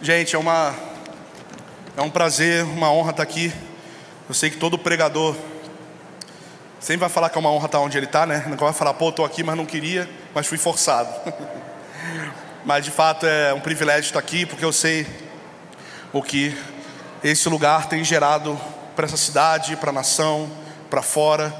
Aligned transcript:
Gente, 0.00 0.36
é 0.36 0.38
uma 0.38 0.72
é 1.96 2.00
um 2.00 2.08
prazer, 2.08 2.62
uma 2.62 2.88
honra 2.88 3.10
estar 3.10 3.24
aqui. 3.24 3.52
Eu 4.28 4.34
sei 4.34 4.48
que 4.48 4.56
todo 4.56 4.78
pregador 4.78 5.34
sempre 6.78 7.00
vai 7.00 7.08
falar 7.08 7.28
que 7.30 7.36
é 7.36 7.40
uma 7.40 7.50
honra 7.50 7.66
estar 7.66 7.80
onde 7.80 7.98
ele 7.98 8.06
está, 8.06 8.24
né? 8.24 8.44
Não 8.46 8.56
vai 8.56 8.72
falar, 8.72 8.94
pô, 8.94 9.08
estou 9.08 9.24
aqui, 9.24 9.42
mas 9.42 9.56
não 9.56 9.66
queria, 9.66 10.08
mas 10.32 10.46
fui 10.46 10.56
forçado. 10.56 11.12
mas 12.64 12.84
de 12.84 12.92
fato 12.92 13.26
é 13.26 13.52
um 13.52 13.58
privilégio 13.58 14.06
estar 14.06 14.20
aqui, 14.20 14.46
porque 14.46 14.64
eu 14.64 14.72
sei 14.72 15.04
o 16.12 16.22
que 16.22 16.56
esse 17.24 17.48
lugar 17.48 17.88
tem 17.88 18.04
gerado 18.04 18.56
para 18.94 19.04
essa 19.04 19.16
cidade, 19.16 19.74
para 19.74 19.90
a 19.90 19.92
nação, 19.92 20.48
para 20.88 21.02
fora, 21.02 21.52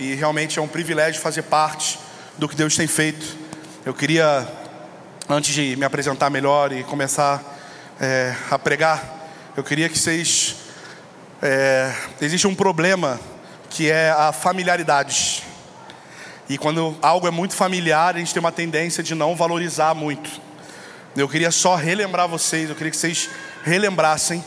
e 0.00 0.14
realmente 0.14 0.58
é 0.58 0.62
um 0.62 0.66
privilégio 0.66 1.22
fazer 1.22 1.42
parte 1.42 2.00
do 2.36 2.48
que 2.48 2.56
Deus 2.56 2.76
tem 2.76 2.88
feito. 2.88 3.24
Eu 3.86 3.94
queria, 3.94 4.48
antes 5.28 5.54
de 5.54 5.76
me 5.76 5.84
apresentar 5.84 6.28
melhor 6.28 6.72
e 6.72 6.82
começar 6.82 7.53
é, 8.00 8.34
a 8.50 8.58
pregar, 8.58 9.02
eu 9.56 9.62
queria 9.62 9.88
que 9.88 9.98
vocês. 9.98 10.56
É, 11.40 11.92
existe 12.20 12.46
um 12.46 12.54
problema 12.54 13.20
que 13.70 13.90
é 13.90 14.10
a 14.10 14.32
familiaridade. 14.32 15.42
E 16.48 16.58
quando 16.58 16.96
algo 17.00 17.26
é 17.26 17.30
muito 17.30 17.54
familiar, 17.54 18.16
a 18.16 18.18
gente 18.18 18.32
tem 18.32 18.40
uma 18.40 18.52
tendência 18.52 19.02
de 19.02 19.14
não 19.14 19.36
valorizar 19.36 19.94
muito. 19.94 20.40
Eu 21.16 21.28
queria 21.28 21.50
só 21.50 21.76
relembrar 21.76 22.28
vocês, 22.28 22.68
eu 22.68 22.74
queria 22.74 22.90
que 22.90 22.96
vocês 22.96 23.30
relembrassem 23.62 24.44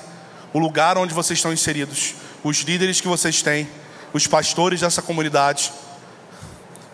o 0.54 0.60
lugar 0.60 0.98
onde 0.98 1.14
vocês 1.14 1.40
estão 1.40 1.54
inseridos, 1.54 2.16
os 2.44 2.58
líderes 2.58 3.00
que 3.00 3.08
vocês 3.08 3.42
têm, 3.42 3.70
os 4.14 4.28
pastores 4.28 4.82
dessa 4.82 5.02
comunidade. 5.02 5.72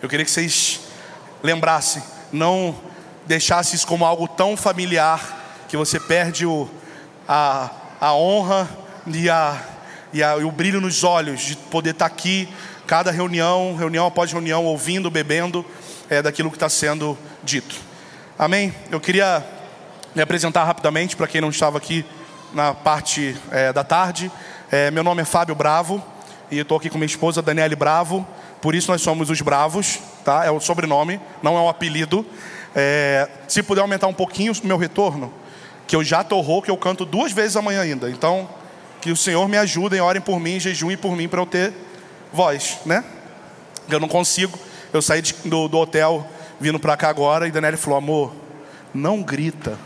Eu 0.00 0.08
queria 0.08 0.24
que 0.24 0.30
vocês 0.30 0.80
lembrassem, 1.42 2.02
não 2.32 2.78
deixassem 3.26 3.74
isso 3.74 3.86
como 3.86 4.04
algo 4.04 4.28
tão 4.28 4.56
familiar 4.56 5.43
que 5.68 5.76
você 5.76 5.98
perde 5.98 6.46
o, 6.46 6.68
a, 7.28 7.70
a 8.00 8.14
honra 8.14 8.68
e, 9.06 9.28
a, 9.28 9.60
e, 10.12 10.22
a, 10.22 10.36
e 10.36 10.44
o 10.44 10.50
brilho 10.50 10.80
nos 10.80 11.04
olhos 11.04 11.40
de 11.40 11.56
poder 11.56 11.90
estar 11.90 12.06
aqui, 12.06 12.48
cada 12.86 13.10
reunião, 13.10 13.76
reunião 13.76 14.06
após 14.06 14.30
reunião, 14.30 14.64
ouvindo, 14.64 15.10
bebendo 15.10 15.64
é, 16.08 16.22
daquilo 16.22 16.50
que 16.50 16.56
está 16.56 16.68
sendo 16.68 17.18
dito. 17.42 17.76
Amém? 18.38 18.74
Eu 18.90 19.00
queria 19.00 19.44
me 20.14 20.22
apresentar 20.22 20.64
rapidamente 20.64 21.16
para 21.16 21.26
quem 21.26 21.40
não 21.40 21.50
estava 21.50 21.78
aqui 21.78 22.04
na 22.52 22.72
parte 22.72 23.36
é, 23.50 23.72
da 23.72 23.82
tarde. 23.82 24.30
É, 24.70 24.90
meu 24.90 25.02
nome 25.02 25.22
é 25.22 25.24
Fábio 25.24 25.54
Bravo 25.54 26.02
e 26.50 26.58
estou 26.58 26.76
aqui 26.76 26.88
com 26.88 26.98
minha 26.98 27.06
esposa 27.06 27.42
Daniele 27.42 27.76
Bravo. 27.76 28.26
Por 28.60 28.74
isso 28.74 28.90
nós 28.90 29.02
somos 29.02 29.28
os 29.28 29.40
Bravos, 29.40 29.98
tá? 30.24 30.44
É 30.44 30.50
o 30.50 30.60
sobrenome, 30.60 31.20
não 31.42 31.56
é 31.56 31.60
um 31.60 31.68
apelido. 31.68 32.24
É, 32.74 33.28
se 33.46 33.62
puder 33.62 33.82
aumentar 33.82 34.06
um 34.06 34.14
pouquinho 34.14 34.52
o 34.52 34.66
meu 34.66 34.76
retorno, 34.76 35.32
que 35.86 35.94
eu 35.94 36.02
já 36.02 36.24
torrou, 36.24 36.62
que 36.62 36.70
eu 36.70 36.76
canto 36.76 37.04
duas 37.04 37.32
vezes 37.32 37.56
amanhã 37.56 37.82
ainda. 37.82 38.10
Então, 38.10 38.48
que 39.00 39.10
o 39.10 39.16
Senhor 39.16 39.46
me 39.48 39.56
ajude, 39.58 40.00
orem 40.00 40.22
por 40.22 40.40
mim, 40.40 40.58
jejuem 40.58 40.96
por 40.96 41.14
mim 41.16 41.28
para 41.28 41.40
eu 41.40 41.46
ter 41.46 41.72
voz, 42.32 42.78
né? 42.86 43.04
Eu 43.88 44.00
não 44.00 44.08
consigo. 44.08 44.58
Eu 44.92 45.02
saí 45.02 45.20
de, 45.20 45.34
do, 45.44 45.68
do, 45.68 45.78
hotel 45.78 46.26
vindo 46.58 46.78
para 46.78 46.96
cá 46.96 47.08
agora 47.08 47.46
e 47.46 47.50
Daniela 47.50 47.76
falou: 47.76 47.98
amor, 47.98 48.34
não 48.94 49.22
grita. 49.22 49.78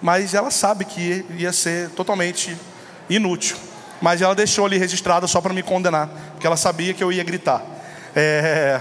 Mas 0.00 0.32
ela 0.32 0.50
sabe 0.50 0.84
que 0.84 1.24
ia 1.36 1.52
ser 1.52 1.90
totalmente 1.90 2.56
inútil. 3.10 3.56
Mas 4.00 4.22
ela 4.22 4.34
deixou 4.34 4.64
ali 4.64 4.78
registrada 4.78 5.26
só 5.26 5.40
para 5.40 5.52
me 5.52 5.62
condenar, 5.62 6.08
porque 6.32 6.46
ela 6.46 6.56
sabia 6.56 6.94
que 6.94 7.02
eu 7.02 7.12
ia 7.12 7.24
gritar. 7.24 7.62
É... 8.14 8.80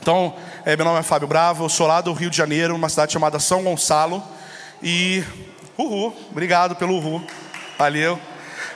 Então, 0.00 0.34
é, 0.64 0.76
meu 0.76 0.86
nome 0.86 1.00
é 1.00 1.02
Fábio 1.02 1.28
Bravo, 1.28 1.64
eu 1.64 1.68
sou 1.68 1.86
lá 1.86 2.00
do 2.00 2.12
Rio 2.12 2.30
de 2.30 2.36
Janeiro, 2.36 2.74
uma 2.74 2.88
cidade 2.88 3.12
chamada 3.12 3.38
São 3.38 3.62
Gonçalo. 3.62 4.22
E 4.80 5.24
uhul, 5.76 6.14
obrigado 6.30 6.76
pelo 6.76 6.94
uhul, 6.94 7.20
valeu. 7.76 8.18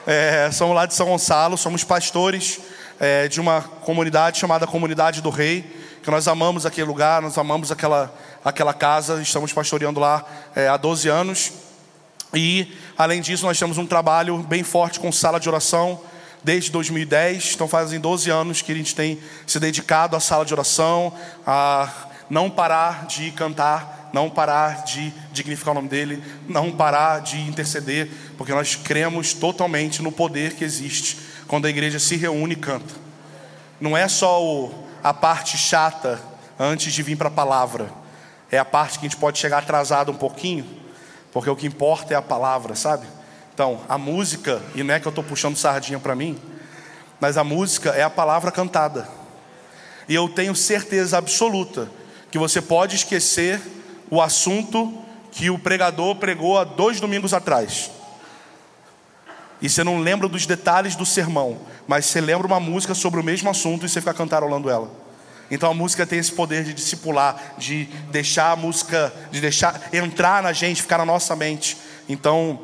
É, 0.05 0.51
somos 0.51 0.75
lá 0.75 0.85
de 0.85 0.95
São 0.95 1.07
Gonçalo, 1.07 1.57
somos 1.57 1.85
pastores 1.85 2.59
é, 2.99 3.29
de 3.29 3.41
uma 3.41 3.63
comunidade 3.63 4.41
chamada 4.41 4.67
Comunidade 4.67 5.21
do 5.21 5.31
Rei, 5.31 5.63
que 6.03 6.11
nós 6.11 6.27
amamos 6.27 6.67
aquele 6.67 6.89
lugar, 6.89 7.23
nós 7.23 7.39
amamos 7.39 7.71
aquela, 7.71 8.13
aquela 8.45 8.75
casa, 8.75 9.23
estamos 9.23 9.53
pastoreando 9.53 10.01
lá 10.01 10.25
é, 10.57 10.67
há 10.67 10.77
12 10.77 11.09
anos. 11.09 11.53
E, 12.35 12.77
além 12.99 13.21
disso, 13.21 13.47
nós 13.47 13.57
temos 13.57 13.79
um 13.79 13.87
trabalho 13.87 14.39
bem 14.39 14.65
forte 14.65 14.99
com 14.99 15.13
sala 15.13 15.39
de 15.39 15.49
oração 15.49 16.01
desde 16.43 16.73
2010, 16.73 17.53
então 17.55 17.69
fazem 17.69 18.01
12 18.01 18.29
anos 18.29 18.61
que 18.61 18.73
a 18.73 18.75
gente 18.75 18.93
tem 18.97 19.21
se 19.47 19.61
dedicado 19.61 20.17
à 20.17 20.21
sala 20.21 20.45
de 20.45 20.53
oração, 20.53 21.13
a 21.47 21.89
não 22.29 22.51
parar 22.51 23.07
de 23.07 23.31
cantar 23.31 24.02
não 24.13 24.29
parar 24.29 24.85
de 24.85 25.13
dignificar 25.33 25.73
o 25.73 25.75
nome 25.75 25.89
dele, 25.89 26.23
não 26.49 26.71
parar 26.71 27.21
de 27.21 27.41
interceder, 27.41 28.11
porque 28.37 28.53
nós 28.53 28.77
cremos 28.77 29.33
totalmente 29.33 30.03
no 30.03 30.13
poder 30.13 30.55
que 30.55 30.65
existe 30.65 31.19
quando 31.49 31.67
a 31.67 31.71
igreja 31.71 31.99
se 31.99 32.17
reúne 32.17 32.53
e 32.53 32.57
canta. 32.57 32.95
Não 33.81 33.97
é 33.97 34.07
só 34.09 34.43
o, 34.43 34.73
a 35.03 35.13
parte 35.15 35.57
chata 35.57 36.21
antes 36.59 36.93
de 36.93 37.03
vir 37.03 37.17
para 37.17 37.29
a 37.29 37.33
palavra, 37.33 37.91
é 38.51 38.59
a 38.59 38.65
parte 38.65 38.99
que 38.99 39.07
a 39.07 39.09
gente 39.09 39.19
pode 39.19 39.39
chegar 39.39 39.59
atrasado 39.59 40.13
um 40.13 40.17
pouquinho, 40.17 40.67
porque 41.33 41.49
o 41.49 41.57
que 41.57 41.67
importa 41.67 42.13
é 42.13 42.17
a 42.17 42.23
palavra, 42.23 42.75
sabe? 42.75 43.07
Então, 43.55 43.81
a 43.89 43.97
música, 43.97 44.63
e 44.75 44.83
não 44.83 44.95
é 44.95 45.01
que 45.01 45.07
eu 45.07 45.11
estou 45.11 45.25
puxando 45.25 45.57
sardinha 45.57 45.99
para 45.99 46.15
mim, 46.15 46.39
mas 47.19 47.37
a 47.37 47.45
música 47.45 47.91
é 47.91 48.03
a 48.03 48.11
palavra 48.11 48.51
cantada. 48.51 49.09
E 50.09 50.15
eu 50.15 50.29
tenho 50.29 50.55
certeza 50.55 51.17
absoluta 51.17 51.89
que 52.31 52.39
você 52.39 52.61
pode 52.61 52.97
esquecer 52.97 53.61
o 54.13 54.21
assunto 54.21 54.93
que 55.31 55.49
o 55.49 55.59
pregador 55.59 56.17
pregou 56.17 56.59
há 56.59 56.65
dois 56.65 57.01
domingos 57.01 57.33
atrás. 57.33 57.91
E 59.59 59.71
você 59.71 59.83
não 59.83 60.01
lembra 60.01 60.29
dos 60.29 60.45
detalhes 60.45 60.95
do 60.95 61.07
sermão, 61.07 61.59
mas 61.89 62.05
você 62.05 62.21
lembra 62.21 62.47
uma 62.47 62.61
música 62.61 62.95
sobre 62.95 63.19
o 63.19 63.25
mesmo 63.25 63.49
assunto 63.49 63.87
e 63.87 63.89
você 63.89 64.03
fica 64.03 64.13
cantarolando 64.13 64.69
ela. 64.69 64.91
Então 65.51 65.71
a 65.71 65.73
música 65.73 66.07
tem 66.07 66.19
esse 66.19 66.31
poder 66.31 66.63
de 66.63 66.75
discipular, 66.75 67.55
de 67.57 67.87
deixar 68.11 68.51
a 68.51 68.57
música, 68.57 69.11
de 69.31 69.41
deixar 69.41 69.81
entrar 69.95 70.43
na 70.43 70.53
gente, 70.53 70.83
ficar 70.83 70.99
na 70.99 71.07
nossa 71.07 71.35
mente. 71.35 71.79
Então 72.07 72.61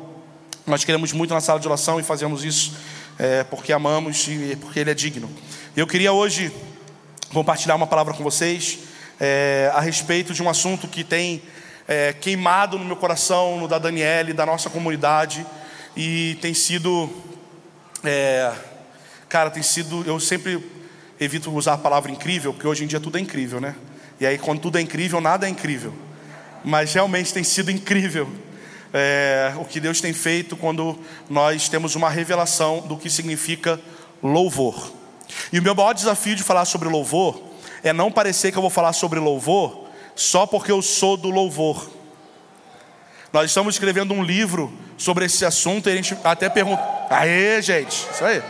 nós 0.67 0.83
queremos 0.83 1.11
muito 1.13 1.33
na 1.33 1.41
sala 1.41 1.59
de 1.59 1.67
oração 1.67 1.99
e 1.99 2.03
fazemos 2.03 2.45
isso 2.45 2.73
é, 3.17 3.43
porque 3.43 3.73
amamos 3.73 4.27
e 4.27 4.55
porque 4.61 4.79
Ele 4.79 4.91
é 4.91 4.93
digno. 4.93 5.27
Eu 5.75 5.87
queria 5.87 6.13
hoje 6.13 6.51
compartilhar 7.33 7.73
uma 7.73 7.87
palavra 7.87 8.13
com 8.13 8.23
vocês 8.23 8.88
é, 9.19 9.71
a 9.73 9.81
respeito 9.81 10.33
de 10.33 10.41
um 10.41 10.49
assunto 10.49 10.87
que 10.87 11.03
tem 11.03 11.41
é, 11.87 12.13
queimado 12.13 12.77
no 12.77 12.85
meu 12.85 12.95
coração, 12.95 13.59
no 13.59 13.67
da 13.67 13.77
Daniele, 13.77 14.31
da 14.31 14.45
nossa 14.45 14.69
comunidade, 14.69 15.45
e 15.97 16.37
tem 16.41 16.53
sido, 16.53 17.09
é, 18.03 18.53
cara, 19.27 19.49
tem 19.49 19.63
sido, 19.63 20.03
eu 20.07 20.19
sempre 20.19 20.63
evito 21.19 21.51
usar 21.51 21.73
a 21.73 21.77
palavra 21.77 22.11
incrível, 22.11 22.53
porque 22.53 22.67
hoje 22.67 22.83
em 22.83 22.87
dia 22.87 22.99
tudo 22.99 23.17
é 23.17 23.21
incrível, 23.21 23.59
né? 23.59 23.75
E 24.19 24.25
aí, 24.25 24.37
quando 24.37 24.61
tudo 24.61 24.77
é 24.77 24.81
incrível, 24.81 25.19
nada 25.19 25.47
é 25.47 25.49
incrível, 25.49 25.93
mas 26.63 26.93
realmente 26.93 27.33
tem 27.33 27.43
sido 27.43 27.71
incrível. 27.71 28.29
É, 28.93 29.53
o 29.57 29.65
que 29.65 29.79
Deus 29.79 30.01
tem 30.01 30.13
feito 30.13 30.57
quando 30.57 30.97
nós 31.29 31.69
temos 31.69 31.95
uma 31.95 32.09
revelação 32.09 32.79
do 32.81 32.97
que 32.97 33.09
significa 33.09 33.79
louvor. 34.21 34.91
E 35.53 35.59
o 35.59 35.61
meu 35.61 35.75
maior 35.75 35.93
desafio 35.93 36.35
de 36.35 36.41
falar 36.43 36.65
sobre 36.65 36.89
louvor 36.89 37.48
é 37.83 37.93
não 37.93 38.11
parecer 38.11 38.51
que 38.51 38.57
eu 38.57 38.61
vou 38.61 38.69
falar 38.69 38.93
sobre 38.93 39.19
louvor 39.19 39.89
só 40.15 40.45
porque 40.45 40.71
eu 40.71 40.81
sou 40.81 41.15
do 41.15 41.29
louvor. 41.29 41.89
Nós 43.31 43.45
estamos 43.45 43.75
escrevendo 43.75 44.13
um 44.13 44.23
livro 44.23 44.73
sobre 44.97 45.25
esse 45.25 45.45
assunto 45.45 45.87
e 45.87 45.93
a 45.93 45.95
gente 45.95 46.17
até 46.23 46.49
pergunta. 46.49 46.83
Aê, 47.09 47.61
gente, 47.61 48.07
isso 48.11 48.25
aí. 48.25 48.41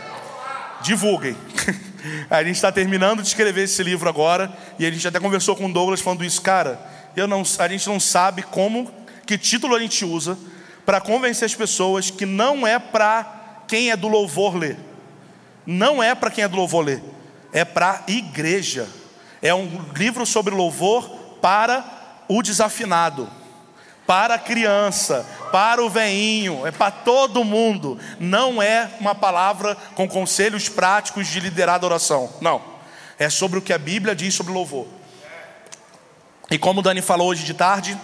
Divulguem. 0.82 1.36
A 2.30 2.42
gente 2.42 2.56
está 2.56 2.72
terminando 2.72 3.20
de 3.20 3.28
escrever 3.28 3.64
esse 3.64 3.82
livro 3.82 4.08
agora 4.08 4.50
e 4.78 4.86
a 4.86 4.90
gente 4.90 5.06
até 5.06 5.20
conversou 5.20 5.54
com 5.54 5.66
o 5.66 5.72
Douglas 5.72 6.00
falando 6.00 6.24
isso, 6.24 6.40
cara. 6.40 6.80
Eu 7.14 7.28
não, 7.28 7.42
a 7.58 7.68
gente 7.68 7.86
não 7.88 8.00
sabe 8.00 8.42
como, 8.42 8.90
que 9.26 9.36
título 9.36 9.76
a 9.76 9.80
gente 9.80 10.02
usa 10.02 10.38
para 10.86 10.98
convencer 10.98 11.44
as 11.44 11.54
pessoas 11.54 12.10
que 12.10 12.24
não 12.24 12.66
é 12.66 12.78
para 12.78 13.62
quem 13.68 13.90
é 13.90 13.96
do 13.96 14.08
louvor 14.08 14.56
ler. 14.56 14.78
Não 15.66 16.02
é 16.02 16.14
para 16.14 16.30
quem 16.30 16.42
é 16.42 16.48
do 16.48 16.56
louvor 16.56 16.84
ler. 16.86 17.02
É 17.52 17.64
para 17.66 18.02
igreja. 18.08 18.88
É 19.42 19.54
um 19.54 19.86
livro 19.94 20.26
sobre 20.26 20.54
louvor 20.54 21.08
para 21.40 21.84
o 22.28 22.42
desafinado, 22.42 23.28
para 24.06 24.34
a 24.34 24.38
criança, 24.38 25.26
para 25.50 25.82
o 25.82 25.88
veinho, 25.88 26.66
é 26.66 26.70
para 26.70 26.90
todo 26.90 27.44
mundo. 27.44 27.98
Não 28.18 28.62
é 28.62 28.90
uma 29.00 29.14
palavra 29.14 29.76
com 29.94 30.08
conselhos 30.08 30.68
práticos 30.68 31.26
de 31.26 31.40
liderar 31.40 31.82
a 31.82 31.86
oração. 31.86 32.30
Não. 32.40 32.62
É 33.18 33.28
sobre 33.28 33.58
o 33.58 33.62
que 33.62 33.72
a 33.72 33.78
Bíblia 33.78 34.14
diz 34.14 34.34
sobre 34.34 34.52
louvor. 34.52 34.86
E 36.50 36.58
como 36.58 36.80
o 36.80 36.82
Dani 36.82 37.00
falou 37.00 37.28
hoje 37.28 37.44
de 37.44 37.54
tarde, 37.54 37.96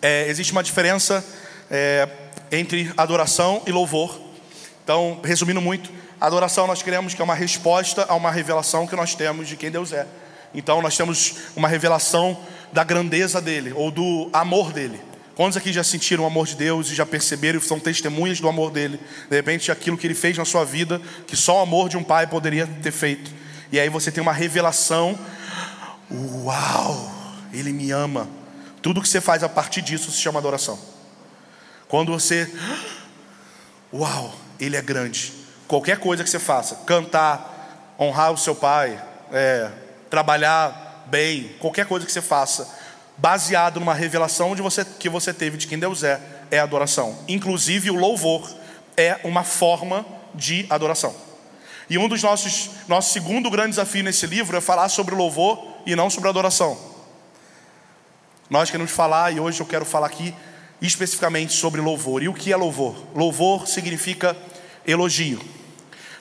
é, 0.00 0.26
existe 0.28 0.52
uma 0.52 0.62
diferença 0.62 1.24
é, 1.70 2.08
entre 2.50 2.92
adoração 2.96 3.62
e 3.66 3.72
louvor. 3.72 4.20
Então, 4.84 5.20
resumindo 5.24 5.60
muito, 5.60 5.90
adoração 6.20 6.66
nós 6.66 6.82
queremos 6.82 7.14
que 7.14 7.20
é 7.20 7.24
uma 7.24 7.34
resposta 7.34 8.06
a 8.08 8.14
uma 8.14 8.30
revelação 8.30 8.86
que 8.86 8.94
nós 8.94 9.14
temos 9.14 9.48
de 9.48 9.56
quem 9.56 9.70
Deus 9.70 9.92
é. 9.92 10.06
Então 10.56 10.80
nós 10.80 10.96
temos 10.96 11.34
uma 11.54 11.68
revelação 11.68 12.36
da 12.72 12.82
grandeza 12.82 13.40
dele 13.40 13.72
ou 13.74 13.90
do 13.90 14.28
amor 14.32 14.72
dele. 14.72 14.98
Quantos 15.36 15.58
aqui 15.58 15.70
já 15.70 15.84
sentiram 15.84 16.24
o 16.24 16.26
amor 16.26 16.46
de 16.46 16.56
Deus 16.56 16.90
e 16.90 16.94
já 16.94 17.04
perceberam 17.04 17.58
e 17.58 17.62
são 17.62 17.78
testemunhas 17.78 18.40
do 18.40 18.48
amor 18.48 18.70
dele? 18.70 18.98
De 19.28 19.36
repente, 19.36 19.70
aquilo 19.70 19.98
que 19.98 20.06
ele 20.06 20.14
fez 20.14 20.38
na 20.38 20.46
sua 20.46 20.64
vida, 20.64 21.00
que 21.26 21.36
só 21.36 21.58
o 21.58 21.62
amor 21.62 21.90
de 21.90 21.96
um 21.98 22.02
pai 22.02 22.26
poderia 22.26 22.66
ter 22.82 22.90
feito. 22.90 23.30
E 23.70 23.78
aí 23.78 23.90
você 23.90 24.10
tem 24.10 24.22
uma 24.22 24.32
revelação: 24.32 25.18
Uau, 26.10 27.12
ele 27.52 27.70
me 27.70 27.90
ama. 27.90 28.26
Tudo 28.80 29.02
que 29.02 29.08
você 29.08 29.20
faz 29.20 29.42
a 29.42 29.48
partir 29.48 29.82
disso 29.82 30.10
se 30.10 30.18
chama 30.18 30.38
adoração. 30.38 30.78
Quando 31.86 32.12
você, 32.12 32.50
uau, 33.92 34.34
ele 34.58 34.74
é 34.74 34.82
grande. 34.82 35.34
Qualquer 35.68 35.98
coisa 35.98 36.24
que 36.24 36.30
você 36.30 36.38
faça, 36.38 36.76
cantar, 36.86 37.94
honrar 37.98 38.32
o 38.32 38.38
seu 38.38 38.54
pai, 38.54 38.98
é, 39.30 39.70
trabalhar 40.16 41.04
bem, 41.08 41.50
qualquer 41.60 41.84
coisa 41.84 42.06
que 42.06 42.10
você 42.10 42.22
faça, 42.22 42.66
baseado 43.18 43.78
numa 43.78 43.92
revelação 43.92 44.56
de 44.56 44.62
você, 44.62 44.82
que 44.82 45.10
você 45.10 45.30
teve 45.30 45.58
de 45.58 45.66
quem 45.66 45.78
Deus 45.78 46.02
é, 46.02 46.18
é 46.50 46.58
adoração. 46.58 47.18
Inclusive 47.28 47.90
o 47.90 47.94
louvor 47.94 48.50
é 48.96 49.20
uma 49.24 49.44
forma 49.44 50.06
de 50.34 50.64
adoração. 50.70 51.14
E 51.90 51.98
um 51.98 52.08
dos 52.08 52.22
nossos 52.22 52.70
nosso 52.88 53.12
segundo 53.12 53.50
grande 53.50 53.70
desafio 53.70 54.02
nesse 54.02 54.26
livro 54.26 54.56
é 54.56 54.60
falar 54.62 54.88
sobre 54.88 55.14
louvor 55.14 55.62
e 55.84 55.94
não 55.94 56.08
sobre 56.08 56.30
adoração. 56.30 56.78
Nós 58.48 58.70
queremos 58.70 58.92
falar 58.92 59.34
e 59.34 59.38
hoje 59.38 59.60
eu 59.60 59.66
quero 59.66 59.84
falar 59.84 60.06
aqui 60.06 60.34
especificamente 60.80 61.52
sobre 61.52 61.82
louvor. 61.82 62.22
E 62.22 62.28
o 62.28 62.32
que 62.32 62.54
é 62.54 62.56
louvor? 62.56 62.96
Louvor 63.14 63.66
significa 63.66 64.34
elogio. 64.86 65.38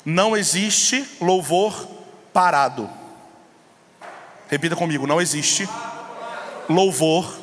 Não 0.04 0.36
existe 0.36 1.02
louvor 1.22 1.88
parado. 2.34 3.05
Repita 4.56 4.74
comigo: 4.74 5.06
não 5.06 5.20
existe 5.20 5.68
louvor 6.70 7.38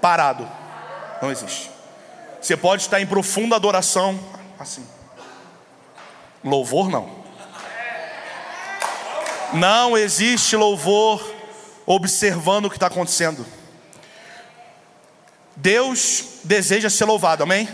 parado. 0.00 0.48
Não 1.20 1.32
existe. 1.32 1.68
Você 2.40 2.56
pode 2.56 2.82
estar 2.82 3.00
em 3.00 3.06
profunda 3.08 3.56
adoração, 3.56 4.20
assim. 4.56 4.86
Louvor 6.44 6.88
não. 6.88 7.10
Não 9.52 9.98
existe 9.98 10.54
louvor 10.54 11.28
observando 11.84 12.66
o 12.66 12.70
que 12.70 12.76
está 12.76 12.86
acontecendo. 12.86 13.44
Deus 15.56 16.38
deseja 16.44 16.88
ser 16.88 17.04
louvado, 17.04 17.42
amém? 17.42 17.68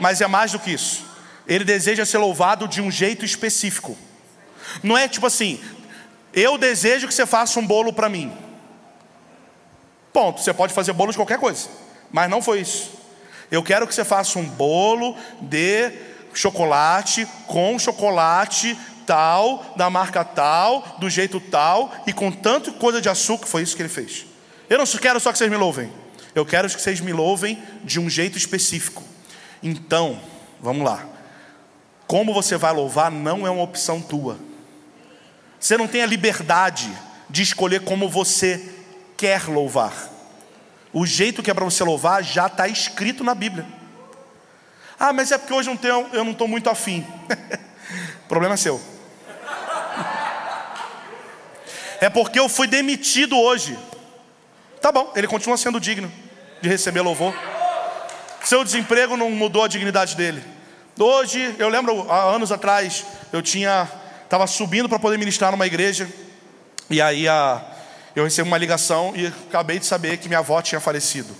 Mas 0.00 0.22
é 0.22 0.26
mais 0.26 0.52
do 0.52 0.58
que 0.58 0.70
isso. 0.70 1.04
Ele 1.46 1.64
deseja 1.64 2.06
ser 2.06 2.16
louvado 2.16 2.66
de 2.66 2.80
um 2.80 2.90
jeito 2.90 3.26
específico. 3.26 3.94
Não 4.82 4.96
é 4.96 5.06
tipo 5.06 5.26
assim, 5.26 5.60
eu 6.34 6.58
desejo 6.58 7.06
que 7.06 7.14
você 7.14 7.26
faça 7.26 7.58
um 7.58 7.66
bolo 7.66 7.92
para 7.92 8.08
mim. 8.08 8.32
Ponto. 10.12 10.40
Você 10.40 10.52
pode 10.52 10.72
fazer 10.72 10.92
bolo 10.92 11.10
de 11.10 11.18
qualquer 11.18 11.38
coisa, 11.38 11.68
mas 12.10 12.30
não 12.30 12.42
foi 12.42 12.60
isso. 12.60 12.92
Eu 13.50 13.62
quero 13.62 13.86
que 13.86 13.94
você 13.94 14.04
faça 14.04 14.38
um 14.38 14.44
bolo 14.44 15.16
de 15.40 15.92
chocolate 16.32 17.26
com 17.46 17.78
chocolate 17.78 18.76
tal, 19.06 19.74
da 19.76 19.88
marca 19.90 20.24
tal, 20.24 20.96
do 20.98 21.08
jeito 21.08 21.38
tal 21.38 21.92
e 22.06 22.12
com 22.12 22.30
tanto 22.30 22.72
coisa 22.72 23.00
de 23.00 23.08
açúcar. 23.08 23.46
Foi 23.46 23.62
isso 23.62 23.76
que 23.76 23.82
ele 23.82 23.88
fez. 23.88 24.26
Eu 24.68 24.78
não 24.78 24.86
quero 24.86 25.20
só 25.20 25.30
que 25.30 25.38
vocês 25.38 25.50
me 25.50 25.56
louvem. 25.56 25.92
Eu 26.34 26.44
quero 26.44 26.68
que 26.68 26.80
vocês 26.80 27.00
me 27.00 27.12
louvem 27.12 27.62
de 27.84 28.00
um 28.00 28.10
jeito 28.10 28.36
específico. 28.36 29.02
Então, 29.62 30.20
vamos 30.60 30.84
lá. 30.84 31.06
Como 32.06 32.34
você 32.34 32.56
vai 32.56 32.72
louvar 32.72 33.10
não 33.10 33.46
é 33.46 33.50
uma 33.50 33.62
opção 33.62 34.00
tua. 34.00 34.38
Você 35.64 35.78
não 35.78 35.88
tem 35.88 36.02
a 36.02 36.06
liberdade 36.06 36.92
de 37.30 37.40
escolher 37.40 37.80
como 37.84 38.06
você 38.06 38.62
quer 39.16 39.48
louvar. 39.48 39.94
O 40.92 41.06
jeito 41.06 41.42
que 41.42 41.50
é 41.50 41.54
para 41.54 41.64
você 41.64 41.82
louvar 41.82 42.22
já 42.22 42.48
está 42.48 42.68
escrito 42.68 43.24
na 43.24 43.34
Bíblia. 43.34 43.64
Ah, 45.00 45.10
mas 45.10 45.32
é 45.32 45.38
porque 45.38 45.54
hoje 45.54 45.70
não 45.70 45.76
tenho, 45.78 46.06
eu 46.12 46.22
não 46.22 46.32
estou 46.32 46.46
muito 46.46 46.68
afim. 46.68 47.02
Problema 48.28 48.58
seu. 48.58 48.78
É 51.98 52.10
porque 52.10 52.38
eu 52.38 52.46
fui 52.46 52.66
demitido 52.66 53.34
hoje. 53.34 53.78
Tá 54.82 54.92
bom, 54.92 55.14
ele 55.16 55.26
continua 55.26 55.56
sendo 55.56 55.80
digno 55.80 56.12
de 56.60 56.68
receber 56.68 57.00
louvor. 57.00 57.34
Seu 58.42 58.64
desemprego 58.64 59.16
não 59.16 59.30
mudou 59.30 59.64
a 59.64 59.68
dignidade 59.68 60.14
dele. 60.14 60.44
Hoje, 60.98 61.56
eu 61.58 61.70
lembro, 61.70 62.06
há 62.12 62.22
anos 62.24 62.52
atrás, 62.52 63.06
eu 63.32 63.40
tinha, 63.40 63.88
estava 64.24 64.46
subindo 64.46 64.88
para 64.88 64.98
poder 64.98 65.18
ministrar 65.18 65.50
numa 65.50 65.66
igreja, 65.66 66.08
e 66.90 67.00
aí 67.00 67.28
a, 67.28 67.62
eu 68.14 68.24
recebi 68.24 68.48
uma 68.48 68.58
ligação 68.58 69.12
e 69.16 69.26
acabei 69.26 69.78
de 69.78 69.86
saber 69.86 70.18
que 70.18 70.28
minha 70.28 70.40
avó 70.40 70.60
tinha 70.60 70.80
falecido. 70.80 71.34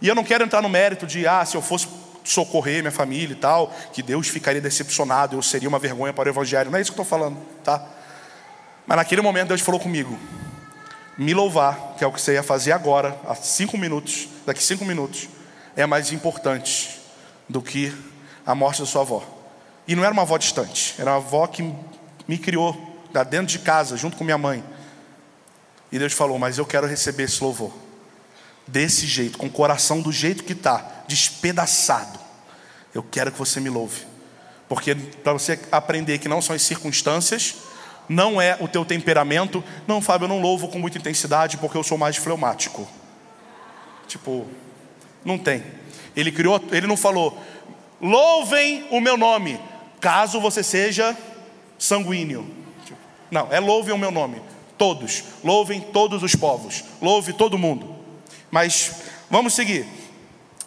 E 0.00 0.08
eu 0.08 0.14
não 0.14 0.24
quero 0.24 0.44
entrar 0.44 0.62
no 0.62 0.68
mérito 0.68 1.06
de, 1.06 1.26
ah, 1.26 1.44
se 1.44 1.56
eu 1.56 1.62
fosse 1.62 1.88
socorrer 2.24 2.80
minha 2.80 2.92
família 2.92 3.32
e 3.32 3.36
tal, 3.36 3.72
que 3.92 4.02
Deus 4.02 4.28
ficaria 4.28 4.60
decepcionado, 4.60 5.36
eu 5.36 5.42
seria 5.42 5.68
uma 5.68 5.78
vergonha 5.78 6.12
para 6.12 6.28
o 6.28 6.32
evangelho. 6.32 6.70
Não 6.70 6.78
é 6.78 6.82
isso 6.82 6.92
que 6.92 6.98
eu 6.98 7.02
estou 7.02 7.18
falando, 7.18 7.38
tá? 7.64 7.84
Mas 8.86 8.96
naquele 8.96 9.22
momento 9.22 9.48
Deus 9.48 9.60
falou 9.60 9.80
comigo: 9.80 10.18
me 11.16 11.34
louvar, 11.34 11.94
que 11.96 12.04
é 12.04 12.06
o 12.06 12.12
que 12.12 12.20
você 12.20 12.34
ia 12.34 12.42
fazer 12.42 12.72
agora, 12.72 13.18
há 13.26 13.34
cinco 13.34 13.76
minutos, 13.76 14.28
daqui 14.46 14.62
cinco 14.62 14.84
minutos, 14.84 15.28
é 15.76 15.86
mais 15.86 16.12
importante 16.12 17.00
do 17.48 17.62
que 17.62 17.92
a 18.46 18.54
morte 18.54 18.80
da 18.80 18.86
sua 18.86 19.02
avó. 19.02 19.37
E 19.88 19.96
não 19.96 20.04
era 20.04 20.12
uma 20.12 20.22
avó 20.22 20.36
distante, 20.36 20.94
era 20.98 21.12
uma 21.12 21.16
avó 21.16 21.46
que 21.46 21.74
me 22.28 22.36
criou 22.36 22.76
da 23.10 23.24
dentro 23.24 23.46
de 23.46 23.58
casa, 23.58 23.96
junto 23.96 24.18
com 24.18 24.22
minha 24.22 24.36
mãe. 24.36 24.62
E 25.90 25.98
Deus 25.98 26.12
falou: 26.12 26.38
Mas 26.38 26.58
eu 26.58 26.66
quero 26.66 26.86
receber 26.86 27.24
esse 27.24 27.42
louvor. 27.42 27.72
Desse 28.66 29.06
jeito, 29.06 29.38
com 29.38 29.46
o 29.46 29.50
coração 29.50 30.02
do 30.02 30.12
jeito 30.12 30.44
que 30.44 30.52
está, 30.52 31.04
despedaçado. 31.08 32.18
Eu 32.94 33.02
quero 33.02 33.32
que 33.32 33.38
você 33.38 33.60
me 33.60 33.70
louve. 33.70 34.06
Porque 34.68 34.94
para 34.94 35.32
você 35.32 35.58
aprender 35.72 36.18
que 36.18 36.28
não 36.28 36.42
são 36.42 36.54
as 36.54 36.60
circunstâncias, 36.60 37.54
não 38.06 38.38
é 38.38 38.58
o 38.60 38.68
teu 38.68 38.84
temperamento. 38.84 39.64
Não, 39.86 40.02
Fábio, 40.02 40.26
eu 40.26 40.28
não 40.28 40.40
louvo 40.40 40.68
com 40.68 40.78
muita 40.78 40.98
intensidade 40.98 41.56
porque 41.56 41.78
eu 41.78 41.82
sou 41.82 41.96
mais 41.96 42.16
fleumático. 42.16 42.86
Tipo, 44.06 44.46
não 45.24 45.38
tem. 45.38 45.64
Ele 46.14 46.30
criou, 46.30 46.62
ele 46.72 46.86
não 46.86 46.96
falou, 46.96 47.42
louvem 48.00 48.86
o 48.90 49.00
meu 49.00 49.16
nome, 49.16 49.58
caso 50.00 50.40
você 50.40 50.62
seja 50.62 51.16
sanguíneo. 51.78 52.48
Não, 53.30 53.48
é 53.50 53.60
louvem 53.60 53.94
o 53.94 53.98
meu 53.98 54.10
nome. 54.10 54.40
Todos, 54.76 55.24
louvem 55.42 55.80
todos 55.80 56.22
os 56.22 56.34
povos, 56.34 56.84
louve 57.02 57.32
todo 57.32 57.58
mundo. 57.58 57.96
Mas 58.50 58.92
vamos 59.28 59.54
seguir. 59.54 59.86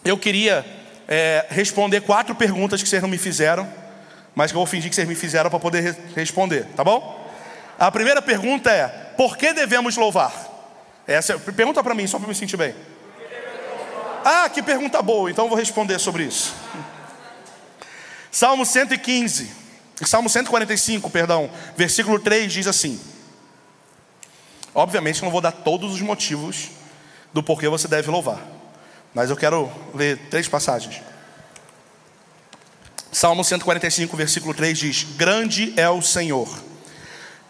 Eu 0.04 0.18
queria 0.18 0.66
é, 1.08 1.46
responder 1.50 2.02
quatro 2.02 2.36
perguntas 2.36 2.84
que 2.84 2.90
vocês 2.90 3.02
não 3.02 3.10
me 3.10 3.18
fizeram, 3.18 3.68
mas 4.36 4.52
que 4.52 4.58
eu 4.58 4.60
vou 4.60 4.66
fingir 4.66 4.90
que 4.90 4.96
vocês 4.96 5.08
me 5.08 5.16
fizeram 5.16 5.50
para 5.50 5.60
poder 5.60 5.82
re 5.82 5.96
responder, 6.16 6.66
tá 6.76 6.84
bom? 6.84 7.30
A 7.80 7.92
primeira 7.92 8.22
pergunta 8.22 8.70
é: 8.72 8.88
por 9.18 9.38
que 9.38 9.54
devemos 9.54 9.96
louvar? 9.98 10.34
Essa 11.08 11.38
pergunta 11.38 11.84
para 11.84 11.96
mim, 11.96 12.06
só 12.08 12.20
para 12.20 12.28
me 12.28 12.36
sentir 12.36 12.58
bem. 12.58 12.76
Ah, 14.24 14.50
que 14.50 14.62
pergunta 14.62 15.02
boa, 15.02 15.32
então 15.32 15.46
eu 15.46 15.50
vou 15.50 15.58
responder 15.58 15.98
sobre 16.00 16.24
isso. 16.24 16.54
Salmo 18.32 18.66
115, 18.66 19.52
Salmo 20.06 20.30
145, 20.30 21.10
perdão, 21.10 21.52
versículo 21.76 22.18
3 22.18 22.52
diz 22.52 22.66
assim: 22.66 23.00
Obviamente 24.74 25.22
eu 25.22 25.26
não 25.26 25.32
vou 25.32 25.42
dar 25.42 25.52
todos 25.52 25.94
os 25.94 26.02
motivos 26.02 26.70
do 27.34 27.44
porquê 27.44 27.68
você 27.68 27.88
deve 27.88 28.10
louvar. 28.10 28.40
Mas 29.14 29.30
eu 29.30 29.36
quero 29.36 29.70
ler 29.94 30.18
três 30.30 30.48
passagens. 30.48 31.02
Salmo 33.12 33.44
145, 33.44 34.16
versículo 34.16 34.54
3 34.54 34.80
diz: 34.80 35.04
Grande 35.04 35.74
é 35.76 35.90
o 35.90 36.02
Senhor 36.02 36.48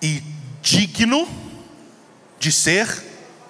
e 0.02 0.24
digno 0.64 1.28
de 2.40 2.52
ser 2.52 2.88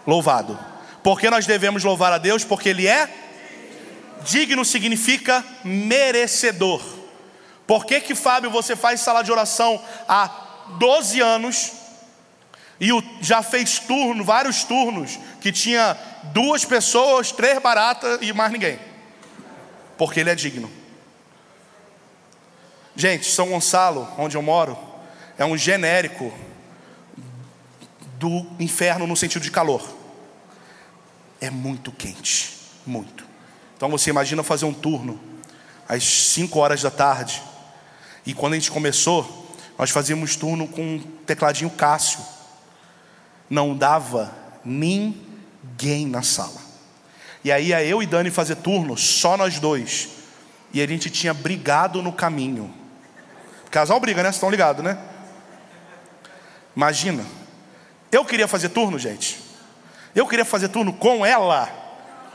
louvado. 0.06 0.60
Por 1.02 1.20
que 1.20 1.30
nós 1.30 1.48
devemos 1.48 1.84
louvar 1.84 2.12
a 2.12 2.18
Deus? 2.18 2.44
Porque 2.44 2.70
Ele 2.70 2.86
é 2.88 3.10
digno 4.26 4.66
significa 4.66 5.44
merecedor. 5.64 7.01
Por 7.72 7.86
que 7.86 8.02
que 8.02 8.14
Fábio 8.14 8.52
você 8.52 8.76
faz 8.76 9.00
sala 9.00 9.22
de 9.22 9.32
oração 9.32 9.82
há 10.06 10.30
12 10.78 11.22
anos 11.22 11.72
e 12.78 12.90
já 13.22 13.42
fez 13.42 13.80
turno, 13.80 14.26
vários 14.26 14.66
turnos, 14.66 15.18
que 15.40 15.54
tinha 15.54 15.98
duas 16.34 16.66
pessoas, 16.66 17.32
três 17.32 17.62
baratas 17.62 18.20
e 18.22 18.34
mais 18.34 18.52
ninguém. 18.52 18.78
Porque 19.98 20.20
ele 20.20 20.30
é 20.30 20.36
digno. 20.36 20.70
Gente, 22.94 23.32
São 23.32 23.48
Gonçalo, 23.48 24.06
onde 24.18 24.36
eu 24.36 24.42
moro, 24.42 24.78
é 25.38 25.46
um 25.46 25.56
genérico 25.56 26.30
do 28.20 28.46
inferno 28.60 29.08
no 29.08 29.16
sentido 29.16 29.44
de 29.44 29.50
calor. 29.50 29.82
É 31.40 31.50
muito 31.50 31.90
quente, 31.94 32.52
muito. 32.86 33.26
Então 33.78 33.88
você 33.90 34.10
imagina 34.10 34.44
fazer 34.44 34.66
um 34.66 34.74
turno 34.74 35.18
às 35.88 36.04
5 36.04 36.60
horas 36.60 36.82
da 36.82 36.92
tarde. 36.92 37.42
E 38.26 38.34
quando 38.34 38.54
a 38.54 38.56
gente 38.56 38.72
começou, 38.72 39.56
nós 39.78 39.90
fazíamos 39.90 40.36
turno 40.36 40.68
com 40.68 40.82
um 40.82 41.00
tecladinho 41.26 41.70
Cássio 41.70 42.20
não 43.52 43.76
dava 43.76 44.34
ninguém 44.64 46.08
na 46.08 46.24
sala. 46.24 46.62
E 47.44 47.52
aí 47.52 47.68
ia 47.68 47.84
eu 47.84 48.02
e 48.02 48.06
Dani 48.06 48.32
fazer 48.32 48.56
turno, 48.56 48.96
só 48.96 49.36
nós 49.36 49.60
dois. 49.60 50.10
E 50.74 50.82
a 50.82 50.88
gente 50.88 51.10
tinha 51.10 51.34
brigado 51.34 52.02
no 52.02 52.14
caminho. 52.14 52.74
Casal 53.70 54.00
briga, 54.00 54.24
né? 54.24 54.30
Vocês 54.30 54.36
estão 54.36 54.50
ligados, 54.50 54.82
né? 54.82 54.98
Imagina. 56.74 57.26
Eu 58.10 58.24
queria 58.24 58.48
fazer 58.48 58.70
turno, 58.70 58.98
gente. 58.98 59.38
Eu 60.16 60.26
queria 60.26 60.46
fazer 60.46 60.70
turno 60.70 60.94
com 60.94 61.26
ela, 61.26 61.70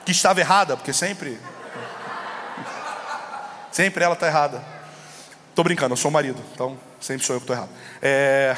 que 0.04 0.12
estava 0.12 0.40
errada, 0.40 0.76
porque 0.76 0.92
sempre. 0.92 1.40
Sempre 3.72 4.04
ela 4.04 4.14
está 4.14 4.26
errada. 4.26 4.75
Estou 5.56 5.64
brincando, 5.64 5.94
eu 5.94 5.96
sou 5.96 6.10
o 6.10 6.12
marido, 6.12 6.38
então 6.52 6.76
sempre 7.00 7.25
sou 7.25 7.34
eu 7.34 7.40
que 7.40 7.44
estou 7.44 7.56
errado. 7.56 7.70
É... 8.02 8.54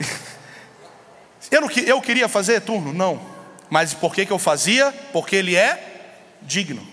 Eu, 1.50 1.60
não, 1.60 1.70
eu 1.70 2.00
queria 2.00 2.28
fazer 2.28 2.60
turno? 2.60 2.92
Não. 2.92 3.20
Mas 3.68 3.92
por 3.92 4.14
que, 4.14 4.24
que 4.24 4.30
eu 4.30 4.38
fazia? 4.38 4.92
Porque 5.12 5.34
ele 5.34 5.56
é 5.56 6.14
digno. 6.42 6.86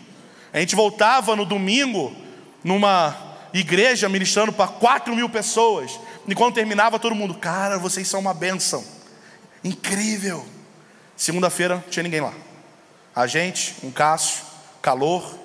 A 0.52 0.60
gente 0.60 0.76
voltava 0.76 1.36
no 1.36 1.46
domingo, 1.46 2.12
numa 2.64 3.16
igreja, 3.54 4.10
ministrando 4.10 4.52
para 4.52 4.68
4 4.68 5.16
mil 5.16 5.30
pessoas. 5.30 6.00
E 6.28 6.34
quando 6.34 6.56
terminava, 6.56 6.98
todo 6.98 7.14
mundo, 7.14 7.36
cara, 7.36 7.78
vocês 7.78 8.08
são 8.08 8.20
uma 8.20 8.34
bênção. 8.34 8.84
Incrível. 9.64 10.44
Segunda-feira 11.16 11.76
não 11.76 11.84
tinha 11.84 12.02
ninguém 12.02 12.22
lá. 12.22 12.34
A 13.16 13.28
gente, 13.28 13.76
um 13.84 13.92
Cássio, 13.92 14.44
calor 14.82 15.38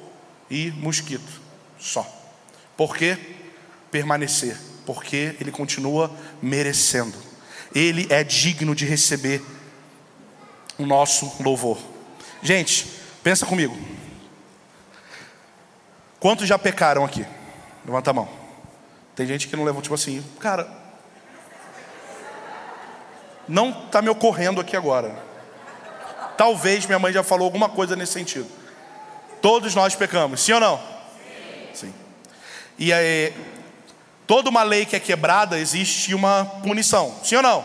e 0.51 0.71
mosquito. 0.71 1.41
Só. 1.79 2.07
Por 2.79 2.97
que 2.97 3.42
permanecer? 3.93 4.57
Porque 4.85 5.37
ele 5.41 5.53
continua 5.53 6.11
merecendo. 6.43 7.17
Ele 7.73 8.07
é 8.11 8.25
digno 8.25 8.75
de 8.75 8.85
receber 8.85 9.41
o 10.77 10.85
nosso 10.85 11.31
louvor. 11.41 11.79
Gente, 12.43 12.89
pensa 13.23 13.47
comigo. 13.47 13.79
Quantos 16.19 16.49
já 16.49 16.59
pecaram 16.59 17.05
aqui? 17.05 17.25
Levanta 17.85 18.11
a 18.11 18.15
mão. 18.15 18.29
Tem 19.15 19.27
gente 19.27 19.47
que 19.47 19.55
não 19.55 19.65
levou, 19.65 19.83
tipo 19.83 19.95
assim, 19.95 20.25
cara. 20.41 20.69
Não 23.47 23.71
está 23.87 24.01
me 24.01 24.09
ocorrendo 24.09 24.61
aqui 24.61 24.77
agora. 24.77 25.15
Talvez 26.37 26.87
minha 26.87 26.99
mãe 26.99 27.13
já 27.13 27.23
falou 27.23 27.45
alguma 27.45 27.69
coisa 27.69 27.95
nesse 27.95 28.13
sentido. 28.13 28.49
Todos 29.41 29.75
nós 29.75 29.95
pecamos, 29.95 30.41
sim 30.41 30.53
ou 30.53 30.61
não? 30.61 30.79
Sim. 30.79 31.87
sim. 31.89 31.95
E 32.79 32.93
aí, 32.93 33.35
toda 34.27 34.51
uma 34.51 34.63
lei 34.63 34.87
que 34.87 34.97
é 34.97 35.01
quebrada, 35.01 35.59
existe 35.59 36.15
uma 36.15 36.45
punição, 36.63 37.15
sim 37.25 37.37
ou 37.37 37.43
não? 37.43 37.65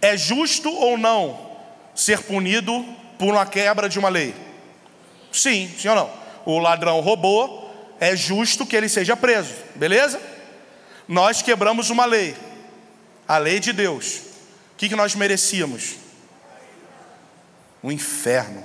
É 0.00 0.16
justo 0.16 0.70
ou 0.70 0.98
não 0.98 1.52
ser 1.94 2.22
punido 2.22 2.84
por 3.18 3.28
uma 3.34 3.46
quebra 3.46 3.88
de 3.88 3.98
uma 3.98 4.08
lei? 4.08 4.34
Sim, 5.32 5.72
sim 5.78 5.88
ou 5.88 5.94
não? 5.94 6.10
O 6.44 6.58
ladrão 6.58 7.00
roubou, 7.00 7.96
é 8.00 8.16
justo 8.16 8.66
que 8.66 8.74
ele 8.74 8.88
seja 8.88 9.16
preso, 9.16 9.54
beleza? 9.76 10.20
Nós 11.06 11.42
quebramos 11.42 11.90
uma 11.90 12.04
lei, 12.04 12.36
a 13.28 13.38
lei 13.38 13.60
de 13.60 13.72
Deus. 13.72 14.16
O 14.72 14.76
que, 14.76 14.88
que 14.88 14.96
nós 14.96 15.14
merecíamos? 15.14 15.96
O 17.82 17.92
inferno. 17.92 18.64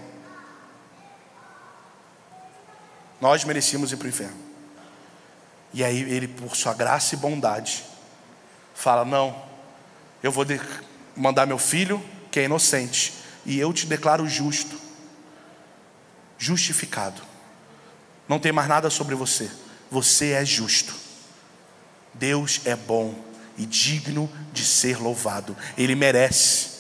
Nós 3.20 3.44
merecíamos 3.44 3.92
ir 3.92 3.98
para 3.98 4.06
o 4.06 4.10
inferno. 4.10 4.47
E 5.78 5.84
aí 5.84 6.02
ele, 6.12 6.28
por 6.28 6.56
sua 6.56 6.74
graça 6.74 7.14
e 7.14 7.20
bondade, 7.20 7.84
fala: 8.74 9.06
Não, 9.06 9.40
eu 10.24 10.32
vou 10.32 10.44
mandar 11.16 11.46
meu 11.46 11.60
filho 11.60 12.04
que 12.32 12.40
é 12.40 12.46
inocente, 12.46 13.14
e 13.46 13.60
eu 13.60 13.72
te 13.72 13.86
declaro 13.86 14.28
justo, 14.28 14.76
justificado. 16.36 17.22
Não 18.28 18.40
tem 18.40 18.52
mais 18.52 18.68
nada 18.68 18.90
sobre 18.90 19.14
você, 19.14 19.52
você 19.92 20.32
é 20.32 20.44
justo. 20.44 20.96
Deus 22.12 22.62
é 22.66 22.76
bom 22.76 23.14
e 23.56 23.64
digno 23.64 24.28
de 24.52 24.66
ser 24.66 24.98
louvado, 24.98 25.56
Ele 25.78 25.94
merece. 25.94 26.77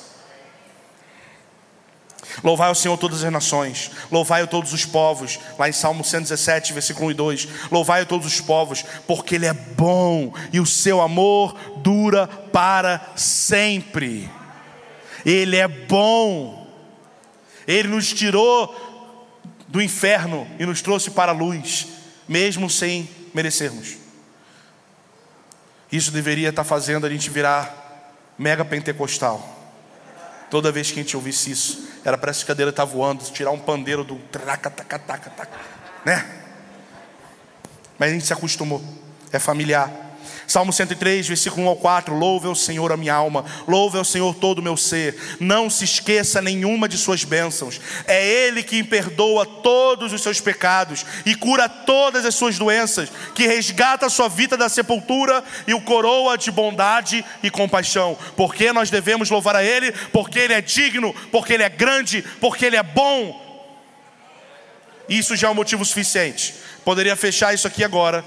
Louvai 2.44 2.70
ao 2.70 2.76
Senhor 2.76 2.98
todas 2.98 3.24
as 3.24 3.32
nações, 3.32 3.92
louvai 4.12 4.44
a 4.44 4.48
todos 4.48 4.72
os 4.72 4.86
povos, 4.86 5.40
lá 5.58 5.68
em 5.68 5.72
Salmo 5.72 6.04
117, 6.04 6.72
versículo 6.74 7.08
1 7.08 7.12
e 7.12 7.14
2. 7.14 7.48
Louvai 7.72 8.02
a 8.02 8.06
todos 8.06 8.28
os 8.28 8.40
povos, 8.40 8.86
porque 9.08 9.36
Ele 9.36 9.48
é 9.48 9.54
bom 9.54 10.34
e 10.54 10.60
o 10.60 10.66
seu 10.66 11.02
amor 11.02 11.58
dura 11.78 12.28
para 12.28 13.14
sempre. 13.16 14.30
Ele 15.26 15.58
é 15.58 15.68
bom. 15.68 16.68
Ele 17.68 17.88
nos 17.88 18.14
tirou 18.14 18.76
do 19.68 19.82
inferno 19.82 20.48
e 20.60 20.66
nos 20.66 20.82
trouxe 20.82 21.12
para 21.12 21.32
a 21.32 21.36
luz, 21.36 21.88
mesmo 22.28 22.70
sem 22.70 23.10
merecermos. 23.34 23.98
Isso 25.92 26.12
deveria 26.12 26.50
estar 26.50 26.64
fazendo 26.64 27.06
a 27.06 27.10
gente 27.10 27.30
virar 27.30 28.14
mega 28.38 28.64
pentecostal. 28.64 29.57
Toda 30.50 30.72
vez 30.72 30.92
que 30.92 31.00
a 31.00 31.04
gente 31.04 31.16
ouvisse 31.16 31.52
isso, 31.52 31.88
era 32.06 32.18
para 32.18 32.32
essa 32.32 32.46
cadeira 32.46 32.70
estar 32.70 32.86
voando, 32.86 33.24
tirar 33.26 33.52
um 33.52 33.60
pandeiro 33.60 34.04
do 34.04 34.16
traca, 34.32 34.70
taca, 34.70 34.98
taca, 34.98 35.30
taca, 35.30 35.60
né? 36.06 36.26
Mas 38.00 38.12
a 38.12 38.14
gente 38.14 38.26
se 38.26 38.34
acostumou, 38.34 38.82
é 39.32 39.40
familiar. 39.40 40.07
Salmo 40.48 40.72
103, 40.72 41.28
versículo 41.28 41.66
1 41.66 41.70
ao 41.70 41.76
4: 41.76 42.16
Louve 42.16 42.48
ao 42.48 42.56
Senhor 42.56 42.90
a 42.94 42.98
minha 42.98 43.14
alma, 43.14 43.44
louve 43.68 43.98
ao 43.98 44.06
Senhor 44.06 44.34
todo 44.34 44.60
o 44.60 44.64
meu 44.64 44.78
ser, 44.78 45.38
não 45.42 45.70
se 45.70 45.84
esqueça 45.84 46.42
nenhuma 46.42 46.88
de 46.88 46.98
suas 46.98 47.26
bênçãos. 47.26 47.82
É 48.08 48.26
Ele 48.26 48.64
que 48.64 48.82
perdoa 48.82 49.46
todos 49.46 50.14
os 50.14 50.22
seus 50.22 50.40
pecados 50.40 51.06
e 51.26 51.36
cura 51.36 51.68
todas 51.68 52.26
as 52.26 52.34
suas 52.34 52.58
doenças, 52.58 53.10
que 53.36 53.46
resgata 53.46 54.06
a 54.06 54.10
sua 54.10 54.30
vida 54.30 54.56
da 54.56 54.70
sepultura 54.70 55.44
e 55.68 55.74
o 55.74 55.82
coroa 55.82 56.38
de 56.38 56.50
bondade 56.50 57.26
e 57.44 57.52
compaixão. 57.52 58.18
Porque 58.38 58.72
nós 58.72 58.90
devemos 58.90 59.30
louvar 59.30 59.58
a 59.58 59.64
Ele? 59.64 59.92
Porque 60.14 60.40
Ele 60.40 60.54
é 60.54 60.62
digno, 60.62 61.14
porque 61.30 61.52
Ele 61.52 61.64
é 61.64 61.70
grande, 61.70 62.24
porque 62.40 62.66
Ele 62.66 62.78
é 62.78 62.84
bom. 62.84 63.46
Isso 65.10 65.36
já 65.36 65.50
é 65.50 65.52
um 65.52 65.56
motivo 65.56 65.84
suficiente. 65.84 66.56
Poderia 66.86 67.18
fechar 67.18 67.54
isso 67.54 67.68
aqui 67.68 67.84
agora 67.84 68.24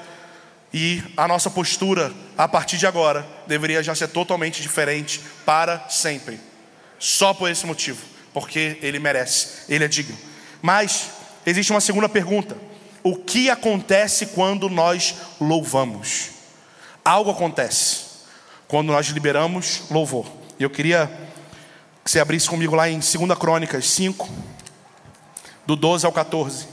e 0.72 1.02
a 1.16 1.26
nossa 1.26 1.50
postura, 1.50 2.12
a 2.38 2.46
partir 2.46 2.76
de 2.76 2.86
agora, 2.86 3.26
deveria 3.46 3.82
já 3.82 3.94
ser 3.94 4.08
totalmente 4.08 4.62
diferente 4.62 5.20
para 5.44 5.88
sempre. 5.88 6.38
Só 6.98 7.34
por 7.34 7.50
esse 7.50 7.66
motivo, 7.66 8.04
porque 8.32 8.78
ele 8.80 8.98
merece, 8.98 9.64
ele 9.68 9.84
é 9.84 9.88
digno. 9.88 10.16
Mas 10.62 11.10
existe 11.44 11.72
uma 11.72 11.80
segunda 11.80 12.08
pergunta: 12.08 12.56
o 13.02 13.16
que 13.16 13.50
acontece 13.50 14.26
quando 14.26 14.68
nós 14.68 15.14
louvamos? 15.40 16.30
Algo 17.04 17.30
acontece 17.30 18.04
quando 18.68 18.92
nós 18.92 19.06
liberamos 19.06 19.82
louvor. 19.90 20.30
E 20.58 20.62
eu 20.62 20.70
queria 20.70 21.10
que 22.04 22.10
você 22.10 22.20
abrisse 22.20 22.48
comigo 22.48 22.76
lá 22.76 22.88
em 22.88 23.00
2 23.00 23.38
Crônicas 23.38 23.86
5, 23.86 24.28
do 25.66 25.74
12 25.74 26.06
ao 26.06 26.12
14. 26.12 26.69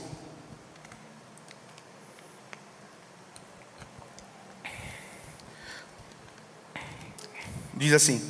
Diz 7.78 7.92
assim: 7.92 8.20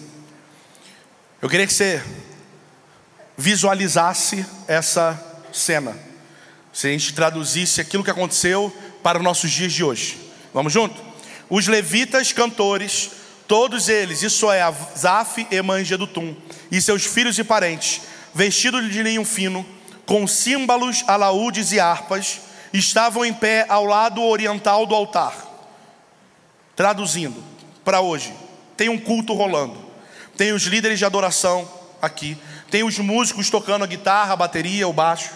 Eu 1.40 1.48
queria 1.48 1.66
que 1.66 1.72
você 1.72 2.02
visualizasse 3.36 4.44
essa 4.66 5.18
cena, 5.52 5.96
se 6.72 6.86
a 6.86 6.90
gente 6.90 7.14
traduzisse 7.14 7.80
aquilo 7.80 8.04
que 8.04 8.10
aconteceu 8.10 8.72
para 9.02 9.18
os 9.18 9.24
nossos 9.24 9.50
dias 9.50 9.72
de 9.72 9.82
hoje. 9.82 10.18
Vamos 10.52 10.72
junto? 10.72 11.00
Os 11.48 11.66
levitas 11.66 12.32
cantores, 12.32 13.10
todos 13.46 13.88
eles, 13.88 14.22
isso 14.22 14.50
é 14.52 14.60
Zaf 14.96 15.46
e 15.50 15.62
Manjedutum, 15.62 16.36
e 16.70 16.80
seus 16.80 17.06
filhos 17.06 17.38
e 17.38 17.44
parentes, 17.44 18.02
vestidos 18.34 18.92
de 18.92 19.02
linho 19.02 19.24
fino, 19.24 19.64
com 20.04 20.26
símbolos, 20.26 21.04
alaúdes 21.06 21.72
e 21.72 21.80
harpas, 21.80 22.40
estavam 22.72 23.24
em 23.24 23.32
pé 23.32 23.64
ao 23.68 23.86
lado 23.86 24.22
oriental 24.22 24.84
do 24.84 24.94
altar. 24.94 25.34
Traduzindo 26.76 27.42
para 27.84 28.00
hoje, 28.00 28.32
tem 28.78 28.88
um 28.88 28.97
culto 28.97 29.35
rolando, 29.35 29.76
tem 30.37 30.52
os 30.52 30.62
líderes 30.62 31.00
de 31.00 31.04
adoração 31.04 31.68
aqui, 32.00 32.38
tem 32.70 32.85
os 32.85 32.97
músicos 32.99 33.50
tocando 33.50 33.82
a 33.82 33.88
guitarra, 33.88 34.35
a 34.35 34.37
bateria, 34.37 34.87
o 34.87 34.92
baixo, 34.92 35.32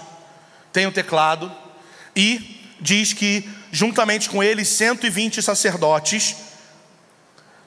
tem 0.73 0.87
o 0.87 0.93
teclado, 0.93 1.53
e 2.15 2.71
diz 2.81 3.13
que 3.13 3.51
juntamente 3.73 4.31
com 4.31 4.45
eles 4.45 4.69
120 4.69 5.43
sacerdotes 5.43 6.37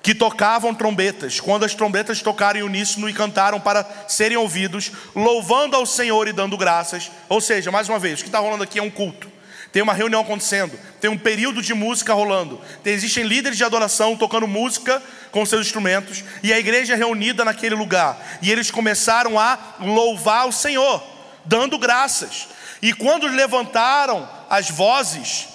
que 0.02 0.16
tocavam 0.16 0.74
trombetas, 0.74 1.42
quando 1.42 1.66
as 1.66 1.76
trombetas 1.76 2.22
tocaram 2.22 2.62
em 2.62 2.64
uníssono 2.64 3.10
e 3.10 3.14
cantaram 3.14 3.60
para 3.60 3.86
serem 4.08 4.38
ouvidos, 4.38 4.92
louvando 5.14 5.76
ao 5.76 5.86
Senhor 5.86 6.26
e 6.30 6.32
dando 6.32 6.56
graças. 6.56 7.12
Ou 7.28 7.42
seja, 7.42 7.70
mais 7.70 7.90
uma 7.90 8.00
vez, 8.00 8.20
o 8.20 8.24
que 8.24 8.30
está 8.30 8.40
rolando 8.40 8.64
aqui 8.64 8.80
é 8.80 8.84
um 8.84 8.90
culto 8.92 9.35
tem 9.76 9.84
uma 9.84 9.94
reunião 9.94 10.22
acontecendo, 10.22 10.80
tem 11.02 11.10
um 11.10 11.18
período 11.18 11.62
de 11.62 11.74
música 11.74 12.14
rolando, 12.14 12.62
tem, 12.82 12.94
existem 12.94 13.26
líderes 13.26 13.58
de 13.58 13.64
adoração 13.66 14.16
tocando 14.16 14.48
música 14.48 15.04
com 15.32 15.46
seus 15.46 15.66
instrumentos, 15.66 16.24
e 16.42 16.54
a 16.54 16.58
igreja 16.58 16.94
é 16.94 16.96
reunida 16.96 17.44
naquele 17.44 17.76
lugar, 17.76 18.18
e 18.42 18.50
eles 18.50 18.72
começaram 18.72 19.38
a 19.38 19.76
louvar 19.82 20.48
o 20.48 20.52
Senhor, 20.54 21.04
dando 21.44 21.78
graças. 21.78 22.48
E 22.82 22.94
quando 22.94 23.28
levantaram 23.28 24.26
as 24.50 24.70
vozes, 24.70 25.50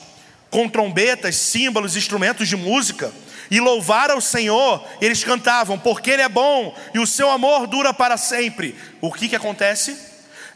com 0.50 0.68
trombetas, 0.68 1.36
símbolos, 1.36 1.96
instrumentos 1.96 2.46
de 2.46 2.56
música, 2.56 3.10
e 3.50 3.58
louvaram 3.58 4.18
o 4.18 4.22
Senhor, 4.22 4.86
eles 5.00 5.24
cantavam, 5.24 5.78
porque 5.78 6.10
Ele 6.10 6.20
é 6.20 6.28
bom 6.28 6.76
e 6.92 6.98
o 6.98 7.06
seu 7.06 7.30
amor 7.30 7.66
dura 7.66 7.94
para 7.94 8.18
sempre. 8.18 8.76
O 9.00 9.10
que, 9.10 9.30
que 9.30 9.36
acontece? 9.36 10.09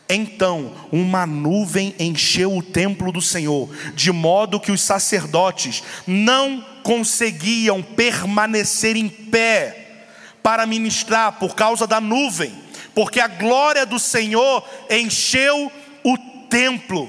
Então 0.08 0.72
uma 0.92 1.26
nuvem 1.26 1.94
encheu 1.98 2.56
o 2.56 2.62
templo 2.62 3.10
do 3.10 3.22
Senhor, 3.22 3.70
de 3.94 4.12
modo 4.12 4.60
que 4.60 4.72
os 4.72 4.82
sacerdotes 4.82 5.82
não 6.06 6.64
conseguiam 6.82 7.82
permanecer 7.82 8.96
em 8.96 9.08
pé 9.08 10.06
para 10.42 10.66
ministrar 10.66 11.32
por 11.32 11.54
causa 11.54 11.86
da 11.86 12.00
nuvem, 12.00 12.52
porque 12.94 13.18
a 13.18 13.26
glória 13.26 13.86
do 13.86 13.98
Senhor 13.98 14.62
encheu 14.90 15.72
o 16.04 16.18
templo. 16.50 17.08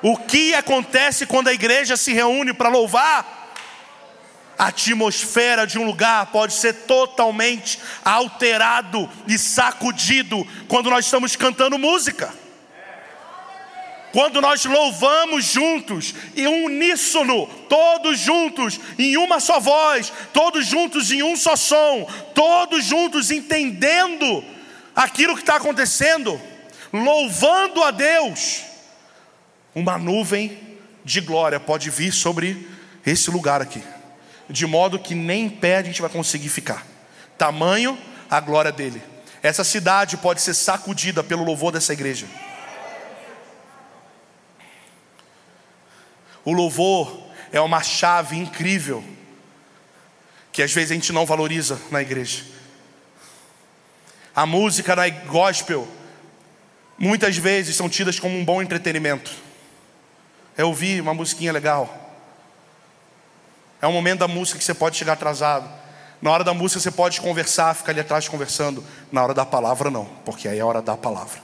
O 0.00 0.16
que 0.16 0.54
acontece 0.54 1.26
quando 1.26 1.48
a 1.48 1.52
igreja 1.52 1.96
se 1.96 2.12
reúne 2.12 2.54
para 2.54 2.70
louvar? 2.70 3.37
A 4.58 4.66
atmosfera 4.66 5.66
de 5.66 5.78
um 5.78 5.84
lugar 5.84 6.26
pode 6.26 6.52
ser 6.52 6.72
totalmente 6.72 7.78
alterado 8.04 9.08
e 9.26 9.38
sacudido 9.38 10.46
quando 10.66 10.90
nós 10.90 11.04
estamos 11.04 11.36
cantando 11.36 11.78
música. 11.78 12.34
Quando 14.12 14.40
nós 14.40 14.64
louvamos 14.64 15.44
juntos, 15.44 16.14
em 16.34 16.46
uníssono, 16.46 17.46
todos 17.68 18.18
juntos, 18.18 18.80
em 18.98 19.16
uma 19.16 19.38
só 19.38 19.60
voz, 19.60 20.12
todos 20.32 20.66
juntos 20.66 21.10
em 21.10 21.22
um 21.22 21.36
só 21.36 21.54
som, 21.54 22.08
todos 22.34 22.84
juntos 22.84 23.30
entendendo 23.30 24.42
aquilo 24.96 25.34
que 25.34 25.42
está 25.42 25.56
acontecendo, 25.56 26.40
louvando 26.92 27.82
a 27.82 27.90
Deus, 27.90 28.62
uma 29.74 29.98
nuvem 29.98 30.58
de 31.04 31.20
glória 31.20 31.60
pode 31.60 31.90
vir 31.90 32.12
sobre 32.12 32.66
esse 33.04 33.30
lugar 33.30 33.60
aqui, 33.60 33.82
de 34.48 34.66
modo 34.66 34.98
que 34.98 35.14
nem 35.14 35.46
em 35.46 35.50
pé 35.50 35.76
a 35.76 35.82
gente 35.82 36.00
vai 36.00 36.10
conseguir 36.10 36.48
ficar. 36.48 36.86
Tamanho 37.36 37.98
a 38.30 38.40
glória 38.40 38.72
dele. 38.72 39.02
Essa 39.42 39.62
cidade 39.64 40.16
pode 40.16 40.40
ser 40.40 40.54
sacudida 40.54 41.22
pelo 41.22 41.44
louvor 41.44 41.72
dessa 41.72 41.92
igreja. 41.92 42.26
O 46.44 46.52
louvor 46.52 47.28
é 47.52 47.60
uma 47.60 47.82
chave 47.82 48.36
incrível 48.36 49.04
que 50.50 50.62
às 50.62 50.72
vezes 50.72 50.90
a 50.90 50.94
gente 50.94 51.12
não 51.12 51.26
valoriza 51.26 51.80
na 51.90 52.02
igreja. 52.02 52.44
A 54.34 54.46
música 54.46 54.96
na 54.96 55.08
gospel 55.08 55.86
muitas 56.98 57.36
vezes 57.36 57.76
são 57.76 57.88
tidas 57.88 58.18
como 58.18 58.36
um 58.36 58.44
bom 58.44 58.60
entretenimento. 58.60 59.30
É 60.56 60.64
ouvir 60.64 61.00
uma 61.00 61.14
musiquinha 61.14 61.52
legal. 61.52 62.07
É 63.80 63.86
um 63.86 63.92
momento 63.92 64.20
da 64.20 64.28
música 64.28 64.58
que 64.58 64.64
você 64.64 64.74
pode 64.74 64.96
chegar 64.96 65.12
atrasado. 65.14 65.68
Na 66.20 66.30
hora 66.30 66.42
da 66.42 66.52
música 66.52 66.80
você 66.80 66.90
pode 66.90 67.20
conversar, 67.20 67.74
ficar 67.74 67.92
ali 67.92 68.00
atrás 68.00 68.28
conversando. 68.28 68.84
Na 69.12 69.22
hora 69.22 69.34
da 69.34 69.46
palavra 69.46 69.90
não, 69.90 70.04
porque 70.24 70.48
aí 70.48 70.58
é 70.58 70.60
a 70.60 70.66
hora 70.66 70.82
da 70.82 70.96
palavra. 70.96 71.40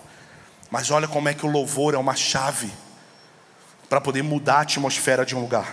Mas 0.71 0.91
olha 0.91 1.07
como 1.07 1.29
é 1.29 1.35
que 1.35 1.47
o 1.47 1.51
louvor 1.51 1.95
é 1.95 1.99
uma 1.99 2.17
chave 2.17 2.71
para 3.89 4.01
poder 4.01 4.23
mudar 4.23 4.57
a 4.57 4.61
atmosfera 4.63 5.25
de 5.25 5.37
um 5.37 5.41
lugar. 5.41 5.73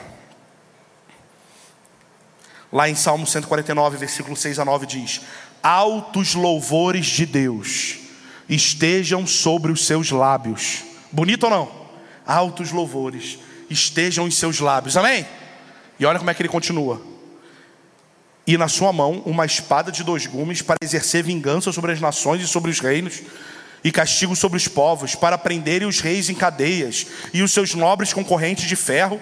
Lá 2.72 2.88
em 2.88 2.96
Salmo 2.96 3.26
149, 3.26 3.98
versículo 3.98 4.36
6 4.36 4.60
a 4.60 4.66
9 4.66 4.86
diz: 4.86 5.22
Altos 5.64 6.36
louvores 6.36 7.08
de 7.08 7.26
Deus 7.26 7.98
estejam 8.48 9.26
sobre 9.26 9.72
os 9.72 9.86
seus 9.86 10.12
lábios. 10.12 10.84
Bonito 11.12 11.46
ou 11.46 11.50
não? 11.50 11.72
Altos 12.26 12.72
louvores 12.72 13.40
estejam 13.70 14.28
em 14.28 14.32
seus 14.32 14.60
lábios. 14.60 14.96
Amém? 14.96 15.26
E 16.02 16.06
olha 16.06 16.18
como 16.18 16.32
é 16.32 16.34
que 16.34 16.42
ele 16.42 16.50
continua. 16.50 17.00
E 18.48 18.58
na 18.58 18.68
sua 18.68 18.92
mão 18.92 19.22
uma 19.24 19.46
espada 19.46 19.92
de 19.92 20.04
dois 20.04 20.26
gumes 20.26 20.60
para 20.60 20.78
exercer 20.82 21.24
vingança 21.24 21.72
sobre 21.72 21.92
as 21.92 22.02
nações 22.02 22.42
e 22.42 22.48
sobre 22.48 22.72
os 22.72 22.80
reinos 22.80 23.22
e 23.84 23.92
castigo 23.92 24.36
sobre 24.36 24.58
os 24.58 24.68
povos, 24.68 25.14
para 25.14 25.38
prenderem 25.38 25.88
os 25.88 26.00
reis 26.00 26.28
em 26.28 26.34
cadeias 26.34 27.06
e 27.32 27.44
os 27.44 27.52
seus 27.52 27.76
nobres 27.76 28.14
concorrentes 28.14 28.68
de 28.68 28.76
ferro, 28.76 29.22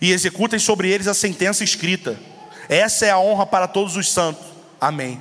e 0.00 0.10
executem 0.10 0.58
sobre 0.58 0.88
eles 0.88 1.06
a 1.06 1.12
sentença 1.12 1.62
escrita. 1.62 2.18
Essa 2.66 3.04
é 3.04 3.10
a 3.10 3.18
honra 3.18 3.44
para 3.44 3.68
todos 3.68 3.94
os 3.94 4.10
santos. 4.10 4.44
Amém. 4.80 5.20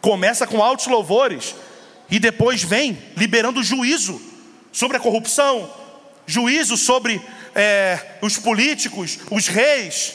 Começa 0.00 0.46
com 0.46 0.62
altos 0.62 0.86
louvores 0.86 1.54
e 2.10 2.18
depois 2.18 2.62
vem 2.62 2.96
liberando 3.14 3.62
juízo 3.62 4.20
sobre 4.72 4.96
a 4.96 5.00
corrupção, 5.00 5.70
juízo 6.26 6.78
sobre 6.78 7.20
é, 7.56 8.18
os 8.22 8.38
políticos, 8.38 9.18
os 9.30 9.48
reis. 9.48 10.14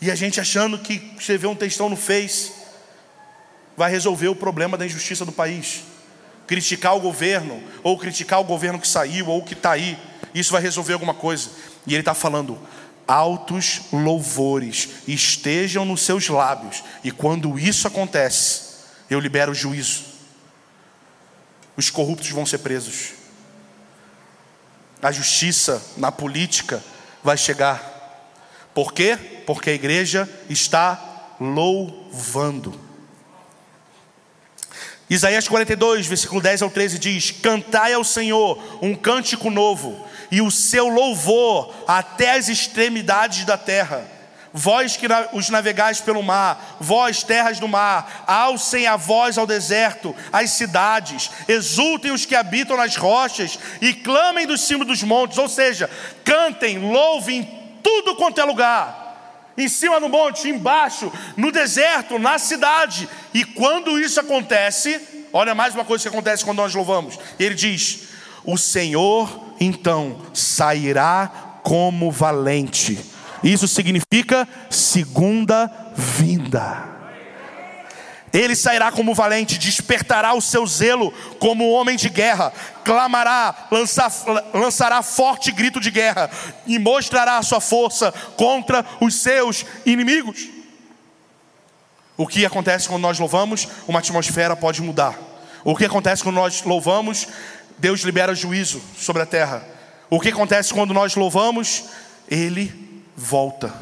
E 0.00 0.10
a 0.10 0.14
gente 0.14 0.40
achando 0.40 0.78
que 0.78 1.12
escrever 1.18 1.48
um 1.48 1.54
textão 1.54 1.90
no 1.90 1.96
Face 1.96 2.52
vai 3.76 3.90
resolver 3.90 4.28
o 4.28 4.36
problema 4.36 4.78
da 4.78 4.86
injustiça 4.86 5.24
do 5.24 5.32
país 5.32 5.82
criticar 6.46 6.96
o 6.96 7.00
governo, 7.00 7.62
ou 7.82 7.98
criticar 7.98 8.40
o 8.40 8.44
governo 8.44 8.78
que 8.78 8.88
saiu, 8.88 9.28
ou 9.28 9.42
que 9.42 9.54
está 9.54 9.72
aí, 9.72 9.98
isso 10.34 10.52
vai 10.52 10.62
resolver 10.62 10.92
alguma 10.92 11.14
coisa. 11.14 11.50
E 11.86 11.92
ele 11.92 12.00
está 12.00 12.14
falando, 12.14 12.58
altos 13.06 13.82
louvores 13.92 14.88
estejam 15.06 15.84
nos 15.84 16.02
seus 16.02 16.28
lábios, 16.28 16.82
e 17.02 17.10
quando 17.10 17.58
isso 17.58 17.86
acontece, 17.86 18.76
eu 19.10 19.20
libero 19.20 19.52
o 19.52 19.54
juízo. 19.54 20.04
Os 21.76 21.90
corruptos 21.90 22.30
vão 22.30 22.46
ser 22.46 22.58
presos. 22.58 23.12
A 25.06 25.12
justiça 25.12 25.80
na 25.96 26.10
política 26.10 26.82
vai 27.22 27.36
chegar. 27.36 28.34
Por 28.74 28.92
quê? 28.92 29.16
Porque 29.46 29.70
a 29.70 29.72
igreja 29.72 30.28
está 30.50 31.36
louvando. 31.40 32.74
Isaías 35.08 35.46
42, 35.46 36.08
versículo 36.08 36.40
10 36.40 36.62
ao 36.62 36.70
13 36.70 36.98
diz: 36.98 37.30
Cantai 37.30 37.92
ao 37.92 38.02
Senhor 38.02 38.60
um 38.82 38.96
cântico 38.96 39.48
novo, 39.48 40.04
e 40.28 40.42
o 40.42 40.50
seu 40.50 40.88
louvor 40.88 41.72
até 41.86 42.32
as 42.32 42.48
extremidades 42.48 43.44
da 43.44 43.56
terra. 43.56 44.15
Vós 44.58 44.96
que 44.96 45.06
os 45.34 45.50
navegais 45.50 46.00
pelo 46.00 46.22
mar, 46.22 46.78
vós 46.80 47.22
terras 47.22 47.60
do 47.60 47.68
mar, 47.68 48.24
alcem 48.26 48.86
a 48.86 48.96
voz 48.96 49.36
ao 49.36 49.46
deserto, 49.46 50.16
às 50.32 50.48
cidades, 50.52 51.30
exultem 51.46 52.10
os 52.10 52.24
que 52.24 52.34
habitam 52.34 52.74
nas 52.74 52.96
rochas 52.96 53.58
e 53.82 53.92
clamem 53.92 54.46
dos 54.46 54.62
cimos 54.62 54.86
dos 54.86 55.02
montes, 55.02 55.36
ou 55.36 55.46
seja, 55.46 55.90
cantem, 56.24 56.78
louvem 56.78 57.46
tudo 57.82 58.16
quanto 58.16 58.40
é 58.40 58.44
lugar 58.44 59.52
em 59.58 59.68
cima 59.68 60.00
do 60.00 60.08
monte, 60.08 60.48
embaixo, 60.48 61.12
no 61.36 61.52
deserto, 61.52 62.18
na 62.18 62.38
cidade. 62.38 63.06
E 63.34 63.44
quando 63.44 64.00
isso 64.00 64.18
acontece, 64.18 65.28
olha 65.34 65.54
mais 65.54 65.74
uma 65.74 65.84
coisa 65.84 66.02
que 66.02 66.08
acontece 66.08 66.42
quando 66.42 66.56
nós 66.56 66.74
louvamos. 66.74 67.18
Ele 67.38 67.54
diz: 67.54 68.08
O 68.42 68.56
Senhor 68.56 69.54
então 69.60 70.22
sairá 70.32 71.60
como 71.62 72.10
valente. 72.10 73.15
Isso 73.42 73.68
significa 73.68 74.48
segunda 74.70 75.70
vinda. 75.94 76.96
Ele 78.32 78.54
sairá 78.54 78.92
como 78.92 79.14
valente, 79.14 79.56
despertará 79.56 80.34
o 80.34 80.42
seu 80.42 80.66
zelo 80.66 81.10
como 81.38 81.70
homem 81.70 81.96
de 81.96 82.10
guerra, 82.10 82.52
clamará, 82.84 83.68
lançar, 83.70 84.12
lançará 84.52 85.02
forte 85.02 85.50
grito 85.50 85.80
de 85.80 85.90
guerra 85.90 86.30
e 86.66 86.78
mostrará 86.78 87.38
a 87.38 87.42
sua 87.42 87.60
força 87.60 88.12
contra 88.36 88.84
os 89.00 89.14
seus 89.14 89.64
inimigos. 89.86 90.48
O 92.16 92.26
que 92.26 92.44
acontece 92.44 92.88
quando 92.88 93.02
nós 93.02 93.18
louvamos? 93.18 93.68
Uma 93.88 94.00
atmosfera 94.00 94.54
pode 94.54 94.82
mudar. 94.82 95.18
O 95.64 95.74
que 95.74 95.84
acontece 95.84 96.22
quando 96.22 96.36
nós 96.36 96.62
louvamos? 96.62 97.26
Deus 97.78 98.00
libera 98.00 98.34
juízo 98.34 98.82
sobre 98.98 99.22
a 99.22 99.26
terra. 99.26 99.66
O 100.10 100.20
que 100.20 100.28
acontece 100.28 100.72
quando 100.72 100.94
nós 100.94 101.14
louvamos? 101.14 101.84
Ele 102.28 102.85
volta. 103.16 103.72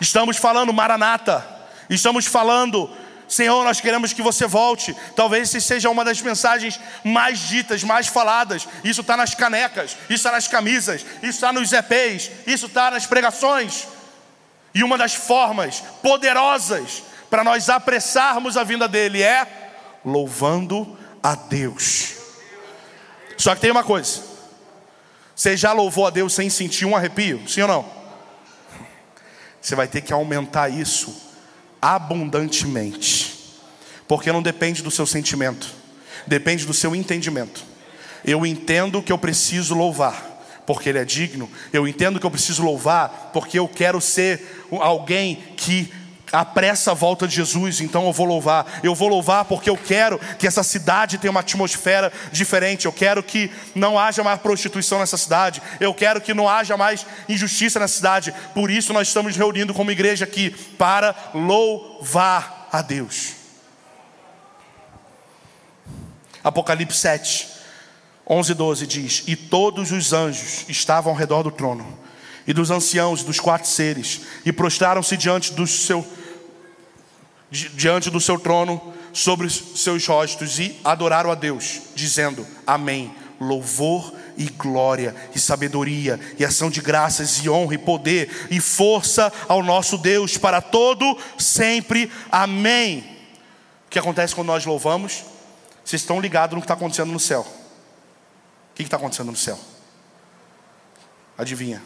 Estamos 0.00 0.36
falando 0.36 0.72
Maranata. 0.72 1.46
Estamos 1.88 2.26
falando, 2.26 2.90
Senhor, 3.28 3.64
nós 3.64 3.80
queremos 3.80 4.12
que 4.12 4.22
você 4.22 4.46
volte. 4.46 4.94
Talvez 5.16 5.48
essa 5.48 5.60
seja 5.60 5.90
uma 5.90 6.04
das 6.04 6.20
mensagens 6.20 6.78
mais 7.04 7.38
ditas, 7.38 7.82
mais 7.82 8.08
faladas. 8.08 8.66
Isso 8.84 9.00
está 9.00 9.16
nas 9.16 9.34
canecas, 9.34 9.92
isso 10.04 10.14
está 10.14 10.32
nas 10.32 10.48
camisas, 10.48 11.02
isso 11.22 11.30
está 11.30 11.52
nos 11.52 11.72
EPs, 11.72 12.30
isso 12.46 12.66
está 12.66 12.90
nas 12.90 13.06
pregações. 13.06 13.86
E 14.74 14.82
uma 14.82 14.98
das 14.98 15.14
formas 15.14 15.82
poderosas 16.02 17.02
para 17.30 17.44
nós 17.44 17.68
apressarmos 17.68 18.56
a 18.56 18.64
vinda 18.64 18.88
dele 18.88 19.22
é 19.22 19.46
louvando 20.04 20.98
a 21.22 21.34
Deus. 21.34 22.14
Só 23.36 23.54
que 23.54 23.60
tem 23.60 23.70
uma 23.70 23.84
coisa: 23.84 24.31
você 25.34 25.56
já 25.56 25.72
louvou 25.72 26.06
a 26.06 26.10
Deus 26.10 26.34
sem 26.34 26.48
sentir 26.50 26.84
um 26.84 26.96
arrepio? 26.96 27.46
Sim 27.48 27.62
ou 27.62 27.68
não? 27.68 28.02
Você 29.60 29.74
vai 29.74 29.86
ter 29.86 30.00
que 30.00 30.12
aumentar 30.12 30.68
isso 30.68 31.14
abundantemente, 31.80 33.54
porque 34.08 34.32
não 34.32 34.42
depende 34.42 34.82
do 34.82 34.90
seu 34.90 35.06
sentimento, 35.06 35.68
depende 36.26 36.66
do 36.66 36.74
seu 36.74 36.94
entendimento. 36.94 37.64
Eu 38.24 38.44
entendo 38.46 39.02
que 39.02 39.12
eu 39.12 39.18
preciso 39.18 39.74
louvar 39.74 40.32
porque 40.66 40.88
Ele 40.88 40.98
é 40.98 41.04
digno. 41.04 41.50
Eu 41.72 41.86
entendo 41.86 42.20
que 42.20 42.26
eu 42.26 42.30
preciso 42.30 42.62
louvar, 42.62 43.30
porque 43.32 43.58
eu 43.58 43.68
quero 43.68 44.00
ser 44.00 44.66
alguém 44.80 45.36
que 45.56 45.92
apressa 46.32 46.92
a 46.92 46.94
volta 46.94 47.28
de 47.28 47.36
Jesus, 47.36 47.80
então 47.80 48.06
eu 48.06 48.12
vou 48.12 48.26
louvar. 48.26 48.80
Eu 48.82 48.94
vou 48.94 49.08
louvar 49.08 49.44
porque 49.44 49.68
eu 49.68 49.76
quero 49.76 50.18
que 50.38 50.46
essa 50.46 50.62
cidade 50.62 51.18
tenha 51.18 51.30
uma 51.30 51.40
atmosfera 51.40 52.10
diferente. 52.32 52.86
Eu 52.86 52.92
quero 52.92 53.22
que 53.22 53.50
não 53.74 53.98
haja 53.98 54.24
mais 54.24 54.40
prostituição 54.40 54.98
nessa 54.98 55.18
cidade. 55.18 55.62
Eu 55.78 55.92
quero 55.92 56.20
que 56.20 56.32
não 56.32 56.48
haja 56.48 56.76
mais 56.76 57.06
injustiça 57.28 57.78
nessa 57.78 57.96
cidade. 57.96 58.34
Por 58.54 58.70
isso 58.70 58.92
nós 58.92 59.08
estamos 59.08 59.36
reunindo 59.36 59.74
como 59.74 59.90
igreja 59.90 60.24
aqui 60.24 60.50
para 60.78 61.14
louvar 61.34 62.68
a 62.72 62.80
Deus. 62.80 63.34
Apocalipse 66.42 66.98
7, 66.98 67.48
11 68.28 68.52
e 68.52 68.54
12 68.54 68.86
diz: 68.86 69.22
E 69.26 69.36
todos 69.36 69.92
os 69.92 70.12
anjos 70.12 70.64
estavam 70.68 71.12
ao 71.12 71.18
redor 71.18 71.42
do 71.42 71.50
trono, 71.50 71.86
e 72.46 72.52
dos 72.52 72.70
anciãos 72.70 73.20
e 73.20 73.24
dos 73.24 73.38
quatro 73.38 73.68
seres, 73.68 74.22
e 74.44 74.52
prostraram-se 74.52 75.16
diante 75.16 75.52
do 75.52 75.66
diante 77.52 78.10
do 78.10 78.20
seu 78.20 78.38
trono 78.38 78.80
sobre 79.12 79.46
os 79.46 79.80
seus 79.82 80.06
rostos 80.06 80.58
e 80.58 80.80
adoraram 80.82 81.30
a 81.30 81.34
Deus, 81.34 81.82
dizendo: 81.94 82.46
Amém. 82.66 83.14
Louvor 83.38 84.14
e 84.36 84.44
glória 84.44 85.16
e 85.34 85.38
sabedoria 85.38 86.18
e 86.38 86.44
ação 86.44 86.70
de 86.70 86.80
graças 86.80 87.38
e 87.38 87.50
honra 87.50 87.74
e 87.74 87.78
poder 87.78 88.46
e 88.52 88.60
força 88.60 89.32
ao 89.48 89.64
nosso 89.64 89.98
Deus 89.98 90.38
para 90.38 90.60
todo 90.60 91.18
sempre. 91.36 92.10
Amém. 92.30 93.00
O 93.86 93.90
que 93.90 93.98
acontece 93.98 94.32
quando 94.32 94.46
nós 94.46 94.64
louvamos? 94.64 95.24
Vocês 95.84 96.02
estão 96.02 96.20
ligados 96.20 96.54
no 96.54 96.60
que 96.60 96.64
está 96.64 96.74
acontecendo 96.74 97.10
no 97.10 97.18
céu. 97.18 97.40
O 97.40 98.74
que 98.76 98.82
está 98.84 98.96
acontecendo 98.96 99.32
no 99.32 99.36
céu? 99.36 99.58
Adivinha? 101.36 101.82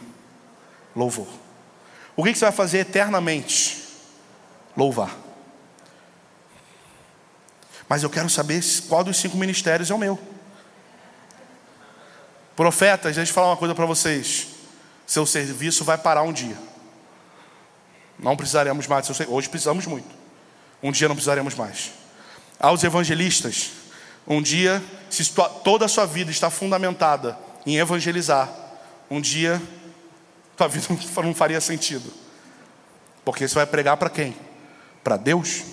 Louvor. 0.95 1.27
O 2.15 2.23
que 2.23 2.35
você 2.35 2.45
vai 2.45 2.51
fazer 2.51 2.79
eternamente? 2.79 3.83
Louvar. 4.75 5.26
Mas 7.87 8.03
eu 8.03 8.09
quero 8.09 8.29
saber 8.29 8.61
qual 8.87 9.03
dos 9.03 9.17
cinco 9.17 9.37
ministérios 9.37 9.89
é 9.89 9.93
o 9.93 9.97
meu. 9.97 10.19
Profetas, 12.55 13.15
deixa 13.15 13.31
eu 13.31 13.35
falar 13.35 13.49
uma 13.49 13.57
coisa 13.57 13.75
para 13.75 13.85
vocês. 13.85 14.47
Seu 15.05 15.25
serviço 15.25 15.83
vai 15.83 15.97
parar 15.97 16.23
um 16.23 16.33
dia. 16.33 16.57
Não 18.19 18.35
precisaremos 18.35 18.87
mais. 18.87 19.07
Hoje 19.27 19.47
precisamos 19.47 19.85
muito. 19.85 20.09
Um 20.81 20.91
dia 20.91 21.07
não 21.07 21.15
precisaremos 21.15 21.55
mais. 21.55 21.91
Aos 22.59 22.83
evangelistas, 22.83 23.71
um 24.27 24.41
dia, 24.41 24.83
se 25.09 25.31
toda 25.63 25.85
a 25.85 25.87
sua 25.87 26.05
vida 26.05 26.31
está 26.31 26.49
fundamentada 26.49 27.37
em 27.65 27.77
evangelizar, 27.77 28.49
um 29.09 29.21
dia 29.21 29.61
tua 30.57 30.67
vida 30.67 30.87
não 31.23 31.35
faria 31.35 31.61
sentido. 31.61 32.11
Porque 33.23 33.47
você 33.47 33.53
vai 33.53 33.67
pregar 33.67 33.95
para 33.97 34.09
quem? 34.09 34.35
Para 35.03 35.15
Deus? 35.15 35.63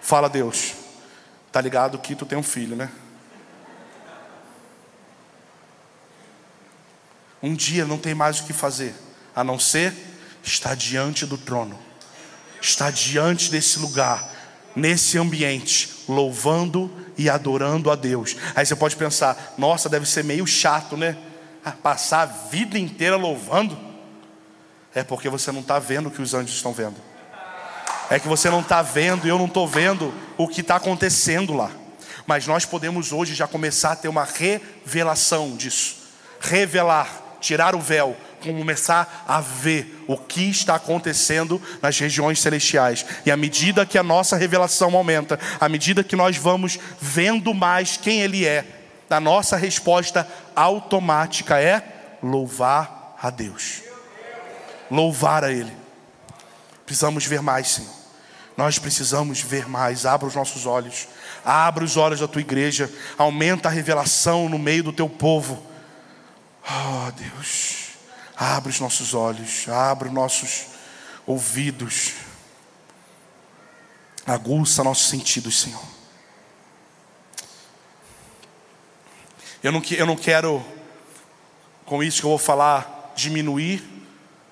Fala 0.00 0.28
Deus. 0.28 0.75
Tá 1.56 1.62
ligado 1.62 1.98
que 1.98 2.14
tu 2.14 2.26
tem 2.26 2.36
um 2.36 2.42
filho, 2.42 2.76
né? 2.76 2.90
Um 7.42 7.54
dia 7.54 7.86
não 7.86 7.96
tem 7.96 8.14
mais 8.14 8.40
o 8.40 8.44
que 8.44 8.52
fazer, 8.52 8.94
a 9.34 9.42
não 9.42 9.58
ser 9.58 9.94
estar 10.44 10.76
diante 10.76 11.24
do 11.24 11.38
trono, 11.38 11.78
estar 12.60 12.92
diante 12.92 13.50
desse 13.50 13.78
lugar, 13.78 14.30
nesse 14.76 15.16
ambiente, 15.16 16.04
louvando 16.06 16.94
e 17.16 17.30
adorando 17.30 17.90
a 17.90 17.96
Deus. 17.96 18.36
Aí 18.54 18.66
você 18.66 18.76
pode 18.76 18.94
pensar, 18.94 19.54
nossa, 19.56 19.88
deve 19.88 20.04
ser 20.04 20.24
meio 20.24 20.46
chato, 20.46 20.94
né? 20.94 21.16
Ah, 21.64 21.72
passar 21.72 22.20
a 22.20 22.26
vida 22.26 22.78
inteira 22.78 23.16
louvando. 23.16 23.78
É 24.94 25.02
porque 25.02 25.30
você 25.30 25.50
não 25.50 25.60
está 25.62 25.78
vendo 25.78 26.10
o 26.10 26.10
que 26.10 26.20
os 26.20 26.34
anjos 26.34 26.54
estão 26.54 26.74
vendo. 26.74 27.15
É 28.10 28.18
que 28.18 28.28
você 28.28 28.48
não 28.48 28.60
está 28.60 28.82
vendo 28.82 29.26
e 29.26 29.30
eu 29.30 29.38
não 29.38 29.46
estou 29.46 29.66
vendo 29.66 30.14
o 30.36 30.46
que 30.46 30.60
está 30.60 30.76
acontecendo 30.76 31.54
lá. 31.54 31.70
Mas 32.26 32.46
nós 32.46 32.64
podemos 32.64 33.12
hoje 33.12 33.34
já 33.34 33.46
começar 33.46 33.92
a 33.92 33.96
ter 33.96 34.08
uma 34.08 34.24
revelação 34.24 35.56
disso. 35.56 35.96
Revelar, 36.40 37.08
tirar 37.40 37.74
o 37.74 37.80
véu, 37.80 38.16
começar 38.40 39.24
a 39.26 39.40
ver 39.40 40.04
o 40.06 40.16
que 40.16 40.50
está 40.50 40.74
acontecendo 40.74 41.60
nas 41.82 41.98
regiões 41.98 42.40
celestiais. 42.40 43.04
E 43.24 43.30
à 43.30 43.36
medida 43.36 43.86
que 43.86 43.98
a 43.98 44.02
nossa 44.02 44.36
revelação 44.36 44.94
aumenta, 44.96 45.38
à 45.60 45.68
medida 45.68 46.04
que 46.04 46.16
nós 46.16 46.36
vamos 46.36 46.78
vendo 47.00 47.54
mais 47.54 47.96
quem 47.96 48.20
Ele 48.20 48.44
é, 48.44 48.64
a 49.08 49.20
nossa 49.20 49.56
resposta 49.56 50.26
automática 50.54 51.60
é 51.60 51.82
louvar 52.22 53.16
a 53.20 53.30
Deus. 53.30 53.82
Louvar 54.90 55.44
a 55.44 55.52
Ele. 55.52 55.85
Precisamos 56.86 57.26
ver 57.26 57.42
mais, 57.42 57.68
Senhor. 57.72 57.92
Nós 58.56 58.78
precisamos 58.78 59.40
ver 59.40 59.68
mais. 59.68 60.06
Abra 60.06 60.26
os 60.26 60.34
nossos 60.34 60.64
olhos. 60.64 61.08
Abra 61.44 61.84
os 61.84 61.96
olhos 61.96 62.20
da 62.20 62.28
tua 62.28 62.40
igreja. 62.40 62.90
Aumenta 63.18 63.68
a 63.68 63.72
revelação 63.72 64.48
no 64.48 64.58
meio 64.58 64.84
do 64.84 64.92
teu 64.92 65.08
povo. 65.08 65.66
Oh, 66.64 67.10
Deus. 67.10 67.88
Abra 68.36 68.70
os 68.70 68.80
nossos 68.80 69.12
olhos. 69.12 69.68
Abra 69.68 70.08
os 70.08 70.14
nossos 70.14 70.66
ouvidos. 71.26 72.12
Aguça 74.24 74.84
nossos 74.84 75.08
sentidos, 75.08 75.60
Senhor. 75.60 75.84
Eu 79.62 79.72
não, 79.72 79.82
eu 79.90 80.06
não 80.06 80.16
quero, 80.16 80.64
com 81.84 82.02
isso 82.02 82.20
que 82.20 82.26
eu 82.26 82.30
vou 82.30 82.38
falar, 82.38 83.12
diminuir 83.16 83.82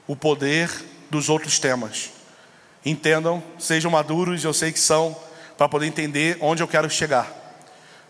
o 0.07 0.17
poder 0.17 0.71
dos 1.11 1.29
outros 1.29 1.59
temas 1.61 2.14
entendam, 2.85 3.43
sejam 3.59 3.91
maduros, 3.91 4.45
eu 4.45 4.53
sei 4.53 4.73
que 4.73 4.79
são, 4.79 5.17
para 5.57 5.69
poder 5.69 5.87
entender 5.87 6.37
onde 6.41 6.63
eu 6.63 6.69
quero 6.69 6.89
chegar. 6.91 7.31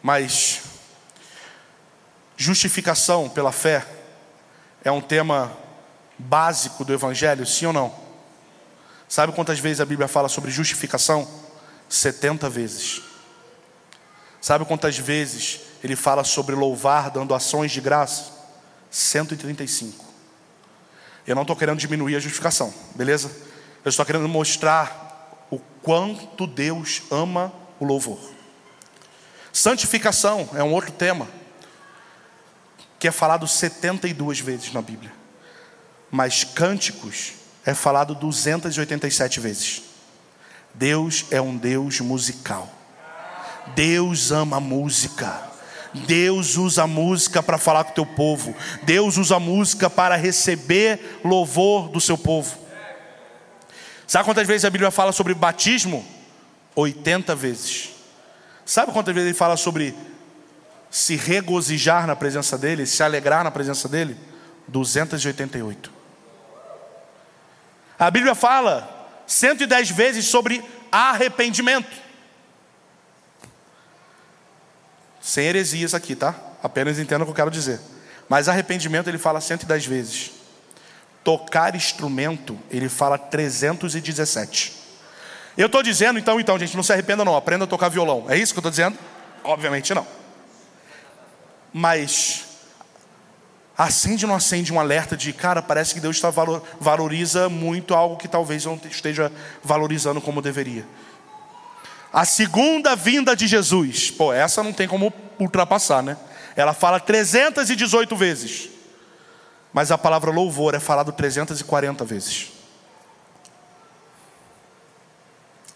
Mas 0.02 0.62
justificação 2.36 3.28
pela 3.28 3.52
fé 3.52 3.86
é 4.82 4.90
um 4.90 5.00
tema 5.00 5.56
básico 6.18 6.84
do 6.84 6.92
Evangelho, 6.92 7.46
sim 7.46 7.66
ou 7.66 7.72
não? 7.72 7.94
Sabe 9.08 9.32
quantas 9.32 9.58
vezes 9.58 9.80
a 9.80 9.86
Bíblia 9.86 10.08
fala 10.08 10.28
sobre 10.28 10.50
justificação? 10.50 11.28
70 11.88 12.48
vezes. 12.48 13.02
Sabe 14.40 14.64
quantas 14.64 14.98
vezes 14.98 15.60
ele 15.82 15.96
fala 15.96 16.24
sobre 16.24 16.54
louvar 16.54 17.10
dando 17.10 17.34
ações 17.34 17.70
de 17.70 17.80
graça? 17.80 18.32
135. 18.90 20.04
Eu 21.26 21.34
não 21.34 21.42
estou 21.42 21.56
querendo 21.56 21.78
diminuir 21.78 22.16
a 22.16 22.20
justificação, 22.20 22.72
beleza? 22.94 23.30
Eu 23.84 23.90
estou 23.90 24.06
querendo 24.06 24.26
mostrar 24.26 25.46
o 25.50 25.58
quanto 25.58 26.46
Deus 26.46 27.02
ama 27.10 27.52
o 27.78 27.84
louvor. 27.84 28.18
Santificação 29.52 30.48
é 30.54 30.62
um 30.62 30.72
outro 30.72 30.90
tema 30.90 31.28
que 32.98 33.06
é 33.06 33.10
falado 33.10 33.46
72 33.46 34.40
vezes 34.40 34.72
na 34.72 34.80
Bíblia. 34.80 35.12
Mas 36.10 36.44
cânticos 36.44 37.34
é 37.66 37.74
falado 37.74 38.14
287 38.14 39.38
vezes. 39.38 39.82
Deus 40.72 41.26
é 41.30 41.40
um 41.40 41.54
Deus 41.54 42.00
musical. 42.00 42.72
Deus 43.74 44.32
ama 44.32 44.58
música. 44.60 45.42
Deus 46.06 46.56
usa 46.56 46.84
a 46.84 46.86
música 46.86 47.42
para 47.42 47.58
falar 47.58 47.84
com 47.84 47.90
o 47.90 47.94
teu 47.94 48.06
povo. 48.06 48.56
Deus 48.82 49.18
usa 49.18 49.36
a 49.36 49.40
música 49.40 49.90
para 49.90 50.16
receber 50.16 51.20
louvor 51.22 51.90
do 51.90 52.00
seu 52.00 52.16
povo. 52.16 52.63
Sabe 54.06 54.24
quantas 54.24 54.46
vezes 54.46 54.64
a 54.64 54.70
Bíblia 54.70 54.90
fala 54.90 55.12
sobre 55.12 55.34
batismo? 55.34 56.04
80 56.74 57.34
vezes. 57.34 57.90
Sabe 58.64 58.92
quantas 58.92 59.14
vezes 59.14 59.30
ele 59.30 59.38
fala 59.38 59.56
sobre 59.56 59.94
se 60.90 61.16
regozijar 61.16 62.06
na 62.06 62.14
presença 62.14 62.56
dele, 62.56 62.86
se 62.86 63.02
alegrar 63.02 63.44
na 63.44 63.50
presença 63.50 63.88
dele? 63.88 64.16
288. 64.68 65.92
A 67.98 68.10
Bíblia 68.10 68.34
fala 68.34 69.08
110 69.26 69.90
vezes 69.90 70.26
sobre 70.26 70.62
arrependimento. 70.90 72.04
Sem 75.20 75.46
heresias 75.46 75.94
aqui, 75.94 76.14
tá? 76.14 76.34
Apenas 76.62 76.98
entenda 76.98 77.22
o 77.22 77.26
que 77.26 77.30
eu 77.30 77.36
quero 77.36 77.50
dizer. 77.50 77.80
Mas 78.28 78.48
arrependimento 78.48 79.08
ele 79.08 79.18
fala 79.18 79.40
110 79.40 79.86
vezes. 79.86 80.32
Tocar 81.24 81.74
instrumento, 81.74 82.56
ele 82.70 82.88
fala 82.88 83.18
317. 83.18 84.72
Eu 85.56 85.66
estou 85.66 85.82
dizendo, 85.82 86.18
então, 86.18 86.38
então, 86.38 86.58
gente, 86.58 86.76
não 86.76 86.82
se 86.82 86.92
arrependa 86.92 87.24
não, 87.24 87.34
aprenda 87.34 87.64
a 87.64 87.66
tocar 87.66 87.88
violão. 87.88 88.26
É 88.28 88.36
isso 88.36 88.52
que 88.52 88.58
eu 88.58 88.60
estou 88.60 88.70
dizendo? 88.70 88.98
Obviamente 89.42 89.94
não. 89.94 90.06
Mas 91.72 92.44
acende 93.76 94.24
ou 94.24 94.28
não 94.28 94.36
acende 94.36 94.72
um 94.72 94.78
alerta 94.78 95.16
de, 95.16 95.32
cara, 95.32 95.60
parece 95.60 95.94
que 95.94 96.00
Deus 96.00 96.16
está 96.16 96.30
valor, 96.30 96.62
valoriza 96.78 97.48
muito 97.48 97.94
algo 97.94 98.16
que 98.16 98.28
talvez 98.28 98.64
eu 98.64 98.72
não 98.72 98.90
esteja 98.90 99.32
valorizando 99.62 100.20
como 100.20 100.42
deveria. 100.42 100.86
A 102.12 102.24
segunda 102.24 102.94
vinda 102.94 103.34
de 103.34 103.48
Jesus, 103.48 104.10
pô, 104.10 104.32
essa 104.32 104.62
não 104.62 104.72
tem 104.72 104.86
como 104.86 105.12
ultrapassar, 105.40 106.02
né? 106.02 106.16
ela 106.56 106.72
fala 106.72 107.00
318 107.00 108.16
vezes. 108.16 108.68
Mas 109.74 109.90
a 109.90 109.98
palavra 109.98 110.30
louvor 110.30 110.72
é 110.74 110.78
falado 110.78 111.10
340 111.10 112.04
vezes. 112.04 112.52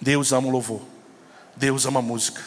Deus 0.00 0.32
ama 0.32 0.46
o 0.46 0.50
louvor. 0.50 0.82
Deus 1.56 1.84
ama 1.84 1.98
a 1.98 2.02
música. 2.02 2.40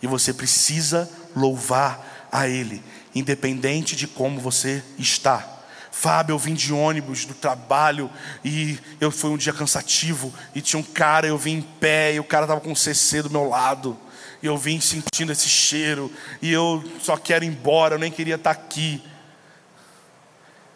E 0.00 0.06
você 0.06 0.32
precisa 0.32 1.08
louvar 1.36 2.28
a 2.32 2.48
Ele, 2.48 2.82
independente 3.14 3.94
de 3.94 4.06
como 4.06 4.40
você 4.40 4.82
está. 4.98 5.46
Fábio, 5.90 6.32
eu 6.32 6.38
vim 6.38 6.54
de 6.54 6.72
ônibus 6.72 7.26
do 7.26 7.34
trabalho 7.34 8.10
e 8.44 8.78
eu 9.00 9.10
foi 9.10 9.30
um 9.30 9.36
dia 9.36 9.52
cansativo 9.52 10.32
e 10.54 10.60
tinha 10.60 10.80
um 10.80 10.82
cara, 10.82 11.26
eu 11.26 11.38
vim 11.38 11.56
em 11.56 11.62
pé 11.62 12.14
e 12.14 12.20
o 12.20 12.24
cara 12.24 12.44
estava 12.44 12.60
com 12.60 12.70
um 12.70 12.76
CC 12.76 13.22
do 13.22 13.30
meu 13.30 13.48
lado. 13.48 13.98
E 14.42 14.46
eu 14.46 14.56
vim 14.56 14.80
sentindo 14.80 15.32
esse 15.32 15.48
cheiro 15.48 16.10
e 16.40 16.52
eu 16.52 16.82
só 17.00 17.16
quero 17.16 17.44
ir 17.44 17.48
embora, 17.48 17.94
eu 17.94 17.98
nem 17.98 18.10
queria 18.10 18.36
estar 18.36 18.50
aqui. 18.50 19.02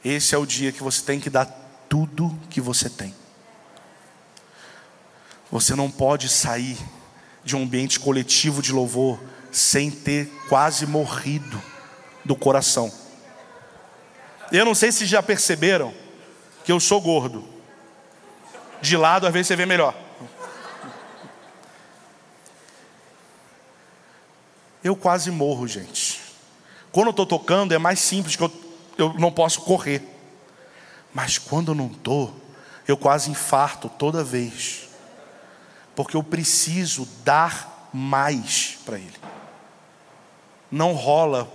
Esse 0.05 0.35
é 0.35 0.39
o 0.39 0.47
dia 0.47 0.73
que 0.73 0.83
você 0.83 1.03
tem 1.03 1.21
que 1.21 1.29
dar 1.29 1.47
tudo 1.89 2.39
que 2.49 2.61
você 2.61 2.89
tem. 2.89 3.15
Você 5.51 5.75
não 5.75 5.91
pode 5.91 6.29
sair 6.29 6.79
de 7.45 7.57
um 7.57 7.65
ambiente 7.65 7.99
coletivo 7.99 8.63
de 8.63 8.73
louvor 8.73 9.21
sem 9.51 9.91
ter 9.91 10.27
quase 10.49 10.87
morrido 10.87 11.61
do 12.25 12.37
coração. 12.37 12.93
Eu 14.53 14.65
não 14.65 14.75
sei 14.75 14.93
se 14.93 15.07
já 15.07 15.23
perceberam 15.23 15.93
que 16.65 16.73
eu 16.73 16.81
sou 16.81 17.01
gordo. 17.01 17.45
De 18.81 18.97
lado, 18.97 19.27
às 19.27 19.33
vezes 19.33 19.49
você 19.49 19.57
vê 19.57 19.67
melhor. 19.67 19.95
Eu 24.83 24.97
quase 24.97 25.31
morro, 25.31 25.69
gente. 25.69 26.21
Quando 26.91 27.09
eu 27.09 27.11
estou 27.11 27.27
tocando 27.27 27.75
é 27.75 27.79
mais 27.79 27.99
simples, 28.01 28.35
que 28.37 28.43
eu, 28.43 28.70
eu 29.03 29.15
não 29.15 29.33
posso 29.33 29.63
correr. 29.63 30.03
Mas 31.13 31.39
quando 31.39 31.73
eu 31.73 31.75
não 31.75 31.87
estou, 31.87 32.35
eu 32.87 32.97
quase 32.97 33.31
infarto 33.31 33.89
toda 33.89 34.23
vez 34.23 34.91
porque 35.95 36.17
eu 36.17 36.23
preciso 36.23 37.07
dar 37.25 37.91
mais 37.93 38.79
para 38.87 38.97
Ele. 38.97 39.21
Não 40.71 40.93
rola. 40.93 41.53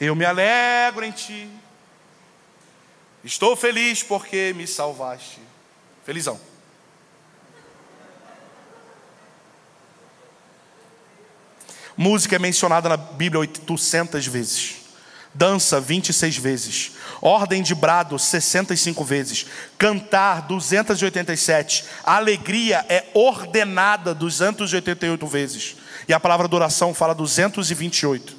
Eu 0.00 0.14
me 0.14 0.24
alegro 0.24 1.04
em 1.04 1.10
Ti. 1.10 1.50
Estou 3.22 3.54
feliz 3.54 4.02
porque 4.02 4.54
me 4.56 4.66
salvaste. 4.66 5.40
Felizão. 6.04 6.40
Música 12.02 12.34
é 12.34 12.38
mencionada 12.40 12.88
na 12.88 12.96
Bíblia 12.96 13.38
800 13.38 14.26
vezes. 14.26 14.74
Dança 15.32 15.80
26 15.80 16.36
vezes. 16.36 16.92
Ordem 17.20 17.62
de 17.62 17.76
brado 17.76 18.18
65 18.18 19.04
vezes. 19.04 19.46
Cantar 19.78 20.42
287. 20.48 21.84
A 22.02 22.16
alegria 22.16 22.84
é 22.88 23.04
ordenada 23.14 24.12
288 24.12 25.24
vezes. 25.28 25.76
E 26.08 26.12
a 26.12 26.18
palavra 26.18 26.46
adoração 26.46 26.92
fala 26.92 27.14
228. 27.14 28.36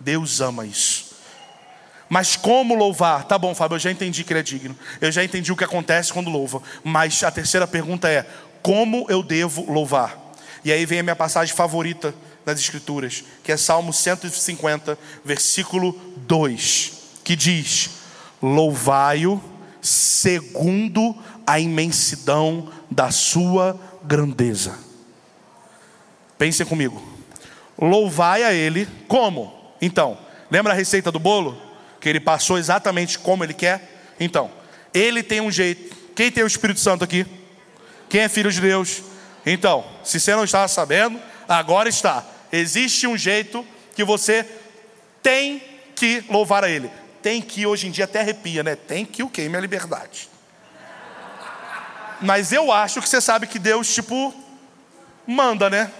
Deus 0.00 0.40
ama 0.40 0.66
isso. 0.66 1.14
Mas 2.08 2.34
como 2.34 2.74
louvar? 2.74 3.22
Tá 3.22 3.38
bom, 3.38 3.54
Fábio, 3.54 3.76
eu 3.76 3.80
já 3.80 3.92
entendi 3.92 4.24
que 4.24 4.32
ele 4.32 4.40
é 4.40 4.42
digno. 4.42 4.76
Eu 5.00 5.12
já 5.12 5.22
entendi 5.22 5.52
o 5.52 5.56
que 5.56 5.62
acontece 5.62 6.12
quando 6.12 6.28
louva. 6.28 6.60
Mas 6.82 7.22
a 7.22 7.30
terceira 7.30 7.68
pergunta 7.68 8.08
é: 8.08 8.26
como 8.60 9.06
eu 9.08 9.22
devo 9.22 9.70
louvar? 9.72 10.18
E 10.64 10.72
aí 10.72 10.84
vem 10.84 10.98
a 10.98 11.02
minha 11.04 11.14
passagem 11.14 11.54
favorita 11.54 12.12
das 12.48 12.60
Escrituras, 12.60 13.24
que 13.44 13.52
é 13.52 13.56
Salmo 13.58 13.92
150, 13.92 14.98
versículo 15.22 15.92
2, 16.16 16.92
que 17.22 17.36
diz: 17.36 17.90
Louvai-o 18.42 19.42
segundo 19.82 21.14
a 21.46 21.60
imensidão 21.60 22.72
da 22.90 23.10
sua 23.10 23.78
grandeza. 24.02 24.78
Pensem 26.38 26.64
comigo. 26.64 27.02
Louvai 27.78 28.42
a 28.42 28.52
Ele 28.52 28.88
como? 29.06 29.74
Então, 29.80 30.18
lembra 30.50 30.72
a 30.72 30.76
receita 30.76 31.12
do 31.12 31.18
bolo? 31.18 31.60
Que 32.00 32.08
ele 32.08 32.20
passou 32.20 32.56
exatamente 32.56 33.18
como 33.18 33.44
ele 33.44 33.52
quer? 33.52 34.14
Então, 34.18 34.50
ele 34.94 35.22
tem 35.22 35.40
um 35.40 35.50
jeito. 35.50 35.96
Quem 36.14 36.30
tem 36.30 36.44
o 36.44 36.46
Espírito 36.46 36.80
Santo 36.80 37.04
aqui? 37.04 37.26
Quem 38.08 38.22
é 38.22 38.28
filho 38.28 38.50
de 38.50 38.60
Deus? 38.60 39.02
Então, 39.44 39.84
se 40.02 40.18
você 40.18 40.34
não 40.34 40.44
estava 40.44 40.66
sabendo, 40.68 41.20
agora 41.48 41.88
está 41.88 42.24
Existe 42.52 43.06
um 43.06 43.16
jeito 43.16 43.66
que 43.94 44.04
você 44.04 44.46
tem 45.22 45.62
que 45.94 46.24
louvar 46.28 46.64
a 46.64 46.70
Ele. 46.70 46.90
Tem 47.22 47.42
que, 47.42 47.66
hoje 47.66 47.88
em 47.88 47.90
dia 47.90 48.04
até 48.04 48.20
arrepia, 48.20 48.62
né? 48.62 48.76
Tem 48.76 49.04
que 49.04 49.22
o 49.22 49.28
quê? 49.28 49.48
Minha 49.48 49.60
liberdade. 49.60 50.28
Mas 52.20 52.52
eu 52.52 52.72
acho 52.72 53.00
que 53.00 53.08
você 53.08 53.20
sabe 53.20 53.46
que 53.46 53.58
Deus, 53.58 53.92
tipo, 53.92 54.34
manda, 55.26 55.68
né? 55.68 55.90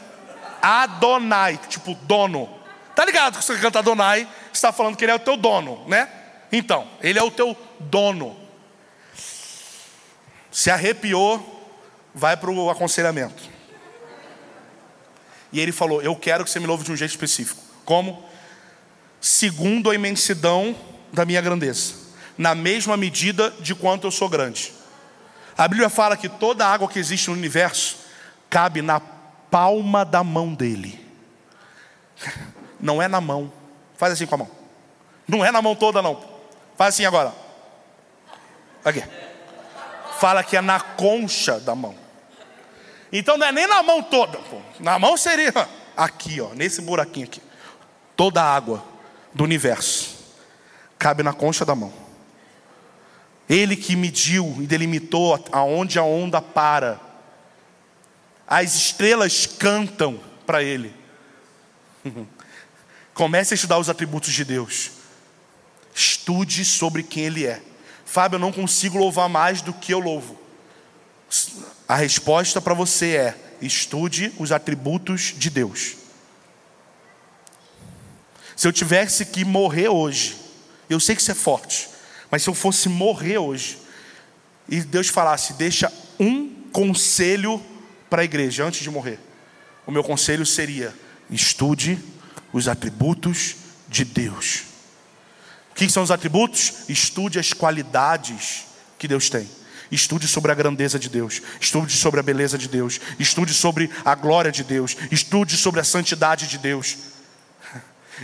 Adonai, 0.60 1.58
tipo, 1.68 1.94
dono. 1.94 2.48
Tá 2.94 3.04
ligado 3.04 3.38
que 3.38 3.44
você 3.44 3.56
canta 3.58 3.78
Adonai, 3.78 4.26
você 4.46 4.54
está 4.54 4.72
falando 4.72 4.96
que 4.96 5.04
ele 5.04 5.12
é 5.12 5.14
o 5.14 5.20
teu 5.20 5.36
dono, 5.36 5.84
né? 5.86 6.08
Então, 6.50 6.88
ele 7.00 7.18
é 7.18 7.22
o 7.22 7.30
teu 7.30 7.56
dono. 7.78 8.36
Se 10.50 10.70
arrepiou, 10.70 11.58
vai 12.14 12.36
para 12.36 12.50
o 12.50 12.70
aconselhamento. 12.70 13.57
E 15.52 15.60
ele 15.60 15.72
falou: 15.72 16.02
Eu 16.02 16.14
quero 16.14 16.44
que 16.44 16.50
você 16.50 16.60
me 16.60 16.66
louve 16.66 16.84
de 16.84 16.92
um 16.92 16.96
jeito 16.96 17.10
específico. 17.10 17.60
Como? 17.84 18.22
Segundo 19.20 19.90
a 19.90 19.94
imensidão 19.94 20.76
da 21.12 21.24
minha 21.24 21.40
grandeza, 21.40 21.94
na 22.36 22.54
mesma 22.54 22.96
medida 22.96 23.50
de 23.60 23.74
quanto 23.74 24.06
eu 24.06 24.10
sou 24.10 24.28
grande. 24.28 24.72
A 25.56 25.66
Bíblia 25.66 25.88
fala 25.88 26.16
que 26.16 26.28
toda 26.28 26.64
a 26.64 26.72
água 26.72 26.88
que 26.88 26.98
existe 26.98 27.28
no 27.28 27.36
universo 27.36 27.96
cabe 28.48 28.80
na 28.80 29.00
palma 29.00 30.04
da 30.04 30.22
mão 30.22 30.54
dele. 30.54 31.04
Não 32.80 33.02
é 33.02 33.08
na 33.08 33.20
mão. 33.20 33.52
Faz 33.96 34.12
assim 34.12 34.26
com 34.26 34.36
a 34.36 34.38
mão. 34.38 34.50
Não 35.26 35.44
é 35.44 35.50
na 35.50 35.60
mão 35.60 35.74
toda, 35.74 36.00
não. 36.00 36.22
Faz 36.76 36.94
assim 36.94 37.04
agora. 37.04 37.34
Aqui. 38.84 39.02
Fala 40.18 40.42
que 40.42 40.56
é 40.56 40.60
na 40.60 40.80
concha 40.80 41.58
da 41.60 41.74
mão. 41.74 41.94
Então 43.12 43.36
não 43.38 43.46
é 43.46 43.52
nem 43.52 43.66
na 43.66 43.82
mão 43.82 44.02
toda, 44.02 44.38
pô. 44.38 44.60
na 44.80 44.98
mão 44.98 45.16
seria 45.16 45.52
aqui, 45.96 46.40
ó, 46.40 46.54
nesse 46.54 46.82
buraquinho 46.82 47.26
aqui. 47.26 47.40
Toda 48.14 48.42
a 48.42 48.54
água 48.54 48.84
do 49.34 49.44
universo 49.44 50.16
cabe 50.98 51.22
na 51.22 51.32
concha 51.32 51.64
da 51.64 51.74
mão. 51.74 51.92
Ele 53.48 53.76
que 53.76 53.96
mediu 53.96 54.56
e 54.60 54.66
delimitou 54.66 55.42
aonde 55.52 55.98
a 55.98 56.02
onda 56.02 56.42
para. 56.42 57.00
As 58.46 58.74
estrelas 58.74 59.46
cantam 59.46 60.20
para 60.44 60.62
ele. 60.62 60.94
Comece 63.14 63.54
a 63.54 63.56
estudar 63.56 63.78
os 63.78 63.88
atributos 63.88 64.32
de 64.32 64.44
Deus. 64.44 64.90
Estude 65.94 66.64
sobre 66.64 67.02
quem 67.02 67.24
ele 67.24 67.46
é. 67.46 67.62
Fábio, 68.04 68.36
eu 68.36 68.40
não 68.40 68.52
consigo 68.52 68.98
louvar 68.98 69.28
mais 69.28 69.62
do 69.62 69.72
que 69.72 69.92
eu 69.92 69.98
louvo. 69.98 70.38
A 71.86 71.96
resposta 71.96 72.60
para 72.60 72.74
você 72.74 73.16
é: 73.16 73.38
estude 73.60 74.32
os 74.38 74.52
atributos 74.52 75.34
de 75.36 75.50
Deus. 75.50 75.96
Se 78.56 78.66
eu 78.66 78.72
tivesse 78.72 79.26
que 79.26 79.44
morrer 79.44 79.88
hoje, 79.88 80.36
eu 80.90 80.98
sei 80.98 81.14
que 81.14 81.22
isso 81.22 81.30
é 81.30 81.34
forte, 81.34 81.88
mas 82.30 82.42
se 82.42 82.50
eu 82.50 82.54
fosse 82.54 82.88
morrer 82.88 83.38
hoje, 83.38 83.78
e 84.68 84.80
Deus 84.80 85.08
falasse, 85.08 85.52
deixa 85.52 85.92
um 86.18 86.50
conselho 86.72 87.62
para 88.10 88.22
a 88.22 88.24
igreja 88.24 88.64
antes 88.64 88.80
de 88.80 88.90
morrer, 88.90 89.18
o 89.86 89.92
meu 89.92 90.02
conselho 90.02 90.44
seria: 90.44 90.94
estude 91.30 91.98
os 92.52 92.68
atributos 92.68 93.56
de 93.88 94.04
Deus. 94.04 94.62
O 95.70 95.74
que 95.74 95.88
são 95.88 96.02
os 96.02 96.10
atributos? 96.10 96.88
Estude 96.88 97.38
as 97.38 97.52
qualidades 97.52 98.64
que 98.98 99.06
Deus 99.06 99.30
tem. 99.30 99.48
Estude 99.90 100.28
sobre 100.28 100.52
a 100.52 100.54
grandeza 100.54 100.98
de 100.98 101.08
Deus, 101.08 101.40
estude 101.60 101.96
sobre 101.96 102.20
a 102.20 102.22
beleza 102.22 102.58
de 102.58 102.68
Deus, 102.68 103.00
estude 103.18 103.54
sobre 103.54 103.90
a 104.04 104.14
glória 104.14 104.52
de 104.52 104.62
Deus, 104.62 104.96
estude 105.10 105.56
sobre 105.56 105.80
a 105.80 105.84
santidade 105.84 106.46
de 106.46 106.58
Deus, 106.58 106.96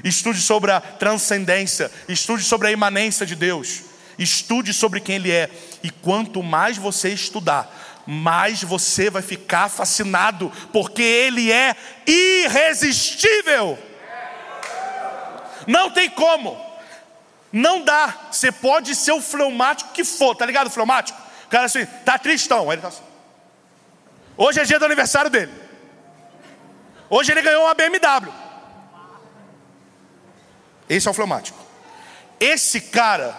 estude 0.02 0.40
sobre 0.40 0.72
a 0.72 0.80
transcendência, 0.80 1.90
estude 2.06 2.42
sobre 2.42 2.68
a 2.68 2.70
imanência 2.70 3.24
de 3.24 3.34
Deus, 3.34 3.82
estude 4.18 4.74
sobre 4.74 5.00
quem 5.00 5.16
Ele 5.16 5.30
é, 5.30 5.50
e 5.82 5.90
quanto 5.90 6.42
mais 6.42 6.76
você 6.76 7.08
estudar, 7.08 8.02
mais 8.06 8.62
você 8.62 9.08
vai 9.08 9.22
ficar 9.22 9.70
fascinado, 9.70 10.52
porque 10.70 11.02
Ele 11.02 11.50
é 11.50 11.74
irresistível. 12.06 13.78
Não 15.66 15.90
tem 15.90 16.10
como, 16.10 16.60
não 17.50 17.82
dá. 17.82 18.28
Você 18.30 18.52
pode 18.52 18.94
ser 18.94 19.12
o 19.12 19.22
fleumático 19.22 19.92
que 19.92 20.04
for, 20.04 20.34
tá 20.34 20.44
ligado? 20.44 20.68
Fleumático? 20.68 21.23
O 21.46 21.48
cara 21.48 21.66
assim, 21.66 21.86
tá 22.04 22.18
tristão. 22.18 22.70
Aí 22.70 22.76
ele 22.76 22.82
tá 22.82 22.88
assim. 22.88 23.02
Hoje 24.36 24.60
é 24.60 24.64
dia 24.64 24.78
do 24.78 24.84
aniversário 24.84 25.30
dele. 25.30 25.52
Hoje 27.08 27.32
ele 27.32 27.42
ganhou 27.42 27.64
uma 27.64 27.74
BMW. 27.74 28.32
Esse 30.88 31.08
é 31.08 31.10
o 31.10 31.14
fleumático. 31.14 31.58
Esse 32.40 32.80
cara, 32.80 33.36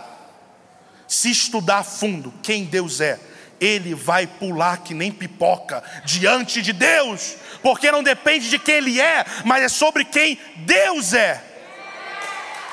se 1.07 1.29
estudar 1.29 1.79
a 1.79 1.83
fundo 1.83 2.33
quem 2.41 2.63
Deus 2.63 3.01
é, 3.01 3.19
ele 3.59 3.93
vai 3.93 4.27
pular 4.27 4.77
que 4.77 4.93
nem 4.93 5.11
pipoca 5.11 5.83
diante 6.03 6.61
de 6.61 6.73
Deus, 6.73 7.35
porque 7.61 7.91
não 7.91 8.03
depende 8.03 8.49
de 8.49 8.59
quem 8.59 8.75
ele 8.75 9.01
é, 9.01 9.25
mas 9.43 9.63
é 9.63 9.69
sobre 9.69 10.05
quem 10.05 10.39
Deus 10.57 11.13
é. 11.13 11.41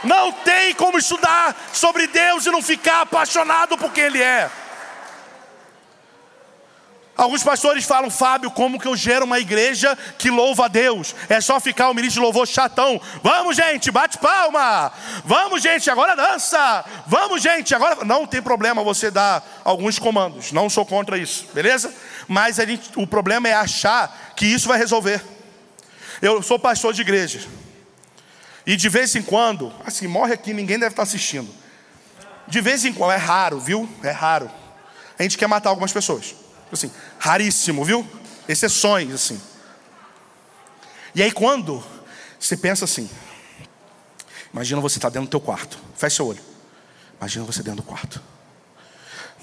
Não 0.05 0.33
tem 0.33 0.75
como 0.75 0.99
estudar 0.99 1.57
sobre 1.73 2.07
Deus 2.07 2.45
e 2.47 2.51
não 2.51 2.61
ficar 2.61 3.03
apaixonado 3.03 3.77
por 3.79 3.93
quem 3.93 4.05
Ele 4.05 4.21
é. 4.21 4.51
Alguns 7.23 7.45
pastores 7.45 7.85
falam, 7.85 8.11
Fábio, 8.11 8.51
como 8.51 8.81
que 8.81 8.89
eu 8.89 8.97
gero 8.97 9.25
uma 9.25 9.39
igreja 9.39 9.97
que 10.19 10.29
louva 10.29 10.65
a 10.65 10.69
Deus? 10.69 11.15
É 11.29 11.41
só 11.41 11.61
ficar 11.61 11.89
o 11.89 11.95
ministro 11.95 12.21
de 12.21 12.25
louvor 12.25 12.49
chatão. 12.49 13.01
Vamos, 13.23 13.57
gente, 13.57 13.93
bate 13.93 14.19
palma. 14.19 14.91
Vamos, 15.25 15.63
gente, 15.63 15.89
agora 15.89 16.17
dança. 16.17 16.85
Vamos, 17.07 17.41
gente, 17.41 17.77
agora. 17.77 18.05
Não 18.05 18.27
tem 18.27 18.43
problema 18.43 18.83
você 18.83 19.09
dar 19.09 19.41
alguns 19.63 20.01
comandos. 20.01 20.51
Não 20.51 20.69
sou 20.69 20.85
contra 20.85 21.17
isso, 21.17 21.47
beleza? 21.55 21.95
Mas 22.27 22.57
gente, 22.57 22.91
o 22.97 23.07
problema 23.07 23.47
é 23.49 23.55
achar 23.55 24.33
que 24.35 24.45
isso 24.45 24.67
vai 24.67 24.77
resolver. 24.77 25.23
Eu 26.21 26.43
sou 26.43 26.59
pastor 26.59 26.93
de 26.93 27.03
igreja. 27.03 27.47
E 28.67 28.75
de 28.75 28.89
vez 28.89 29.15
em 29.15 29.23
quando, 29.23 29.73
assim, 29.87 30.09
morre 30.09 30.35
aqui, 30.35 30.53
ninguém 30.53 30.77
deve 30.77 30.93
estar 30.93 31.05
assistindo. 31.05 31.55
De 32.49 32.61
vez 32.61 32.85
em 32.85 32.93
quando, 32.93 33.13
é 33.13 33.17
raro, 33.17 33.61
viu? 33.61 33.89
É 34.03 34.11
raro. 34.11 34.51
A 35.17 35.23
gente 35.23 35.39
quer 35.39 35.47
matar 35.47 35.71
algumas 35.71 35.93
pessoas. 35.93 36.42
Assim, 36.73 36.91
raríssimo, 37.19 37.85
viu? 37.85 38.09
Exceções, 38.49 39.13
assim. 39.13 39.41
E 41.15 41.23
aí 41.23 41.31
quando 41.31 41.85
você 42.41 42.57
pensa 42.57 42.87
assim, 42.87 43.09
imagina 44.53 44.81
você 44.81 44.97
estar 44.97 45.11
tá 45.11 45.13
dentro 45.13 45.29
do 45.29 45.31
teu 45.31 45.41
quarto, 45.41 45.79
fecha 45.95 46.17
seu 46.17 46.27
olho. 46.27 46.43
Imagina 47.21 47.45
você 47.45 47.63
dentro 47.63 47.83
do 47.83 47.87
quarto. 47.87 48.23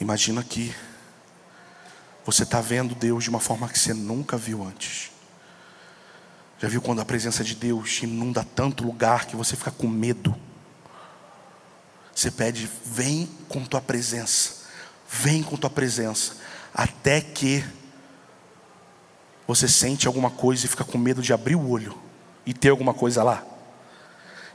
Imagina 0.01 0.43
que 0.43 0.75
você 2.25 2.43
está 2.43 2.59
vendo 2.59 2.95
Deus 2.95 3.23
de 3.23 3.29
uma 3.29 3.39
forma 3.39 3.69
que 3.69 3.77
você 3.77 3.93
nunca 3.93 4.35
viu 4.35 4.63
antes. 4.63 5.11
Já 6.57 6.67
viu 6.67 6.81
quando 6.81 6.99
a 6.99 7.05
presença 7.05 7.43
de 7.43 7.55
Deus 7.55 8.01
inunda 8.01 8.43
tanto 8.43 8.83
lugar 8.83 9.27
que 9.27 9.35
você 9.35 9.55
fica 9.55 9.71
com 9.71 9.87
medo? 9.87 10.35
Você 12.13 12.31
pede, 12.31 12.69
vem 12.83 13.29
com 13.47 13.63
tua 13.63 13.79
presença, 13.79 14.65
vem 15.07 15.41
com 15.41 15.55
tua 15.55 15.69
presença 15.69 16.48
até 16.73 17.21
que 17.21 17.63
você 19.47 19.67
sente 19.67 20.05
alguma 20.05 20.29
coisa 20.29 20.65
e 20.65 20.69
fica 20.69 20.83
com 20.83 20.97
medo 20.97 21.21
de 21.21 21.33
abrir 21.33 21.55
o 21.55 21.69
olho 21.69 21.97
e 22.45 22.53
ter 22.53 22.69
alguma 22.69 22.93
coisa 22.93 23.23
lá. 23.23 23.43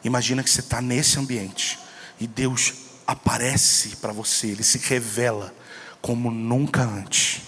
Imagina 0.04 0.42
que 0.42 0.50
você 0.50 0.60
está 0.60 0.80
nesse 0.80 1.18
ambiente 1.18 1.78
e 2.20 2.26
Deus 2.26 2.74
aparece 3.06 3.96
para 3.96 4.12
você, 4.12 4.48
Ele 4.48 4.62
se 4.62 4.78
revela 4.78 5.52
como 6.00 6.30
nunca 6.30 6.82
antes. 6.82 7.42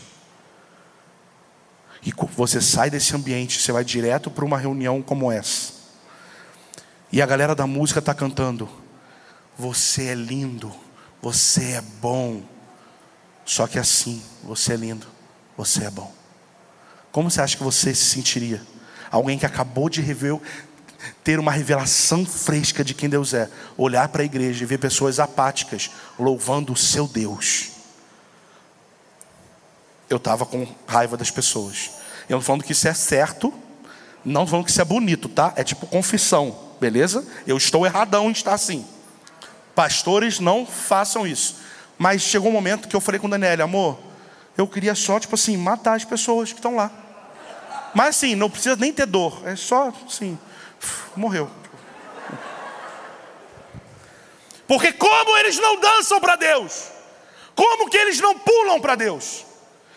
E 2.05 2.13
você 2.35 2.61
sai 2.61 2.89
desse 2.89 3.15
ambiente, 3.15 3.61
você 3.61 3.73
vai 3.73 3.85
direto 3.85 4.31
para 4.31 4.45
uma 4.45 4.59
reunião 4.59 5.03
como 5.03 5.31
essa. 5.31 5.73
E 7.13 7.21
a 7.21 7.27
galera 7.27 7.55
da 7.55 7.67
música 7.67 7.99
está 7.99 8.15
cantando: 8.15 8.69
Você 9.59 10.07
é 10.07 10.15
lindo, 10.15 10.73
você 11.21 11.73
é 11.73 11.81
bom, 11.81 12.43
só 13.47 13.69
que 13.69 13.79
assim, 13.79 14.21
você 14.43 14.73
é 14.73 14.77
lindo, 14.77 15.07
você 15.57 15.85
é 15.85 15.91
bom. 15.91 16.13
Como 17.13 17.31
você 17.31 17.41
acha 17.41 17.57
que 17.57 17.63
você 17.63 17.95
se 17.95 18.05
sentiria? 18.07 18.61
Alguém 19.09 19.39
que 19.39 19.47
acabou 19.47 19.89
de 19.89 20.03
rever, 20.03 20.39
ter 21.23 21.39
uma 21.39 21.53
revelação 21.53 22.27
fresca 22.27 22.85
de 22.85 22.93
quem 22.93 23.09
Deus 23.09 23.33
é, 23.33 23.49
olhar 23.79 24.09
para 24.09 24.23
a 24.23 24.25
igreja 24.25 24.65
e 24.65 24.67
ver 24.67 24.79
pessoas 24.79 25.21
apáticas 25.21 25.91
louvando 26.19 26.73
o 26.73 26.77
seu 26.77 27.07
Deus. 27.07 27.71
Eu 30.11 30.17
estava 30.17 30.45
com 30.45 30.67
raiva 30.87 31.17
das 31.17 31.31
pessoas. 31.31 31.93
Eu 32.29 32.39
não 32.39 32.43
falando 32.43 32.65
que 32.65 32.73
isso 32.73 32.89
é 32.89 32.95
certo, 32.95 33.55
não 34.25 34.45
falando 34.45 34.65
que 34.65 34.73
isso 34.73 34.83
é 34.83 34.85
bonito, 34.85 35.29
tá? 35.29 35.53
É 35.55 35.63
tipo 35.63 35.87
confissão, 35.87 36.75
beleza? 36.81 37.25
Eu 37.47 37.57
estou 37.57 37.87
erradão 37.87 38.29
em 38.29 38.33
estar 38.33 38.55
assim. 38.55 38.85
Pastores 39.73 40.41
não 40.41 40.67
façam 40.67 41.25
isso. 41.25 41.66
Mas 41.99 42.23
chegou 42.23 42.51
um 42.51 42.53
momento 42.53 42.89
que 42.89 42.97
eu 42.97 43.01
falei 43.01 43.21
com 43.21 43.29
Daniela, 43.29 43.65
amor, 43.65 43.99
eu 44.57 44.67
queria 44.67 44.95
só, 44.95 45.19
tipo 45.19 45.35
assim, 45.35 45.57
matar 45.57 45.95
as 45.95 46.05
pessoas 46.05 46.53
que 46.53 46.59
estão 46.59 46.77
lá. 46.77 46.91
Mas 47.95 48.17
assim, 48.17 48.35
não 48.35 48.51
precisa 48.51 48.77
nem 48.77 48.93
ter 48.93 49.07
dor, 49.07 49.43
é 49.47 49.57
só 49.57 49.93
assim, 50.07 50.39
morreu. 51.17 51.51
Porque 54.67 54.93
como 54.93 55.37
eles 55.39 55.59
não 55.59 55.81
dançam 55.81 56.21
para 56.21 56.37
Deus? 56.37 56.89
Como 57.55 57.89
que 57.89 57.97
eles 57.97 58.21
não 58.21 58.39
pulam 58.39 58.81
para 58.81 58.97
Deus? 58.97 59.45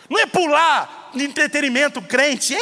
Não 0.10 0.20
é 0.20 0.26
pular 0.26 1.12
entretenimento 1.14 2.02
crente, 2.02 2.56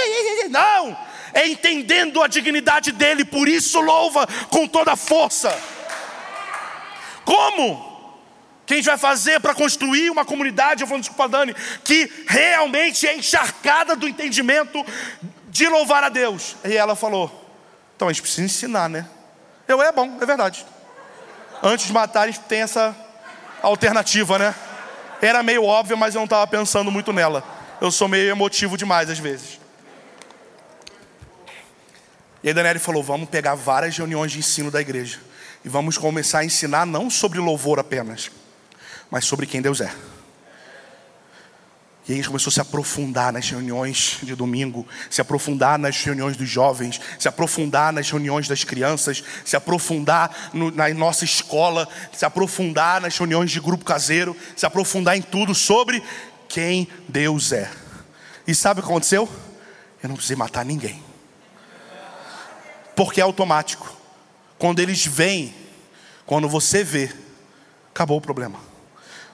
não, 0.50 0.98
é 1.34 1.48
entendendo 1.48 2.24
a 2.24 2.28
dignidade 2.28 2.92
dele, 2.92 3.26
por 3.26 3.48
isso 3.48 3.80
louva 3.80 4.28
com 4.50 4.68
toda 4.68 4.94
a 4.94 4.96
força. 4.96 5.56
Como? 7.26 7.97
Que 8.68 8.74
a 8.74 8.78
gente 8.78 8.86
vai 8.86 8.98
fazer 8.98 9.40
para 9.40 9.56
construir 9.56 10.10
uma 10.10 10.26
comunidade, 10.26 10.82
eu 10.82 10.88
falando 10.88 11.04
isso 11.04 11.14
com 11.14 11.24
a 11.24 11.28
Dani, 11.28 11.56
que 11.86 12.12
realmente 12.28 13.08
é 13.08 13.16
encharcada 13.16 13.96
do 13.96 14.06
entendimento 14.06 14.86
de 15.48 15.70
louvar 15.70 16.04
a 16.04 16.10
Deus. 16.10 16.58
E 16.66 16.76
ela 16.76 16.94
falou: 16.94 17.50
então 17.96 18.10
a 18.10 18.12
gente 18.12 18.22
precisa 18.22 18.44
ensinar, 18.44 18.90
né? 18.90 19.08
Eu, 19.70 19.82
é 19.82 19.90
bom, 19.94 20.18
é 20.22 20.26
verdade. 20.26 20.66
Antes 21.64 21.88
de 21.88 21.94
matar, 21.94 22.24
a 22.24 22.26
gente 22.28 22.42
tem 22.42 22.62
essa 22.62 22.94
alternativa, 23.62 24.38
né? 24.38 24.54
Era 25.22 25.42
meio 25.42 25.64
óbvio, 25.64 25.98
mas 25.98 26.14
eu 26.14 26.20
não 26.20 26.26
estava 26.26 26.46
pensando 26.46 26.92
muito 26.92 27.14
nela. 27.14 27.44
Eu 27.80 27.90
sou 27.90 28.10
meio 28.10 28.30
emotivo 28.30 28.78
demais 28.78 29.10
às 29.10 29.18
vezes. 29.18 29.62
E 32.44 32.50
aí 32.50 32.54
Daniela 32.54 32.80
falou: 32.80 33.02
vamos 33.02 33.30
pegar 33.30 33.56
várias 33.56 33.98
reuniões 33.98 34.34
de 34.34 34.40
ensino 34.40 34.70
da 34.70 34.82
igreja. 34.82 35.22
E 35.64 35.70
vamos 35.70 35.98
começar 35.98 36.40
a 36.40 36.46
ensinar 36.46 36.86
não 36.86 37.10
sobre 37.10 37.40
louvor 37.40 37.80
apenas, 37.80 38.30
mas 39.10 39.26
sobre 39.26 39.46
quem 39.46 39.62
Deus 39.62 39.82
é. 39.82 39.94
E 42.08 42.14
aí 42.14 42.20
a 42.20 42.22
gente 42.22 42.30
começou 42.30 42.50
a 42.50 42.54
se 42.54 42.62
aprofundar 42.62 43.34
nas 43.34 43.50
reuniões 43.50 44.20
de 44.24 44.34
domingo, 44.34 44.88
se 45.10 45.20
aprofundar 45.20 45.78
nas 45.78 46.02
reuniões 46.02 46.38
dos 46.38 46.48
jovens, 46.48 47.02
se 47.20 47.28
aprofundar 47.28 47.92
nas 47.92 48.10
reuniões 48.10 48.48
das 48.48 48.64
crianças, 48.64 49.22
se 49.44 49.58
aprofundar 49.58 50.50
no, 50.54 50.72
na 50.72 50.88
nossa 50.94 51.26
escola, 51.26 51.86
se 52.14 52.24
aprofundar 52.24 53.02
nas 53.02 53.18
reuniões 53.18 53.52
de 53.52 53.60
grupo 53.60 53.84
caseiro, 53.84 54.38
se 54.56 54.66
aprofundar 54.66 55.18
em 55.18 55.22
tudo 55.22 55.54
sobre 55.54 56.02
quem 56.48 56.88
Deus 57.10 57.52
é. 57.52 57.70
E 58.48 58.56
sabe 58.56 58.80
o 58.80 58.84
que 58.84 58.90
aconteceu? 58.90 59.28
Eu 60.02 60.08
não 60.08 60.16
precisei 60.16 60.38
matar 60.38 60.64
ninguém. 60.64 61.04
Porque 62.96 63.20
é 63.20 63.24
automático. 63.24 63.98
Quando 64.58 64.80
eles 64.80 65.06
vêm, 65.06 65.54
quando 66.26 66.48
você 66.48 66.86
vê, 66.86 67.12
acabou 67.90 68.18
o 68.18 68.22
problema. 68.22 68.58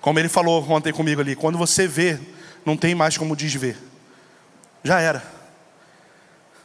Como 0.03 0.19
ele 0.19 0.27
falou 0.27 0.69
ontem 0.69 0.91
comigo 0.91 1.21
ali, 1.21 1.33
quando 1.33 1.57
você 1.57 1.87
vê, 1.87 2.19
não 2.65 2.75
tem 2.75 2.93
mais 2.93 3.17
como 3.17 3.37
desver. 3.37 3.77
Já 4.83 4.99
era. 4.99 5.23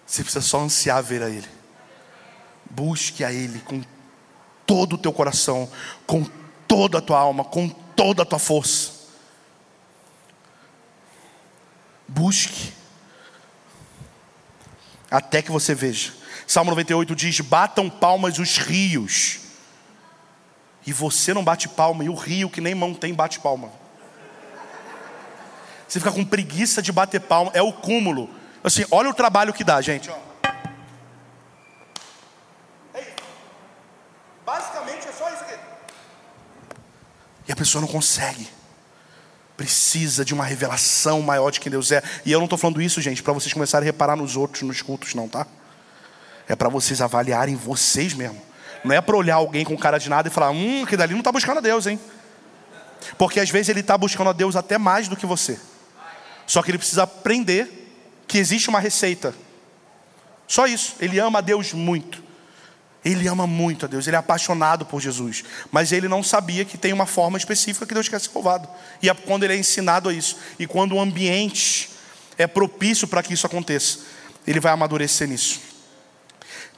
Você 0.04 0.24
precisa 0.24 0.44
só 0.44 0.58
ansiar 0.58 1.00
ver 1.04 1.22
a 1.22 1.30
Ele. 1.30 1.46
Busque 2.68 3.22
a 3.22 3.32
Ele 3.32 3.60
com 3.60 3.80
todo 4.66 4.94
o 4.94 4.98
teu 4.98 5.12
coração, 5.12 5.70
com 6.04 6.26
toda 6.66 6.98
a 6.98 7.00
tua 7.00 7.16
alma, 7.16 7.44
com 7.44 7.68
toda 7.68 8.24
a 8.24 8.26
tua 8.26 8.40
força. 8.40 8.90
Busque. 12.08 12.72
Até 15.08 15.42
que 15.42 15.52
você 15.52 15.76
veja. 15.76 16.12
Salmo 16.44 16.72
98 16.72 17.14
diz: 17.14 17.38
Batam 17.38 17.88
palmas 17.88 18.36
os 18.40 18.58
rios 18.58 19.47
e 20.88 20.92
você 20.92 21.34
não 21.34 21.44
bate 21.44 21.68
palma, 21.68 22.02
e 22.02 22.08
o 22.08 22.14
rio 22.14 22.48
que 22.48 22.62
nem 22.62 22.74
mão 22.74 22.94
tem 22.94 23.12
bate 23.12 23.38
palma. 23.40 23.70
Você 25.86 26.00
fica 26.00 26.10
com 26.10 26.24
preguiça 26.24 26.80
de 26.80 26.90
bater 26.90 27.20
palma, 27.20 27.50
é 27.52 27.60
o 27.60 27.74
cúmulo. 27.74 28.30
Assim, 28.64 28.86
olha 28.90 29.10
o 29.10 29.12
trabalho 29.12 29.52
que 29.52 29.62
dá, 29.62 29.82
gente. 29.82 30.10
Basicamente 34.46 35.08
é 35.08 35.12
só 35.12 35.28
isso 35.28 35.42
aqui. 35.42 35.58
E 37.46 37.52
a 37.52 37.56
pessoa 37.56 37.82
não 37.82 37.88
consegue. 37.88 38.48
Precisa 39.58 40.24
de 40.24 40.32
uma 40.32 40.44
revelação 40.46 41.20
maior 41.20 41.50
de 41.50 41.60
quem 41.60 41.70
Deus 41.70 41.92
é. 41.92 42.02
E 42.24 42.32
eu 42.32 42.38
não 42.38 42.46
estou 42.46 42.58
falando 42.58 42.80
isso, 42.80 42.98
gente, 43.02 43.22
para 43.22 43.34
vocês 43.34 43.52
começarem 43.52 43.86
a 43.86 43.92
reparar 43.92 44.16
nos 44.16 44.36
outros, 44.36 44.62
nos 44.62 44.80
cultos, 44.80 45.12
não, 45.12 45.28
tá? 45.28 45.46
É 46.48 46.56
para 46.56 46.70
vocês 46.70 47.02
avaliarem 47.02 47.56
vocês 47.56 48.14
mesmo. 48.14 48.47
Não 48.88 48.94
é 48.94 49.02
para 49.02 49.14
olhar 49.14 49.34
alguém 49.34 49.66
com 49.66 49.76
cara 49.76 49.98
de 49.98 50.08
nada 50.08 50.28
e 50.28 50.30
falar, 50.30 50.50
hum, 50.50 50.86
que 50.86 50.96
dali 50.96 51.12
não 51.12 51.20
está 51.20 51.30
buscando 51.30 51.58
a 51.58 51.60
Deus, 51.60 51.86
hein? 51.86 52.00
Porque 53.18 53.38
às 53.38 53.50
vezes 53.50 53.68
ele 53.68 53.80
está 53.80 53.98
buscando 53.98 54.30
a 54.30 54.32
Deus 54.32 54.56
até 54.56 54.78
mais 54.78 55.08
do 55.08 55.14
que 55.14 55.26
você. 55.26 55.60
Só 56.46 56.62
que 56.62 56.70
ele 56.70 56.78
precisa 56.78 57.02
aprender 57.02 57.92
que 58.26 58.38
existe 58.38 58.70
uma 58.70 58.80
receita. 58.80 59.34
Só 60.46 60.66
isso. 60.66 60.96
Ele 61.00 61.18
ama 61.18 61.40
a 61.40 61.42
Deus 61.42 61.74
muito. 61.74 62.24
Ele 63.04 63.28
ama 63.28 63.46
muito 63.46 63.84
a 63.84 63.88
Deus, 63.88 64.06
ele 64.06 64.16
é 64.16 64.18
apaixonado 64.18 64.84
por 64.84 65.00
Jesus, 65.00 65.44
mas 65.70 65.92
ele 65.92 66.08
não 66.08 66.20
sabia 66.20 66.64
que 66.64 66.76
tem 66.76 66.92
uma 66.92 67.06
forma 67.06 67.38
específica 67.38 67.86
que 67.86 67.94
Deus 67.94 68.08
quer 68.08 68.20
ser 68.20 68.30
louvado. 68.34 68.68
E 69.00 69.08
é 69.08 69.14
quando 69.14 69.44
ele 69.44 69.52
é 69.52 69.56
ensinado 69.56 70.08
a 70.08 70.12
isso, 70.12 70.36
e 70.58 70.66
quando 70.66 70.94
o 70.96 71.00
ambiente 71.00 71.90
é 72.36 72.46
propício 72.46 73.06
para 73.06 73.22
que 73.22 73.32
isso 73.32 73.46
aconteça, 73.46 74.00
ele 74.46 74.58
vai 74.58 74.72
amadurecer 74.72 75.28
nisso. 75.28 75.60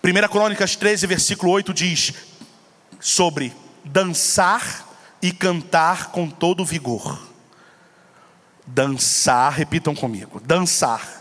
1 0.02 0.28
Crônicas 0.28 0.76
13, 0.76 1.06
versículo 1.06 1.52
8 1.52 1.74
diz 1.74 2.14
sobre 2.98 3.52
dançar 3.84 4.88
e 5.22 5.32
cantar 5.32 6.10
com 6.10 6.28
todo 6.28 6.64
vigor. 6.64 7.28
Dançar, 8.66 9.52
repitam 9.52 9.94
comigo, 9.94 10.40
dançar 10.40 11.18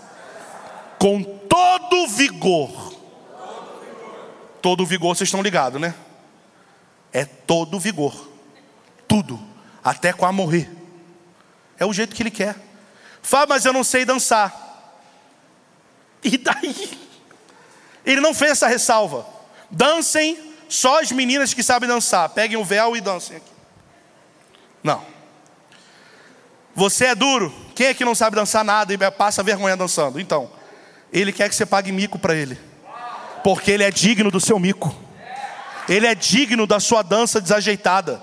com 0.99 1.23
todo 1.23 2.07
vigor 2.07 2.89
Todo 4.61 4.85
vigor, 4.85 5.15
vocês 5.15 5.27
estão 5.27 5.41
ligados, 5.41 5.79
né? 5.79 5.95
É 7.11 7.25
todo 7.25 7.79
vigor. 7.79 8.29
Tudo. 9.07 9.39
Até 9.83 10.11
com 10.11 10.25
a 10.25 10.31
morrer. 10.31 10.69
É 11.77 11.85
o 11.85 11.93
jeito 11.93 12.15
que 12.15 12.21
ele 12.21 12.31
quer. 12.31 12.55
Fala, 13.21 13.47
mas 13.47 13.65
eu 13.65 13.73
não 13.73 13.83
sei 13.83 14.05
dançar. 14.05 14.67
E 16.23 16.37
daí? 16.37 16.98
Ele 18.05 18.21
não 18.21 18.33
fez 18.33 18.51
essa 18.51 18.67
ressalva. 18.67 19.25
Dancem 19.69 20.37
só 20.67 21.01
as 21.01 21.11
meninas 21.11 21.53
que 21.53 21.63
sabem 21.63 21.87
dançar. 21.87 22.29
Peguem 22.29 22.57
o 22.57 22.63
véu 22.63 22.95
e 22.95 23.01
dancem 23.01 23.37
aqui. 23.37 23.51
Não. 24.83 25.03
Você 26.75 27.05
é 27.05 27.15
duro. 27.15 27.53
Quem 27.75 27.87
é 27.87 27.93
que 27.93 28.05
não 28.05 28.15
sabe 28.15 28.35
dançar 28.35 28.63
nada 28.63 28.93
e 28.93 29.11
passa 29.11 29.43
vergonha 29.43 29.75
dançando? 29.75 30.19
Então, 30.19 30.51
ele 31.11 31.31
quer 31.31 31.49
que 31.49 31.55
você 31.55 31.65
pague 31.65 31.91
mico 31.91 32.17
para 32.17 32.35
ele 32.35 32.69
porque 33.43 33.71
ele 33.71 33.83
é 33.83 33.91
digno 33.91 34.29
do 34.29 34.39
seu 34.39 34.59
mico, 34.59 34.95
ele 35.87 36.05
é 36.05 36.13
digno 36.13 36.67
da 36.67 36.79
sua 36.79 37.01
dança 37.01 37.41
desajeitada. 37.41 38.21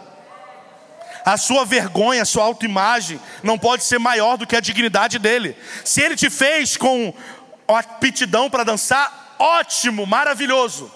A 1.24 1.36
sua 1.36 1.64
vergonha, 1.64 2.22
a 2.22 2.24
sua 2.24 2.44
autoimagem 2.44 3.20
não 3.42 3.58
pode 3.58 3.82
ser 3.82 3.98
maior 3.98 4.36
do 4.36 4.46
que 4.46 4.54
a 4.54 4.60
dignidade 4.60 5.18
dele. 5.18 5.56
Se 5.84 6.00
ele 6.00 6.14
te 6.14 6.30
fez 6.30 6.76
com 6.76 7.12
aptidão 7.66 8.48
para 8.48 8.62
dançar, 8.62 9.25
ótimo, 9.38 10.06
maravilhoso. 10.06 10.90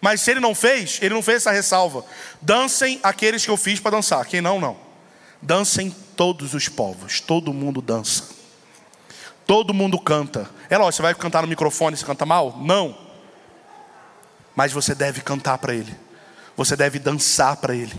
Mas 0.00 0.20
se 0.22 0.30
ele 0.30 0.40
não 0.40 0.54
fez, 0.54 0.98
ele 1.02 1.14
não 1.14 1.22
fez 1.22 1.38
essa 1.38 1.50
ressalva. 1.50 2.04
Dancem 2.40 2.98
aqueles 3.02 3.44
que 3.44 3.50
eu 3.50 3.56
fiz 3.56 3.78
para 3.80 3.92
dançar. 3.92 4.24
Quem 4.26 4.40
não, 4.40 4.58
não. 4.58 4.76
Dancem 5.42 5.94
todos 6.16 6.54
os 6.54 6.68
povos. 6.68 7.20
Todo 7.20 7.52
mundo 7.52 7.82
dança. 7.82 8.24
Todo 9.46 9.74
mundo 9.74 9.98
canta. 9.98 10.48
É 10.70 10.78
lógico, 10.78 10.96
você 10.96 11.02
vai 11.02 11.14
cantar 11.14 11.42
no 11.42 11.48
microfone 11.48 11.96
se 11.96 12.04
canta 12.04 12.24
mal? 12.24 12.56
Não 12.58 13.10
mas 14.60 14.72
você 14.72 14.94
deve 14.94 15.20
cantar 15.20 15.58
para 15.58 15.74
Ele, 15.74 15.94
você 16.56 16.76
deve 16.76 16.98
dançar 16.98 17.56
para 17.56 17.74
Ele. 17.74 17.98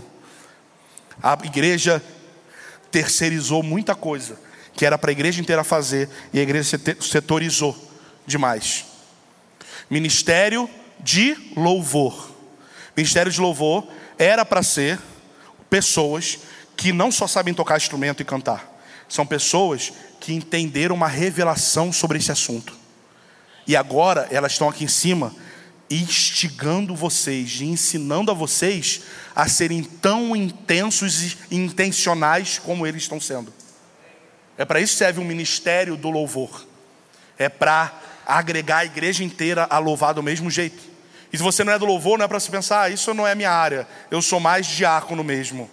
A 1.22 1.36
igreja 1.42 2.02
terceirizou 2.90 3.62
muita 3.62 3.96
coisa 3.96 4.38
que 4.74 4.86
era 4.86 4.96
para 4.96 5.10
a 5.10 5.12
igreja 5.12 5.40
inteira 5.40 5.64
fazer 5.64 6.08
e 6.32 6.38
a 6.38 6.42
igreja 6.42 6.78
setorizou 7.00 7.76
demais. 8.24 8.86
Ministério 9.92 10.70
de 11.00 11.36
louvor. 11.54 12.34
Ministério 12.96 13.30
de 13.30 13.38
louvor 13.38 13.86
era 14.18 14.42
para 14.42 14.62
ser 14.62 14.98
pessoas 15.68 16.38
que 16.74 16.94
não 16.94 17.12
só 17.12 17.26
sabem 17.26 17.52
tocar 17.52 17.76
instrumento 17.76 18.22
e 18.22 18.24
cantar, 18.24 18.82
são 19.06 19.26
pessoas 19.26 19.92
que 20.18 20.32
entenderam 20.32 20.94
uma 20.94 21.08
revelação 21.08 21.92
sobre 21.92 22.16
esse 22.16 22.32
assunto. 22.32 22.74
E 23.66 23.76
agora 23.76 24.26
elas 24.30 24.52
estão 24.52 24.66
aqui 24.66 24.84
em 24.84 24.88
cima 24.88 25.36
instigando 25.90 26.96
vocês 26.96 27.60
e 27.60 27.66
ensinando 27.66 28.30
a 28.30 28.34
vocês 28.34 29.02
a 29.36 29.46
serem 29.46 29.82
tão 29.84 30.34
intensos 30.34 31.22
e 31.22 31.36
intencionais 31.50 32.58
como 32.58 32.86
eles 32.86 33.02
estão 33.02 33.20
sendo. 33.20 33.52
É 34.56 34.64
para 34.64 34.80
isso 34.80 34.94
que 34.94 35.00
serve 35.00 35.20
o 35.20 35.24
ministério 35.24 35.98
do 35.98 36.08
louvor. 36.08 36.66
É 37.38 37.50
para 37.50 38.01
agregar 38.26 38.78
a 38.78 38.84
igreja 38.84 39.24
inteira 39.24 39.66
a 39.68 39.78
louvar 39.78 40.14
do 40.14 40.22
mesmo 40.22 40.50
jeito. 40.50 40.82
E 41.32 41.36
se 41.36 41.42
você 41.42 41.64
não 41.64 41.72
é 41.72 41.78
do 41.78 41.86
louvor, 41.86 42.18
não 42.18 42.24
é 42.24 42.28
para 42.28 42.40
se 42.40 42.50
pensar, 42.50 42.82
ah, 42.82 42.90
isso 42.90 43.14
não 43.14 43.26
é 43.26 43.34
minha 43.34 43.50
área, 43.50 43.88
eu 44.10 44.20
sou 44.20 44.38
mais 44.38 44.66
diácono 44.66 45.24
mesmo. 45.24 45.70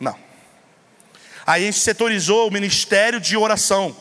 Não. 0.00 0.18
Aí 1.46 1.62
a 1.62 1.66
gente 1.66 1.78
setorizou 1.78 2.48
o 2.48 2.50
ministério 2.50 3.20
de 3.20 3.36
oração. 3.36 3.96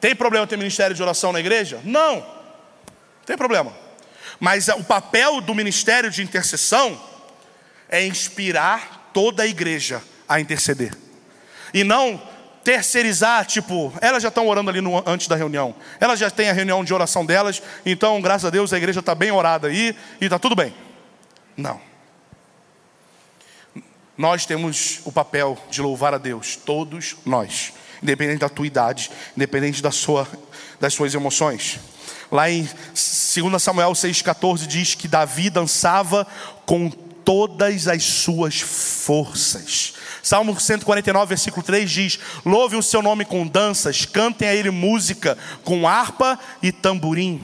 Tem 0.00 0.14
problema 0.14 0.46
ter 0.46 0.56
ministério 0.56 0.94
de 0.94 1.02
oração 1.02 1.32
na 1.32 1.40
igreja? 1.40 1.80
Não 1.84 2.36
tem 3.26 3.36
problema. 3.36 3.76
Mas 4.38 4.68
o 4.68 4.84
papel 4.84 5.40
do 5.40 5.54
ministério 5.54 6.10
de 6.10 6.22
intercessão 6.22 7.02
é 7.88 8.06
inspirar 8.06 9.10
toda 9.12 9.42
a 9.42 9.46
igreja 9.46 10.02
a 10.28 10.40
interceder. 10.40 10.92
E 11.74 11.82
não 11.82 12.22
terceirizar, 12.66 13.46
tipo, 13.46 13.92
elas 14.00 14.20
já 14.20 14.28
estão 14.28 14.48
orando 14.48 14.68
ali 14.68 14.80
no, 14.80 15.00
antes 15.08 15.28
da 15.28 15.36
reunião. 15.36 15.72
Elas 16.00 16.18
já 16.18 16.28
têm 16.28 16.50
a 16.50 16.52
reunião 16.52 16.82
de 16.84 16.92
oração 16.92 17.24
delas, 17.24 17.62
então, 17.84 18.20
graças 18.20 18.44
a 18.44 18.50
Deus, 18.50 18.72
a 18.72 18.76
igreja 18.76 18.98
está 18.98 19.14
bem 19.14 19.30
orada 19.30 19.68
aí 19.68 19.94
e 20.20 20.24
está 20.24 20.36
tudo 20.36 20.56
bem. 20.56 20.74
Não. 21.56 21.80
Nós 24.18 24.46
temos 24.46 25.00
o 25.04 25.12
papel 25.12 25.56
de 25.70 25.80
louvar 25.80 26.12
a 26.12 26.18
Deus, 26.18 26.56
todos 26.56 27.14
nós, 27.24 27.72
independente 28.02 28.40
da 28.40 28.48
tua 28.48 28.66
idade, 28.66 29.12
independente 29.36 29.80
da 29.80 29.92
sua, 29.92 30.26
das 30.80 30.92
suas 30.92 31.14
emoções. 31.14 31.78
Lá 32.32 32.50
em 32.50 32.64
2 32.64 33.62
Samuel 33.62 33.92
6,14 33.92 34.66
diz 34.66 34.96
que 34.96 35.06
Davi 35.06 35.50
dançava 35.50 36.26
com 36.64 36.90
todas 37.26 37.88
as 37.88 38.04
suas 38.04 38.60
forças. 38.60 39.94
Salmo 40.22 40.58
149, 40.58 41.28
versículo 41.28 41.62
3 41.62 41.90
diz: 41.90 42.18
Louve 42.44 42.76
o 42.76 42.82
seu 42.82 43.02
nome 43.02 43.24
com 43.24 43.46
danças, 43.46 44.06
cantem 44.06 44.48
a 44.48 44.54
ele 44.54 44.70
música 44.70 45.36
com 45.64 45.86
harpa 45.86 46.38
e 46.62 46.70
tamborim. 46.70 47.42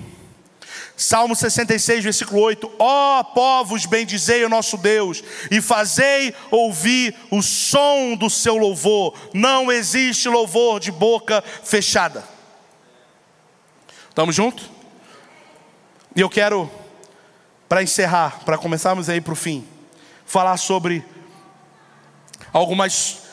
Salmo 0.96 1.34
66, 1.34 2.04
versículo 2.04 2.40
8: 2.42 2.70
Ó 2.78 3.20
oh, 3.20 3.24
povos, 3.24 3.84
bendizei 3.86 4.44
o 4.44 4.48
nosso 4.48 4.76
Deus 4.76 5.22
e 5.50 5.60
fazei 5.60 6.32
ouvir 6.48 7.14
o 7.28 7.42
som 7.42 8.14
do 8.14 8.30
seu 8.30 8.56
louvor. 8.56 9.14
Não 9.34 9.70
existe 9.70 10.28
louvor 10.28 10.78
de 10.78 10.92
boca 10.92 11.42
fechada. 11.64 12.24
Estamos 14.08 14.34
juntos? 14.34 14.70
E 16.14 16.20
eu 16.20 16.28
quero, 16.28 16.70
para 17.68 17.82
encerrar, 17.82 18.44
para 18.44 18.58
começarmos 18.58 19.08
aí 19.08 19.20
para 19.20 19.32
o 19.32 19.36
fim, 19.36 19.66
falar 20.32 20.56
sobre 20.56 21.04
algumas 22.54 23.24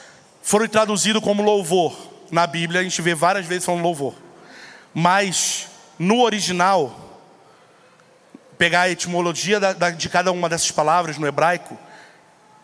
foram 0.42 0.68
traduzidos 0.68 1.24
como 1.24 1.42
louvor 1.42 1.98
na 2.30 2.46
Bíblia, 2.46 2.82
a 2.82 2.84
gente 2.84 3.02
vê 3.02 3.16
várias 3.16 3.46
vezes 3.46 3.64
falando 3.64 3.84
louvor. 3.84 4.16
Mas 4.94 5.68
no 5.98 6.22
original, 6.22 7.22
pegar 8.58 8.82
a 8.82 8.90
etimologia 8.90 9.62
de 9.98 10.10
cada 10.10 10.34
uma 10.34 10.50
dessas 10.50 10.72
palavras 10.72 11.18
no 11.18 11.26
hebraico, 11.26 11.78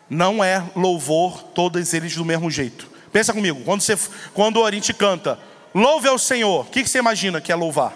não 0.10 0.44
é 0.44 0.62
louvor 0.76 1.42
todos 1.42 1.94
eles 1.94 2.14
do 2.14 2.26
mesmo 2.26 2.52
jeito. 2.52 2.92
Pensa 3.14 3.32
comigo, 3.32 3.64
quando, 3.64 3.80
você, 3.80 3.98
quando 4.34 4.66
a 4.66 4.70
gente 4.70 4.94
canta, 4.94 5.40
louve 5.74 6.10
ao 6.10 6.20
Senhor, 6.20 6.66
o 6.66 6.70
que, 6.70 6.84
que 6.84 6.90
você 6.90 6.98
imagina 6.98 7.40
que 7.40 7.54
é 7.54 7.56
louvar? 7.56 7.94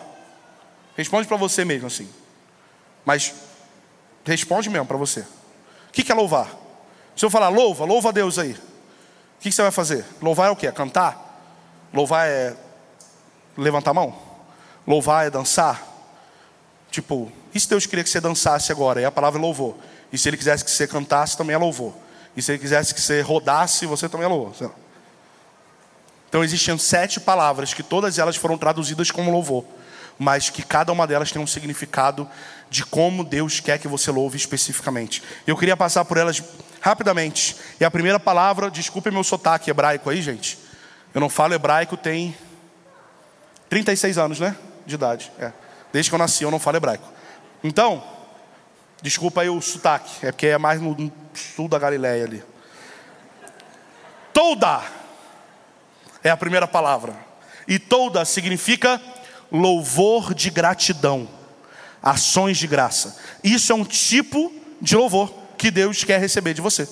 Responde 0.95 1.27
para 1.27 1.35
você 1.35 1.65
mesmo 1.65 1.87
assim. 1.87 2.07
Mas 3.03 3.33
responde 4.23 4.69
mesmo 4.69 4.85
para 4.85 4.95
você. 4.95 5.25
O 5.89 5.91
que 5.91 6.11
é 6.11 6.15
louvar? 6.15 6.49
Se 7.15 7.25
eu 7.25 7.29
falar 7.29 7.49
louva, 7.49 7.83
louva 7.83 8.09
a 8.09 8.11
Deus 8.11 8.39
aí. 8.39 8.51
O 8.51 9.41
que 9.41 9.51
você 9.51 9.61
vai 9.61 9.71
fazer? 9.71 10.05
Louvar 10.21 10.47
é 10.47 10.51
o 10.51 10.55
que? 10.55 10.71
Cantar? 10.71 11.41
Louvar 11.93 12.27
é 12.27 12.55
levantar 13.57 13.91
a 13.91 13.93
mão? 13.93 14.15
Louvar 14.87 15.27
é 15.27 15.29
dançar? 15.29 15.85
Tipo, 16.91 17.31
e 17.53 17.59
se 17.59 17.67
Deus 17.67 17.85
queria 17.85 18.03
que 18.03 18.09
você 18.09 18.21
dançasse 18.21 18.71
agora? 18.71 19.01
E 19.01 19.05
a 19.05 19.11
palavra 19.11 19.39
é 19.39 19.41
louvor. 19.41 19.75
E 20.11 20.17
se 20.17 20.29
Ele 20.29 20.37
quisesse 20.37 20.63
que 20.63 20.71
você 20.71 20.87
cantasse, 20.87 21.37
também 21.37 21.53
é 21.53 21.57
louvor. 21.57 21.93
E 22.35 22.41
se 22.41 22.51
Ele 22.51 22.59
quisesse 22.59 22.93
que 22.93 23.01
você 23.01 23.21
rodasse, 23.21 23.85
você 23.85 24.07
também 24.07 24.25
é 24.25 24.29
louvor. 24.29 24.71
Então 26.29 26.43
existiam 26.43 26.77
sete 26.77 27.19
palavras 27.19 27.73
que 27.73 27.83
todas 27.83 28.19
elas 28.19 28.35
foram 28.35 28.57
traduzidas 28.57 29.11
como 29.11 29.31
louvor 29.31 29.65
mas 30.19 30.49
que 30.49 30.61
cada 30.61 30.91
uma 30.91 31.07
delas 31.07 31.31
tem 31.31 31.41
um 31.41 31.47
significado 31.47 32.27
de 32.69 32.85
como 32.85 33.23
Deus 33.23 33.59
quer 33.59 33.79
que 33.79 33.87
você 33.87 34.11
louve 34.11 34.37
especificamente. 34.37 35.23
Eu 35.47 35.57
queria 35.57 35.75
passar 35.75 36.05
por 36.05 36.17
elas 36.17 36.41
rapidamente. 36.81 37.55
E 37.79 37.85
a 37.85 37.91
primeira 37.91 38.19
palavra, 38.19 38.69
desculpe 38.69 39.11
meu 39.11 39.23
sotaque 39.23 39.69
hebraico 39.69 40.09
aí, 40.09 40.21
gente. 40.21 40.57
Eu 41.13 41.21
não 41.21 41.29
falo 41.29 41.53
hebraico 41.53 41.97
tem 41.97 42.35
36 43.69 44.17
anos, 44.17 44.39
né? 44.39 44.55
De 44.85 44.95
idade. 44.95 45.31
É. 45.39 45.51
Desde 45.91 46.09
que 46.09 46.15
eu 46.15 46.19
nasci 46.19 46.43
eu 46.43 46.51
não 46.51 46.59
falo 46.59 46.77
hebraico. 46.77 47.07
Então, 47.63 48.03
desculpa 49.01 49.41
aí 49.41 49.49
o 49.49 49.61
sotaque, 49.61 50.25
é 50.25 50.31
porque 50.31 50.47
é 50.47 50.57
mais 50.57 50.79
no 50.79 51.11
sul 51.33 51.67
da 51.67 51.79
Galileia 51.79 52.25
ali. 52.25 52.43
Toda 54.33 54.81
é 56.23 56.29
a 56.29 56.37
primeira 56.37 56.67
palavra. 56.67 57.15
E 57.67 57.77
toda 57.77 58.23
significa 58.25 59.01
louvor 59.51 60.33
de 60.33 60.49
gratidão, 60.49 61.27
ações 62.01 62.57
de 62.57 62.67
graça. 62.67 63.17
Isso 63.43 63.71
é 63.71 63.75
um 63.75 63.85
tipo 63.85 64.53
de 64.81 64.95
louvor 64.95 65.33
que 65.57 65.69
Deus 65.69 66.03
quer 66.03 66.19
receber 66.19 66.53
de 66.53 66.61
você. 66.61 66.87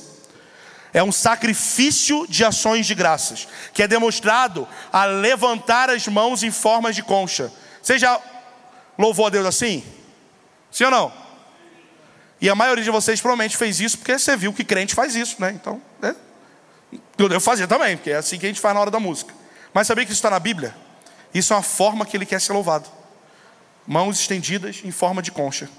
É 0.94 1.04
um 1.04 1.12
sacrifício 1.12 2.26
de 2.28 2.44
ações 2.44 2.86
de 2.86 2.96
graças, 2.96 3.48
que 3.74 3.84
é 3.84 3.88
demonstrado 3.88 4.68
a 4.92 5.06
levantar 5.06 5.90
as 5.90 6.08
mãos 6.08 6.44
em 6.44 6.52
formas 6.52 6.96
de 6.96 7.04
concha. 7.04 7.52
Você 7.82 7.98
já 7.98 8.20
louvou 8.98 9.28
a 9.28 9.30
Deus 9.30 9.46
assim? 9.46 9.84
Sim 10.72 10.86
ou 10.86 10.92
não? 10.92 11.28
E 12.40 12.50
a 12.50 12.56
maioria 12.56 12.84
de 12.84 12.92
vocês 12.92 13.20
provavelmente 13.20 13.58
fez 13.58 13.80
isso 13.80 13.98
porque 13.98 14.18
você 14.18 14.36
viu 14.38 14.54
que 14.54 14.64
crente 14.64 14.94
faz 14.94 15.16
isso, 15.16 15.38
né? 15.40 15.52
Então, 15.52 15.82
né? 16.02 16.16
eu 17.18 17.30
devo 17.30 17.42
fazer 17.42 17.68
também, 17.68 17.98
porque 17.98 18.12
é 18.12 18.18
assim 18.18 18.38
que 18.38 18.46
a 18.46 18.50
gente 18.50 18.62
faz 18.62 18.76
na 18.76 18.82
hora 18.82 18.92
da 18.92 19.00
música. 19.00 19.34
Mas 19.74 19.88
sabia 19.88 20.06
que 20.06 20.12
isso 20.12 20.20
está 20.20 20.30
na 20.30 20.40
Bíblia? 20.40 20.76
Isso 21.34 21.54
é 21.54 21.56
uma 21.56 21.64
forma 21.64 22.06
que 22.06 22.16
ele 22.16 22.26
quer 22.26 22.40
ser 22.40 22.54
louvado. 22.54 22.97
Mãos 23.88 24.20
estendidas 24.20 24.82
em 24.84 24.92
forma 24.92 25.22
de 25.22 25.32
concha. 25.32 25.70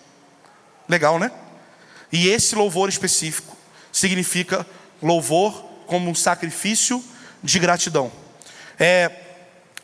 Legal, 0.88 1.18
né? 1.18 1.30
E 2.10 2.28
esse 2.28 2.54
louvor 2.54 2.88
específico 2.88 3.56
significa 3.92 4.66
louvor 5.02 5.52
como 5.86 6.10
um 6.10 6.14
sacrifício 6.14 7.04
de 7.42 7.58
gratidão. 7.58 8.10
É 8.78 9.10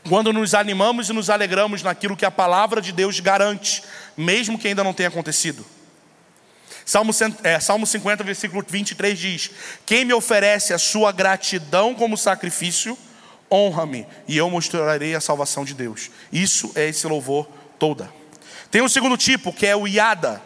quando 0.09 0.33
nos 0.33 0.55
animamos 0.55 1.09
e 1.09 1.13
nos 1.13 1.31
alegramos 1.31 1.83
naquilo 1.83 2.17
que 2.17 2.27
a 2.27 2.31
palavra 2.31 2.81
de 2.81 2.93
Deus 2.93 3.21
garante, 3.21 3.83
mesmo 4.17 4.59
que 4.59 4.69
ainda 4.69 4.85
não 4.85 4.93
tenha 4.93 5.09
acontecido. 5.09 5.65
Salmo, 6.85 7.13
é, 7.43 7.59
Salmo 7.59 7.87
50, 7.87 8.23
versículo 8.23 8.63
23 8.67 9.19
diz: 9.19 9.51
Quem 9.87 10.05
me 10.05 10.13
oferece 10.13 10.75
a 10.75 10.79
sua 10.79 11.11
gratidão 11.11 11.95
como 11.95 12.19
sacrifício, 12.19 12.99
honra-me, 13.51 14.07
e 14.29 14.37
eu 14.37 14.51
mostrarei 14.51 15.15
a 15.15 15.21
salvação 15.21 15.65
de 15.65 15.73
Deus. 15.73 16.11
Isso 16.31 16.71
é 16.75 16.87
esse 16.87 17.07
louvor 17.07 17.49
toda. 17.79 18.11
Tem 18.71 18.83
um 18.83 18.89
segundo 18.89 19.17
tipo, 19.17 19.53
que 19.53 19.67
é 19.67 19.77
o 19.77 19.87
iada, 19.87 20.43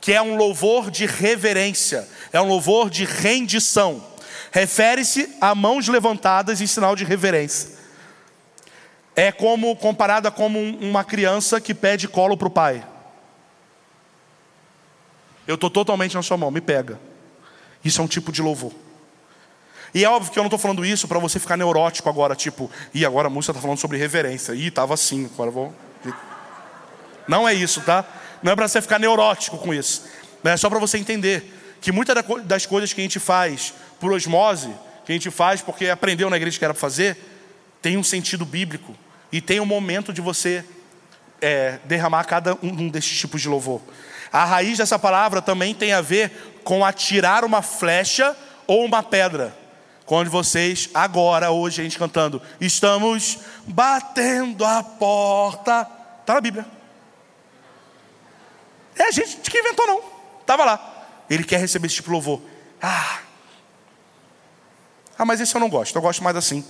que 0.00 0.12
é 0.12 0.20
um 0.20 0.36
louvor 0.36 0.90
de 0.90 1.06
reverência, 1.06 2.08
é 2.32 2.40
um 2.40 2.48
louvor 2.48 2.90
de 2.90 3.04
rendição. 3.04 4.04
Refere-se 4.50 5.36
a 5.40 5.54
mãos 5.54 5.86
levantadas 5.86 6.60
em 6.60 6.66
sinal 6.66 6.96
de 6.96 7.04
reverência. 7.04 7.78
É 9.14 9.30
como 9.30 9.76
comparada 9.76 10.30
como 10.30 10.58
uma 10.58 11.04
criança 11.04 11.60
que 11.60 11.74
pede 11.74 12.08
colo 12.08 12.36
para 12.36 12.48
o 12.48 12.50
pai. 12.50 12.84
Eu 15.46 15.56
estou 15.56 15.70
totalmente 15.70 16.14
na 16.14 16.22
sua 16.22 16.36
mão, 16.36 16.50
me 16.50 16.60
pega. 16.60 16.98
Isso 17.84 18.00
é 18.00 18.04
um 18.04 18.08
tipo 18.08 18.32
de 18.32 18.42
louvor. 18.42 18.72
E 19.92 20.04
é 20.04 20.08
óbvio 20.08 20.32
que 20.32 20.38
eu 20.38 20.42
não 20.42 20.48
estou 20.48 20.58
falando 20.58 20.84
isso 20.84 21.08
para 21.08 21.18
você 21.18 21.38
ficar 21.38 21.56
neurótico 21.56 22.08
agora, 22.08 22.36
tipo, 22.36 22.70
e 22.94 23.04
agora 23.04 23.26
a 23.26 23.30
música 23.30 23.52
está 23.52 23.60
falando 23.60 23.78
sobre 23.78 23.98
reverência. 23.98 24.52
Ih, 24.54 24.68
estava 24.68 24.94
assim, 24.94 25.28
agora 25.34 25.50
vou. 25.50 25.74
Não 27.26 27.48
é 27.48 27.54
isso, 27.54 27.80
tá? 27.82 28.04
Não 28.42 28.52
é 28.52 28.56
para 28.56 28.68
você 28.68 28.80
ficar 28.80 28.98
neurótico 28.98 29.58
com 29.58 29.72
isso. 29.72 30.04
É 30.44 30.56
só 30.56 30.68
para 30.68 30.78
você 30.78 30.98
entender 30.98 31.76
que 31.80 31.92
muitas 31.92 32.16
das 32.44 32.66
coisas 32.66 32.92
que 32.92 33.00
a 33.00 33.04
gente 33.04 33.18
faz 33.18 33.74
por 33.98 34.12
osmose, 34.12 34.70
que 35.04 35.12
a 35.12 35.14
gente 35.14 35.30
faz 35.30 35.60
porque 35.60 35.88
aprendeu 35.88 36.30
na 36.30 36.36
igreja 36.36 36.58
que 36.58 36.64
era 36.64 36.74
para 36.74 36.80
fazer, 36.80 37.16
tem 37.82 37.96
um 37.96 38.02
sentido 38.02 38.44
bíblico. 38.44 38.94
E 39.32 39.40
tem 39.40 39.60
um 39.60 39.66
momento 39.66 40.12
de 40.12 40.20
você 40.20 40.64
é, 41.40 41.78
derramar 41.84 42.24
cada 42.24 42.56
um 42.62 42.88
desses 42.88 43.18
tipos 43.18 43.40
de 43.40 43.48
louvor. 43.48 43.80
A 44.32 44.44
raiz 44.44 44.78
dessa 44.78 44.98
palavra 44.98 45.42
também 45.42 45.74
tem 45.74 45.92
a 45.92 46.00
ver 46.00 46.60
com 46.62 46.84
atirar 46.84 47.44
uma 47.44 47.62
flecha 47.62 48.36
ou 48.66 48.84
uma 48.84 49.02
pedra. 49.02 49.56
Quando 50.04 50.30
vocês, 50.30 50.88
agora, 50.92 51.50
hoje, 51.50 51.80
a 51.80 51.84
gente 51.84 51.98
cantando, 51.98 52.42
estamos 52.60 53.38
batendo 53.66 54.64
a 54.64 54.82
porta. 54.82 55.86
Está 56.20 56.34
na 56.34 56.40
Bíblia. 56.40 56.79
É 59.00 59.04
a 59.04 59.10
gente 59.10 59.50
que 59.50 59.58
inventou, 59.58 59.86
não. 59.86 60.02
Estava 60.42 60.62
lá. 60.62 61.06
Ele 61.30 61.42
quer 61.42 61.58
receber 61.58 61.86
esse 61.86 61.96
tipo 61.96 62.08
de 62.08 62.12
louvor. 62.12 62.42
Ah. 62.82 63.20
ah, 65.16 65.24
mas 65.24 65.40
esse 65.40 65.54
eu 65.54 65.60
não 65.60 65.70
gosto. 65.70 65.96
Eu 65.96 66.02
gosto 66.02 66.22
mais 66.22 66.36
assim. 66.36 66.62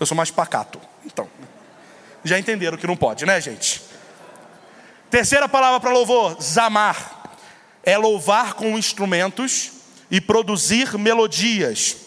Eu 0.00 0.04
sou 0.04 0.16
mais 0.16 0.28
pacato. 0.28 0.80
Então, 1.04 1.28
já 2.24 2.36
entenderam 2.40 2.76
que 2.76 2.88
não 2.88 2.96
pode, 2.96 3.24
né, 3.24 3.40
gente? 3.40 3.80
Terceira 5.08 5.48
palavra 5.48 5.78
para 5.78 5.92
louvor: 5.92 6.36
zamar. 6.42 7.22
É 7.84 7.96
louvar 7.96 8.54
com 8.54 8.76
instrumentos 8.76 9.70
e 10.10 10.20
produzir 10.20 10.98
melodias. 10.98 11.98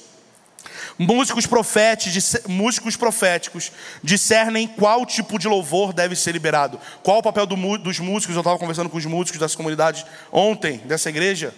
Músicos, 1.01 1.47
profetes, 1.47 2.41
músicos 2.45 2.97
proféticos 2.97 3.71
discernem 4.03 4.67
qual 4.67 5.05
tipo 5.05 5.39
de 5.39 5.47
louvor 5.47 5.93
deve 5.93 6.13
ser 6.13 6.33
liberado. 6.33 6.77
Qual 7.01 7.19
o 7.19 7.23
papel 7.23 7.45
do, 7.45 7.77
dos 7.77 7.99
músicos? 7.99 8.35
Eu 8.35 8.41
estava 8.41 8.59
conversando 8.59 8.89
com 8.89 8.97
os 8.97 9.05
músicos 9.05 9.39
dessa 9.39 9.55
comunidade 9.55 10.05
ontem, 10.29 10.79
dessa 10.79 11.07
igreja. 11.07 11.55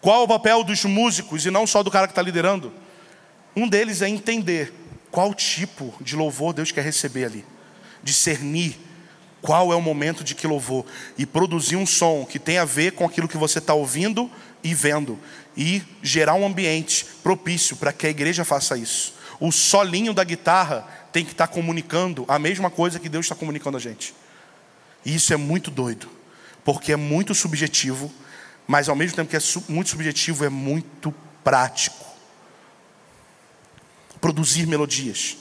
Qual 0.00 0.22
o 0.22 0.28
papel 0.28 0.64
dos 0.64 0.86
músicos 0.86 1.44
e 1.44 1.50
não 1.50 1.66
só 1.66 1.82
do 1.82 1.90
cara 1.90 2.06
que 2.06 2.12
está 2.12 2.22
liderando? 2.22 2.72
Um 3.54 3.68
deles 3.68 4.00
é 4.00 4.08
entender 4.08 4.72
qual 5.10 5.34
tipo 5.34 5.94
de 6.00 6.16
louvor 6.16 6.54
Deus 6.54 6.72
quer 6.72 6.82
receber 6.82 7.26
ali. 7.26 7.44
Discernir 8.02 8.78
qual 9.42 9.70
é 9.70 9.76
o 9.76 9.82
momento 9.82 10.24
de 10.24 10.34
que 10.34 10.46
louvor 10.46 10.86
e 11.18 11.26
produzir 11.26 11.76
um 11.76 11.84
som 11.84 12.24
que 12.24 12.38
tem 12.38 12.56
a 12.56 12.64
ver 12.64 12.92
com 12.92 13.04
aquilo 13.04 13.28
que 13.28 13.36
você 13.36 13.58
está 13.58 13.74
ouvindo 13.74 14.30
e 14.62 14.74
vendo 14.74 15.18
e 15.56 15.82
gerar 16.02 16.34
um 16.34 16.46
ambiente 16.46 17.04
propício 17.22 17.76
para 17.76 17.92
que 17.92 18.06
a 18.06 18.10
igreja 18.10 18.44
faça 18.44 18.76
isso. 18.76 19.14
O 19.40 19.52
solinho 19.52 20.12
da 20.12 20.24
guitarra 20.24 20.86
tem 21.12 21.24
que 21.24 21.32
estar 21.32 21.46
tá 21.46 21.52
comunicando 21.52 22.24
a 22.28 22.38
mesma 22.38 22.70
coisa 22.70 22.98
que 22.98 23.08
Deus 23.08 23.26
está 23.26 23.34
comunicando 23.34 23.76
a 23.76 23.80
gente. 23.80 24.14
E 25.04 25.14
isso 25.14 25.32
é 25.32 25.36
muito 25.36 25.70
doido, 25.70 26.08
porque 26.64 26.92
é 26.92 26.96
muito 26.96 27.34
subjetivo, 27.34 28.12
mas 28.66 28.88
ao 28.88 28.96
mesmo 28.96 29.16
tempo 29.16 29.30
que 29.30 29.36
é 29.36 29.40
muito 29.68 29.90
subjetivo, 29.90 30.44
é 30.44 30.48
muito 30.48 31.14
prático. 31.42 32.04
Produzir 34.20 34.66
melodias. 34.66 35.38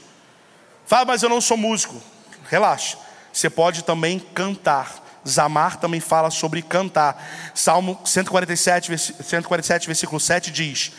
Fala, 0.85 1.05
mas 1.05 1.23
eu 1.23 1.29
não 1.29 1.41
sou 1.41 1.57
músico. 1.57 2.01
Relaxa. 2.49 2.97
Você 3.33 3.49
pode 3.49 3.83
também 3.83 4.19
cantar. 4.19 5.05
Zamar 5.27 5.77
também 5.77 5.99
fala 5.99 6.29
sobre 6.29 6.61
cantar. 6.61 7.51
Salmo 7.53 7.99
147, 8.05 8.97
147, 8.97 9.87
versículo 9.87 10.19
7 10.19 10.51
diz: 10.51 10.91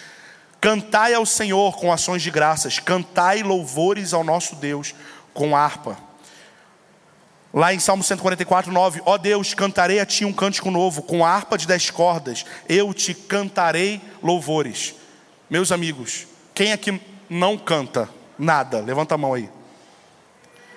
Cantai 0.61 1.14
ao 1.14 1.24
Senhor 1.24 1.76
com 1.76 1.93
ações 1.93 2.22
de 2.22 2.31
graças, 2.31 2.79
cantai 2.79 3.43
louvores 3.43 4.12
ao 4.12 4.24
nosso 4.24 4.57
Deus 4.57 4.95
com 5.33 5.57
harpa. 5.57 5.97
Lá 7.53 7.72
em 7.72 7.79
Salmo 7.79 8.03
144, 8.03 8.70
9: 8.70 9.03
Ó 9.07 9.16
Deus, 9.16 9.55
cantarei 9.55 10.01
a 10.01 10.07
ti 10.07 10.24
um 10.24 10.33
cântico 10.33 10.70
novo, 10.70 11.03
com 11.03 11.24
harpa 11.24 11.57
de 11.57 11.66
dez 11.66 11.91
cordas, 11.91 12.45
eu 12.68 12.93
te 12.93 13.14
cantarei 13.14 14.01
louvores. 14.22 14.95
Meus 15.49 15.72
amigos, 15.72 16.26
quem 16.55 16.72
aqui 16.72 17.01
não 17.31 17.57
canta 17.57 18.09
nada? 18.39 18.81
Levanta 18.81 19.14
a 19.14 19.18
mão 19.18 19.33
aí. 19.33 19.49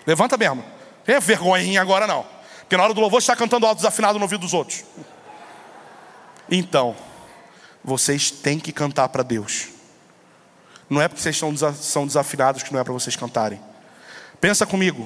Levanta 0.05 0.37
mesmo. 0.37 0.63
É 1.05 1.19
vergonhinha 1.19 1.81
agora 1.81 2.07
não. 2.07 2.25
Porque 2.71 2.77
na 2.77 2.85
hora 2.85 2.93
do 2.93 3.01
louvor 3.01 3.19
está 3.19 3.35
cantando 3.35 3.65
alto 3.65 3.79
desafinado 3.79 4.17
no 4.17 4.23
ouvido 4.23 4.39
dos 4.39 4.53
outros. 4.53 4.85
Então, 6.49 6.95
vocês 7.83 8.31
têm 8.31 8.57
que 8.57 8.71
cantar 8.71 9.09
para 9.09 9.23
Deus. 9.23 9.67
Não 10.89 11.01
é 11.01 11.09
porque 11.09 11.21
vocês 11.21 11.37
são 11.37 12.07
desafinados 12.07 12.63
que 12.63 12.71
não 12.71 12.79
é 12.79 12.83
para 12.85 12.93
vocês 12.93 13.13
cantarem. 13.13 13.61
Pensa 14.39 14.65
comigo. 14.65 15.05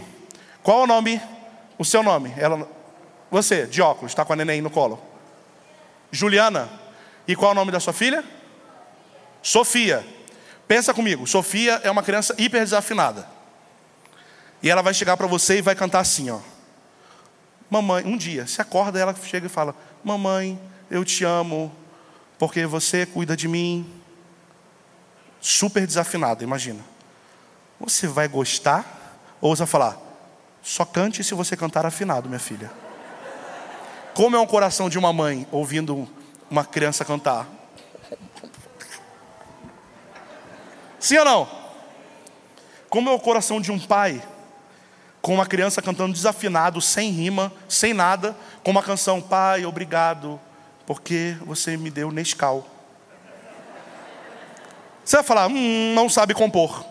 Qual 0.62 0.84
o 0.84 0.86
nome? 0.86 1.20
O 1.76 1.84
seu 1.84 2.04
nome? 2.04 2.36
Ela, 2.38 2.70
você, 3.32 3.66
de 3.66 3.82
óculos, 3.82 4.12
está 4.12 4.24
com 4.24 4.34
a 4.34 4.36
neném 4.36 4.62
no 4.62 4.70
colo. 4.70 5.02
Juliana. 6.12 6.70
E 7.28 7.36
qual 7.36 7.54
o 7.54 7.56
nome 7.56 7.72
da 7.72 7.80
sua 7.80 7.94
filha? 7.94 8.24
Sofia. 9.42 10.06
Pensa 10.68 10.94
comigo. 10.94 11.26
Sofia 11.26 11.82
é 11.84 11.90
uma 11.90 12.04
criança 12.04 12.36
hiper 12.38 12.62
desafinada. 12.62 13.28
E 14.62 14.70
ela 14.70 14.84
vai 14.84 14.94
chegar 14.94 15.18
para 15.18 15.26
você 15.26 15.58
e 15.58 15.62
vai 15.64 15.74
cantar 15.74 16.02
assim, 16.02 16.30
ó. 16.30 16.40
Mamãe, 17.70 18.06
um 18.06 18.16
dia, 18.16 18.46
se 18.46 18.62
acorda, 18.62 19.00
ela 19.00 19.16
chega 19.16 19.48
e 19.48 19.50
fala: 19.50 19.76
Mamãe, 20.04 20.60
eu 20.90 21.04
te 21.04 21.24
amo, 21.24 21.72
porque 22.38 22.66
você 22.66 23.06
cuida 23.06 23.36
de 23.36 23.48
mim. 23.48 23.90
Super 25.42 25.86
desafinado, 25.86 26.44
imagina. 26.44 26.84
Você 27.80 28.08
vai 28.08 28.28
gostar? 28.28 29.20
Ou 29.42 29.56
você 29.56 29.60
vai 29.60 29.68
falar: 29.68 29.98
Só 30.62 30.86
cante 30.86 31.24
se 31.24 31.34
você 31.34 31.58
cantar 31.58 31.86
afinado, 31.86 32.30
minha 32.30 32.40
filha. 32.40 32.72
Como 34.14 34.36
é 34.36 34.40
um 34.40 34.48
coração 34.48 34.90
de 34.90 34.98
uma 34.98 35.12
mãe 35.12 35.46
ouvindo 35.52 36.08
uma 36.50 36.64
criança 36.64 37.04
cantar? 37.04 37.48
Sim 41.00 41.18
ou 41.18 41.26
não? 41.26 41.66
Como 42.90 43.10
é 43.10 43.14
o 43.14 43.20
coração 43.20 43.60
de 43.60 43.72
um 43.72 43.80
pai 43.80 44.24
com 45.26 45.34
uma 45.34 45.48
criança 45.48 45.82
cantando 45.82 46.14
desafinado, 46.14 46.80
sem 46.80 47.10
rima, 47.10 47.52
sem 47.68 47.96
nada, 47.96 48.38
com 48.64 48.70
uma 48.70 48.84
canção: 48.84 49.20
Pai, 49.20 49.66
obrigado, 49.66 50.40
porque 50.86 51.36
você 51.44 51.76
me 51.76 51.90
deu 51.90 52.12
Nescau. 52.12 52.70
Você 55.04 55.16
vai 55.16 55.26
falar: 55.26 55.48
hum, 55.48 55.96
não 55.96 56.08
sabe 56.10 56.36
compor. 56.36 56.86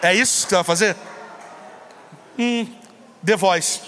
É 0.00 0.14
isso 0.14 0.44
que 0.44 0.50
você 0.50 0.54
vai 0.54 0.62
fazer? 0.62 0.96
Hum, 2.38 2.72
The 3.26 3.34
Voice. 3.34 3.80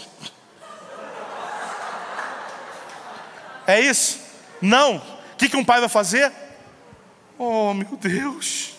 É 3.69 3.79
isso? 3.79 4.19
Não. 4.61 4.97
O 4.97 5.37
que, 5.39 5.49
que 5.49 5.57
um 5.57 5.65
pai 5.65 5.79
vai 5.79 5.89
fazer? 5.89 6.33
Oh, 7.39 7.73
meu 7.73 7.97
Deus. 7.97 8.73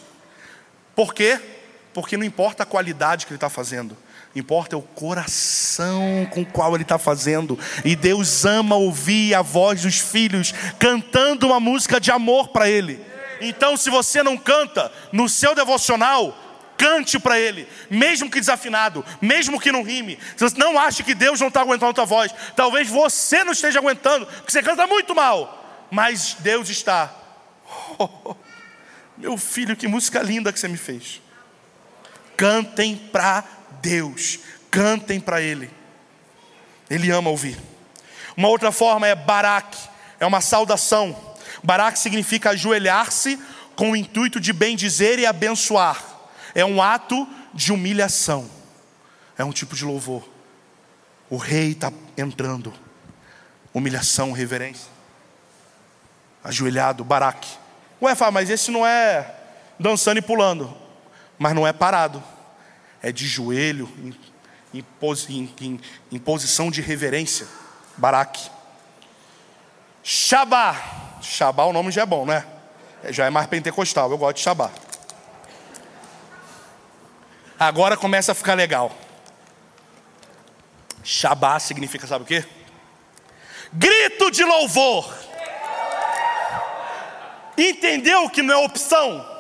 Por 0.94 1.14
quê? 1.14 1.53
Porque 1.94 2.18
não 2.18 2.26
importa 2.26 2.64
a 2.64 2.66
qualidade 2.66 3.26
que 3.26 3.32
ele 3.32 3.38
está 3.38 3.50
fazendo, 3.50 3.96
importa 4.36 4.76
o 4.76 4.82
coração 4.82 6.28
com 6.32 6.42
o 6.42 6.46
qual 6.46 6.74
ele 6.74 6.84
está 6.84 6.98
fazendo. 6.98 7.58
E 7.86 7.96
Deus 7.96 8.46
ama 8.46 8.76
ouvir 8.76 9.36
a 9.36 9.42
voz 9.42 9.82
dos 9.82 10.00
filhos 10.00 10.54
cantando 10.80 11.48
uma 11.48 11.60
música 11.60 12.00
de 12.00 12.12
amor 12.12 12.50
para 12.50 12.70
Ele. 12.70 13.00
Então, 13.40 13.76
se 13.78 13.90
você 13.90 14.24
não 14.24 14.38
canta 14.38 14.92
no 15.12 15.28
seu 15.28 15.54
devocional, 15.54 16.38
cante 16.78 17.20
para 17.20 17.40
Ele, 17.40 17.68
mesmo 17.90 18.30
que 18.30 18.40
desafinado, 18.40 19.06
mesmo 19.22 19.60
que 19.60 19.72
não 19.72 19.84
rime. 19.84 20.18
Você 20.36 20.58
não 20.58 20.80
ache 20.80 21.04
que 21.04 21.14
Deus 21.14 21.40
não 21.40 21.50
está 21.50 21.62
aguentando 21.62 21.92
a 21.92 21.94
tua 21.94 22.06
voz. 22.06 22.34
Talvez 22.56 22.90
você 22.90 23.44
não 23.44 23.52
esteja 23.52 23.80
aguentando, 23.80 24.26
porque 24.26 24.52
você 24.52 24.64
canta 24.64 24.88
muito 24.88 25.14
mal. 25.14 25.88
Mas 25.92 26.38
Deus 26.40 26.70
está. 26.70 27.14
Oh, 28.00 28.36
meu 29.18 29.38
filho, 29.38 29.76
que 29.76 29.88
música 29.88 30.22
linda 30.24 30.52
que 30.52 30.60
você 30.60 30.68
me 30.68 30.78
fez. 30.78 31.22
Cantem 32.36 32.96
para 32.96 33.44
Deus, 33.82 34.40
cantem 34.72 35.20
para 35.20 35.42
Ele. 35.42 35.70
Ele 36.90 37.12
ama 37.12 37.30
ouvir. 37.30 37.58
Uma 38.36 38.48
outra 38.48 38.72
forma 38.72 39.08
é 39.08 39.16
Barak, 39.16 39.78
é 40.20 40.26
uma 40.26 40.42
saudação. 40.42 41.16
Barak 41.64 41.98
significa 41.98 42.52
ajoelhar-se 42.52 43.40
com 43.76 43.92
o 43.92 43.96
intuito 43.96 44.40
de 44.40 44.52
bendizer 44.54 45.20
e 45.20 45.26
abençoar. 45.26 46.04
É 46.56 46.66
um 46.66 46.82
ato 46.82 47.28
de 47.54 47.72
humilhação. 47.72 48.50
É 49.38 49.44
um 49.44 49.52
tipo 49.52 49.76
de 49.76 49.86
louvor. 49.86 50.28
O 51.30 51.38
rei 51.38 51.72
está 51.72 51.92
entrando. 52.18 52.74
Humilhação, 53.74 54.32
reverência. 54.32 54.92
Ajoelhado, 56.44 57.04
Barak. 57.04 57.48
Ué, 58.02 58.14
Fá, 58.16 58.30
mas 58.30 58.50
esse 58.50 58.70
não 58.70 58.86
é 58.86 59.34
dançando 59.80 60.18
e 60.20 60.22
pulando. 60.22 60.83
Mas 61.38 61.54
não 61.54 61.66
é 61.66 61.74
parado. 61.74 62.24
É 63.02 63.12
de 63.12 63.28
joelho, 63.28 63.90
em, 64.74 64.84
em, 65.30 65.54
em, 65.62 65.82
em 66.12 66.20
posição 66.20 66.72
de 66.72 66.82
reverência. 66.82 67.48
Barak. 67.98 68.40
Shabá. 70.04 70.76
Shabá, 71.22 71.64
o 71.66 71.74
nome 71.74 71.92
já 71.92 72.04
é 72.04 72.06
bom, 72.06 72.26
né? 72.26 72.46
Já 73.10 73.26
é 73.26 73.30
mais 73.30 73.48
pentecostal. 73.48 74.10
Eu 74.10 74.18
gosto 74.18 74.38
de 74.38 74.44
Shabá. 74.44 74.72
Agora 77.60 77.96
começa 77.96 78.32
a 78.32 78.36
ficar 78.36 78.56
legal. 78.56 78.92
Shabá 81.04 81.60
significa, 81.60 82.08
sabe 82.08 82.24
o 82.24 82.28
quê? 82.28 82.46
Grito 83.72 84.32
de 84.32 84.44
louvor. 84.44 85.14
Entendeu 87.58 88.30
que 88.30 88.42
não 88.42 88.54
é 88.54 88.66
opção? 88.66 89.33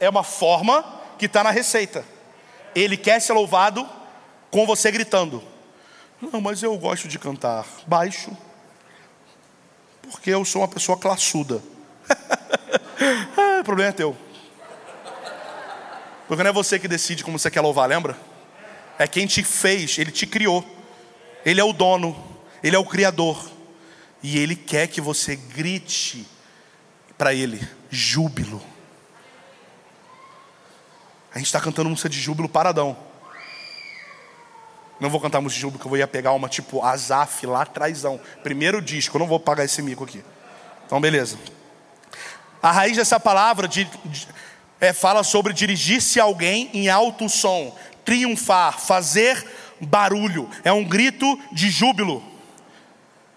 É 0.00 0.08
uma 0.08 0.24
forma 0.24 0.82
que 1.18 1.26
está 1.26 1.44
na 1.44 1.50
receita. 1.50 2.04
Ele 2.74 2.96
quer 2.96 3.20
ser 3.20 3.34
louvado 3.34 3.88
com 4.50 4.66
você 4.66 4.90
gritando. 4.90 5.42
Não, 6.20 6.40
mas 6.40 6.62
eu 6.62 6.76
gosto 6.76 7.06
de 7.06 7.18
cantar 7.18 7.64
baixo, 7.86 8.36
porque 10.10 10.30
eu 10.30 10.44
sou 10.44 10.62
uma 10.62 10.68
pessoa 10.68 10.98
classuda. 10.98 11.62
ah, 13.38 13.60
o 13.60 13.64
problema 13.64 13.90
é 13.90 13.92
teu. 13.92 14.16
Porque 16.26 16.42
não 16.42 16.50
é 16.50 16.52
você 16.52 16.78
que 16.78 16.86
decide 16.86 17.24
como 17.24 17.38
você 17.38 17.50
quer 17.50 17.60
louvar, 17.60 17.88
lembra? 17.88 18.16
É 18.98 19.06
quem 19.06 19.26
te 19.26 19.42
fez, 19.42 19.98
ele 19.98 20.10
te 20.10 20.26
criou. 20.26 20.64
Ele 21.44 21.60
é 21.60 21.64
o 21.64 21.72
dono, 21.72 22.22
ele 22.62 22.76
é 22.76 22.78
o 22.78 22.84
criador. 22.84 23.50
E 24.22 24.38
ele 24.38 24.54
quer 24.54 24.86
que 24.86 25.00
você 25.00 25.34
grite 25.34 26.26
para 27.16 27.32
ele 27.34 27.66
júbilo. 27.90 28.62
A 31.34 31.38
gente 31.38 31.46
está 31.46 31.60
cantando 31.60 31.88
música 31.88 32.08
de 32.08 32.20
júbilo 32.20 32.48
paradão. 32.48 32.96
Não 34.98 35.08
vou 35.08 35.20
cantar 35.20 35.40
música 35.40 35.56
de 35.56 35.62
júbilo, 35.62 35.82
que 35.82 35.88
eu 35.88 35.96
ia 35.96 36.06
pegar 36.06 36.32
uma 36.32 36.48
tipo 36.48 36.84
Azaf 36.84 37.46
lá 37.46 37.62
atrásão. 37.62 38.20
Primeiro 38.42 38.82
disco, 38.82 39.16
eu 39.16 39.20
não 39.20 39.26
vou 39.26 39.40
pagar 39.40 39.64
esse 39.64 39.80
mico 39.80 40.04
aqui. 40.04 40.22
Então, 40.86 41.00
beleza. 41.00 41.38
A 42.62 42.70
raiz 42.70 42.96
dessa 42.96 43.18
palavra 43.18 43.66
de, 43.66 43.84
de 44.04 44.28
é, 44.80 44.92
fala 44.92 45.22
sobre 45.22 45.52
dirigir-se 45.52 46.18
a 46.18 46.24
alguém 46.24 46.70
em 46.72 46.88
alto 46.88 47.28
som, 47.28 47.76
triunfar, 48.04 48.78
fazer 48.78 49.46
barulho, 49.80 50.48
é 50.64 50.72
um 50.72 50.84
grito 50.84 51.38
de 51.52 51.70
júbilo. 51.70 52.22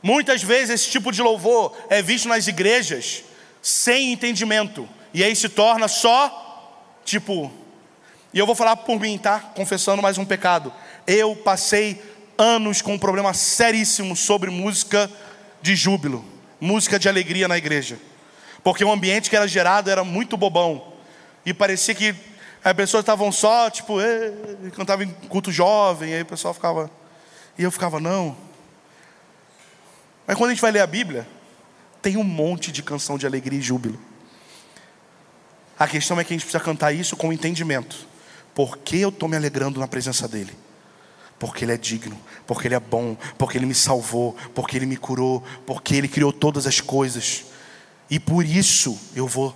Muitas 0.02 0.44
vezes 0.44 0.82
esse 0.82 0.89
tipo 0.89 1.12
de 1.12 1.22
louvor 1.22 1.76
é 1.89 2.02
visto 2.02 2.28
nas 2.28 2.48
igrejas 2.48 3.24
sem 3.62 4.12
entendimento, 4.12 4.88
e 5.14 5.24
aí 5.24 5.36
se 5.36 5.48
torna 5.48 5.88
só 5.88 7.00
tipo. 7.06 7.52
E 8.34 8.39
eu 8.39 8.45
vou 8.47 8.55
falar 8.55 8.77
por 8.77 8.99
mim, 8.99 9.17
tá? 9.17 9.39
Confessando 9.39 10.01
mais 10.01 10.17
um 10.17 10.25
pecado. 10.25 10.73
Eu 11.05 11.36
passei 11.36 12.01
anos 12.38 12.81
com 12.81 12.93
um 12.93 12.99
problema 12.99 13.34
seríssimo 13.34 14.15
sobre 14.15 14.49
música 14.49 15.09
de 15.61 15.75
júbilo, 15.75 16.25
música 16.59 16.97
de 16.97 17.07
alegria 17.07 17.47
na 17.47 17.57
igreja, 17.57 17.97
porque 18.63 18.84
o 18.84 18.91
ambiente 18.91 19.29
que 19.29 19.36
era 19.36 19.47
gerado 19.47 19.89
era 19.89 20.03
muito 20.03 20.36
bobão. 20.36 20.93
E 21.45 21.53
parecia 21.53 21.93
que 21.93 22.15
as 22.63 22.73
pessoas 22.73 23.01
estavam 23.01 23.31
só, 23.31 23.69
tipo, 23.69 23.97
cantavam 24.75 25.05
em 25.05 25.11
culto 25.27 25.51
jovem, 25.51 26.13
aí 26.13 26.21
o 26.21 26.25
pessoal 26.25 26.53
ficava. 26.53 26.89
E 27.57 27.63
eu 27.63 27.71
ficava, 27.71 27.99
não. 27.99 28.36
Mas 30.25 30.36
quando 30.38 30.49
a 30.49 30.53
gente 30.53 30.61
vai 30.61 30.71
ler 30.71 30.79
a 30.79 30.88
Bíblia, 30.88 31.27
tem 32.01 32.17
um 32.17 32.23
monte 32.23 32.71
de 32.71 32.81
canção 32.81 33.17
de 33.17 33.27
alegria 33.27 33.59
e 33.59 33.61
júbilo. 33.61 33.99
A 35.77 35.88
questão 35.88 36.19
é 36.19 36.23
que 36.23 36.34
a 36.34 36.36
gente 36.36 36.45
precisa 36.45 36.63
cantar 36.63 36.93
isso 36.93 37.15
com 37.15 37.31
entendimento. 37.31 38.12
Por 38.56 38.78
que 38.78 38.99
eu 38.99 39.10
estou 39.10 39.28
me 39.28 39.36
alegrando 39.36 39.80
na 39.80 39.88
presença 39.88 40.28
dEle? 40.28 40.56
Porque 41.39 41.66
Ele 41.66 41.74
é 41.74 41.78
digno, 41.78 42.18
porque 42.45 42.68
Ele 42.68 42.76
é 42.76 42.80
bom, 42.80 43.18
porque 43.38 43.58
Ele 43.58 43.66
me 43.66 43.76
salvou, 43.76 44.36
porque 44.54 44.78
Ele 44.78 44.86
me 44.86 44.97
curou, 44.97 45.43
porque 45.66 45.95
Ele 45.95 46.08
criou 46.08 46.32
todas 46.32 46.68
as 46.68 46.80
coisas. 46.80 47.45
E 48.10 48.20
por 48.20 48.45
isso 48.45 48.97
eu 49.16 49.28
vou 49.28 49.56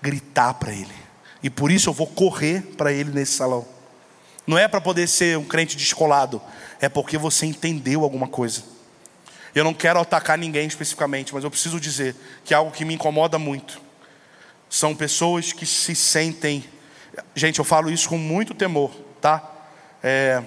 gritar 0.00 0.54
para 0.54 0.72
Ele. 0.72 1.04
E 1.44 1.50
por 1.50 1.70
isso 1.70 1.90
eu 1.90 1.92
vou 1.92 2.06
correr 2.06 2.62
para 2.74 2.90
ele 2.90 3.10
nesse 3.10 3.32
salão. 3.32 3.66
Não 4.46 4.56
é 4.56 4.66
para 4.66 4.80
poder 4.80 5.06
ser 5.06 5.36
um 5.36 5.44
crente 5.44 5.76
descolado, 5.76 6.40
é 6.80 6.88
porque 6.88 7.18
você 7.18 7.44
entendeu 7.44 8.02
alguma 8.02 8.26
coisa. 8.26 8.62
Eu 9.54 9.62
não 9.62 9.74
quero 9.74 10.00
atacar 10.00 10.38
ninguém 10.38 10.66
especificamente, 10.66 11.34
mas 11.34 11.44
eu 11.44 11.50
preciso 11.50 11.78
dizer 11.78 12.16
que 12.46 12.54
algo 12.54 12.70
que 12.70 12.82
me 12.82 12.94
incomoda 12.94 13.38
muito 13.38 13.78
são 14.70 14.96
pessoas 14.96 15.52
que 15.52 15.66
se 15.66 15.94
sentem. 15.94 16.64
Gente, 17.34 17.58
eu 17.58 17.64
falo 17.64 17.90
isso 17.90 18.08
com 18.08 18.18
muito 18.18 18.54
temor, 18.54 18.90
tá? 19.20 19.42
É, 20.02 20.42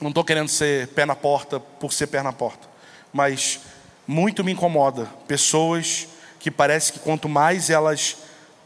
não 0.00 0.08
estou 0.08 0.24
querendo 0.24 0.48
ser 0.48 0.88
pé 0.88 1.04
na 1.04 1.14
porta 1.14 1.60
por 1.60 1.92
ser 1.92 2.06
pé 2.06 2.22
na 2.22 2.32
porta, 2.32 2.68
mas 3.12 3.60
muito 4.06 4.44
me 4.44 4.52
incomoda 4.52 5.06
pessoas 5.26 6.08
que 6.38 6.50
parece 6.50 6.92
que 6.92 6.98
quanto 6.98 7.28
mais 7.28 7.70
elas 7.70 8.18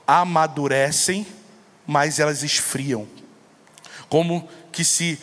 amadurecem, 0.06 1.26
mas 1.86 2.18
elas 2.18 2.42
esfriam. 2.42 3.06
Como 4.08 4.48
que 4.72 4.84
se 4.84 5.18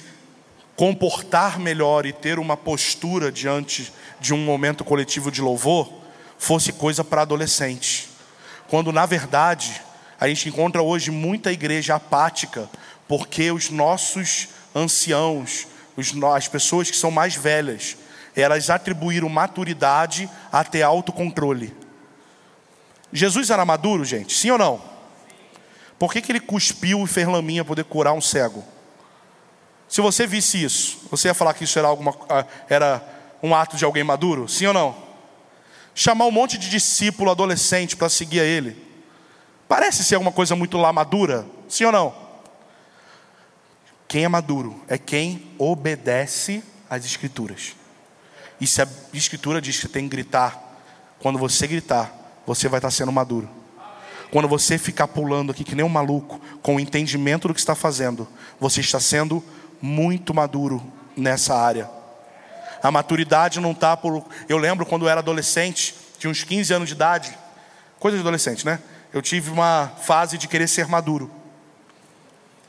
comportar 0.75 1.59
melhor 1.59 2.05
e 2.05 2.13
ter 2.13 2.39
uma 2.39 2.57
postura 2.57 3.31
diante 3.31 3.91
de 4.19 4.33
um 4.33 4.37
momento 4.37 4.83
coletivo 4.83 5.31
de 5.31 5.41
louvor 5.41 5.91
fosse 6.37 6.73
coisa 6.73 7.03
para 7.03 7.21
adolescentes. 7.21 8.09
Quando 8.67 8.91
na 8.91 9.05
verdade 9.05 9.81
a 10.19 10.27
gente 10.27 10.49
encontra 10.49 10.81
hoje 10.81 11.11
muita 11.11 11.51
igreja 11.51 11.95
apática, 11.95 12.69
porque 13.07 13.51
os 13.51 13.69
nossos 13.69 14.49
anciãos, 14.73 15.67
as 16.35 16.47
pessoas 16.47 16.89
que 16.89 16.97
são 16.97 17.11
mais 17.11 17.35
velhas, 17.35 17.97
elas 18.35 18.69
atribuíram 18.69 19.29
maturidade 19.29 20.29
a 20.51 20.63
ter 20.63 20.81
autocontrole. 20.81 21.73
Jesus 23.11 23.49
era 23.49 23.65
maduro, 23.65 24.03
gente? 24.03 24.33
Sim 24.33 24.51
ou 24.51 24.57
não? 24.57 24.81
Por 25.97 26.11
que, 26.11 26.21
que 26.21 26.31
ele 26.31 26.41
cuspiu 26.41 27.03
e 27.03 27.07
fez 27.07 27.27
laminha 27.27 27.63
para 27.63 27.69
poder 27.69 27.85
curar 27.85 28.13
um 28.13 28.19
cego? 28.19 28.63
Se 29.87 30.01
você 30.01 30.27
visse 30.27 30.61
isso, 30.61 30.99
você 31.09 31.29
ia 31.29 31.33
falar 31.33 31.53
que 31.53 31.63
isso 31.63 31.79
era, 31.79 31.87
alguma, 31.87 32.13
ah, 32.27 32.45
era 32.67 33.01
um 33.41 33.55
ato 33.55 33.77
de 33.77 33.85
alguém 33.85 34.03
maduro? 34.03 34.49
Sim 34.49 34.67
ou 34.67 34.73
não? 34.73 34.95
Chamar 35.93 36.25
um 36.25 36.31
monte 36.31 36.57
de 36.57 36.69
discípulo 36.69 37.31
adolescente 37.31 37.95
para 37.95 38.09
seguir 38.09 38.41
a 38.41 38.43
ele. 38.43 38.84
Parece 39.75 40.05
ser 40.05 40.15
alguma 40.15 40.31
coisa 40.31 40.55
muito 40.55 40.77
lá 40.77 40.93
madura? 40.93 41.45
Sim 41.67 41.83
ou 41.83 41.91
não? 41.91 42.15
Quem 44.07 44.23
é 44.23 44.27
maduro 44.29 44.81
é 44.87 44.97
quem 44.97 45.51
obedece 45.57 46.63
às 46.89 47.03
escrituras. 47.03 47.75
E 48.61 48.65
se 48.65 48.81
a 48.81 48.87
escritura 49.11 49.59
diz 49.59 49.77
que 49.77 49.89
tem 49.89 50.05
que 50.05 50.15
gritar, 50.15 50.79
quando 51.19 51.37
você 51.37 51.67
gritar, 51.67 52.09
você 52.47 52.69
vai 52.69 52.77
estar 52.77 52.89
sendo 52.89 53.11
maduro. 53.11 53.49
Quando 54.31 54.47
você 54.47 54.77
ficar 54.77 55.09
pulando 55.09 55.51
aqui 55.51 55.65
que 55.65 55.75
nem 55.75 55.83
um 55.83 55.89
maluco, 55.89 56.39
com 56.61 56.77
o 56.77 56.79
entendimento 56.79 57.49
do 57.49 57.53
que 57.53 57.59
está 57.59 57.75
fazendo, 57.75 58.25
você 58.57 58.79
está 58.79 59.01
sendo 59.01 59.43
muito 59.81 60.33
maduro 60.33 60.81
nessa 61.17 61.53
área. 61.53 61.89
A 62.81 62.89
maturidade 62.91 63.59
não 63.59 63.71
está 63.73 63.97
por. 63.97 64.25
Eu 64.47 64.57
lembro 64.57 64.85
quando 64.85 65.03
eu 65.03 65.09
era 65.09 65.19
adolescente, 65.19 65.93
tinha 66.17 66.31
uns 66.31 66.45
15 66.45 66.73
anos 66.73 66.87
de 66.87 66.95
idade, 66.95 67.37
coisa 67.99 68.15
de 68.15 68.21
adolescente, 68.21 68.65
né? 68.65 68.79
Eu 69.15 69.21
tive 69.21 69.49
uma 69.49 69.93
fase 70.01 70.37
de 70.37 70.45
querer 70.45 70.67
ser 70.67 70.87
maduro. 70.87 71.31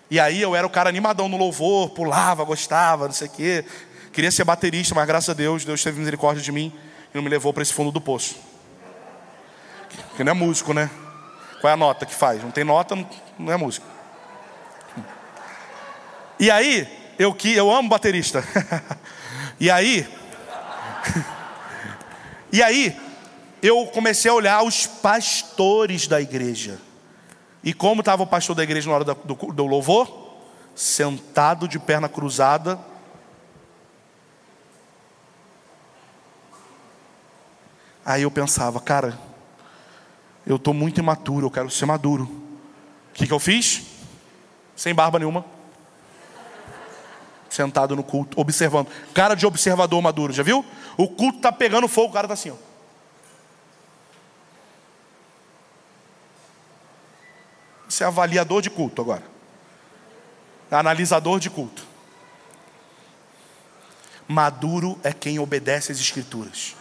E 0.09 0.21
aí 0.21 0.41
eu 0.41 0.55
era 0.55 0.65
o 0.65 0.71
cara 0.71 0.89
animadão 0.89 1.29
no 1.29 1.37
louvor, 1.37 1.91
pulava, 1.91 2.45
gostava, 2.45 3.07
não 3.07 3.13
sei 3.13 3.27
o 3.27 3.31
quê. 3.31 3.65
Queria 4.13 4.31
ser 4.31 4.45
baterista, 4.45 4.95
mas 4.95 5.09
graças 5.09 5.29
a 5.29 5.33
Deus, 5.33 5.65
Deus 5.65 5.83
teve 5.83 5.99
misericórdia 5.99 6.41
de 6.41 6.53
mim 6.53 6.73
e 7.13 7.17
não 7.17 7.21
me 7.25 7.29
levou 7.29 7.53
para 7.53 7.65
esse 7.65 7.73
fundo 7.73 7.91
do 7.91 8.01
poço. 8.01 8.37
Que 10.17 10.23
não 10.23 10.31
é 10.31 10.35
músico, 10.37 10.73
né? 10.73 10.89
Qual 11.61 11.69
é 11.69 11.75
a 11.75 11.77
nota 11.77 12.07
que 12.07 12.15
faz? 12.15 12.41
Não 12.41 12.53
tem 12.53 12.63
nota, 12.63 12.95
não 13.37 13.53
é 13.53 13.57
músico. 13.57 13.85
E 16.39 16.49
aí, 16.49 16.87
eu 17.19 17.35
que 17.35 17.53
eu 17.57 17.73
amo 17.73 17.89
baterista. 17.89 18.45
e 19.59 19.69
aí, 19.69 20.09
e 22.53 22.63
aí, 22.63 23.06
eu 23.67 23.87
comecei 23.87 24.31
a 24.31 24.35
olhar 24.35 24.63
os 24.63 24.87
pastores 24.87 26.07
da 26.07 26.21
igreja. 26.21 26.79
E 27.63 27.73
como 27.75 28.01
estava 28.01 28.23
o 28.23 28.27
pastor 28.27 28.55
da 28.55 28.63
igreja 28.63 28.89
na 28.89 28.95
hora 28.95 29.05
do, 29.05 29.35
do 29.35 29.67
louvor? 29.67 30.37
Sentado 30.75 31.67
de 31.67 31.79
perna 31.79 32.09
cruzada. 32.09 32.79
Aí 38.05 38.23
eu 38.23 38.31
pensava, 38.31 38.81
cara, 38.81 39.19
eu 40.47 40.57
estou 40.57 40.73
muito 40.73 41.01
imaturo, 41.01 41.47
eu 41.47 41.51
quero 41.51 41.69
ser 41.69 41.87
maduro. 41.87 42.25
O 43.11 43.15
que, 43.15 43.27
que 43.27 43.33
eu 43.33 43.41
fiz? 43.41 43.83
Sem 44.77 44.95
barba 44.95 45.19
nenhuma. 45.19 45.45
Sentado 47.49 47.97
no 47.97 48.05
culto, 48.05 48.41
observando. 48.41 48.89
Cara 49.13 49.35
de 49.35 49.45
observador 49.45 50.01
maduro, 50.01 50.33
já 50.33 50.45
viu? 50.45 50.65
O 50.97 51.09
culto 51.09 51.39
está 51.39 51.51
pegando 51.51 51.89
fogo, 51.89 52.11
o 52.11 52.13
cara 52.13 52.27
está 52.27 52.35
assim, 52.35 52.51
ó. 52.51 52.66
Você 57.97 58.05
é 58.05 58.09
avaliador 58.09 58.61
de 58.61 58.69
culto 58.69 59.01
agora. 59.01 59.23
Analisador 60.71 61.41
de 61.41 61.49
culto. 61.49 61.83
Maduro 64.29 65.01
é 65.03 65.15
quem 65.15 65.39
obedece 65.39 65.93
às 65.93 65.99
Escrituras. 65.99 66.77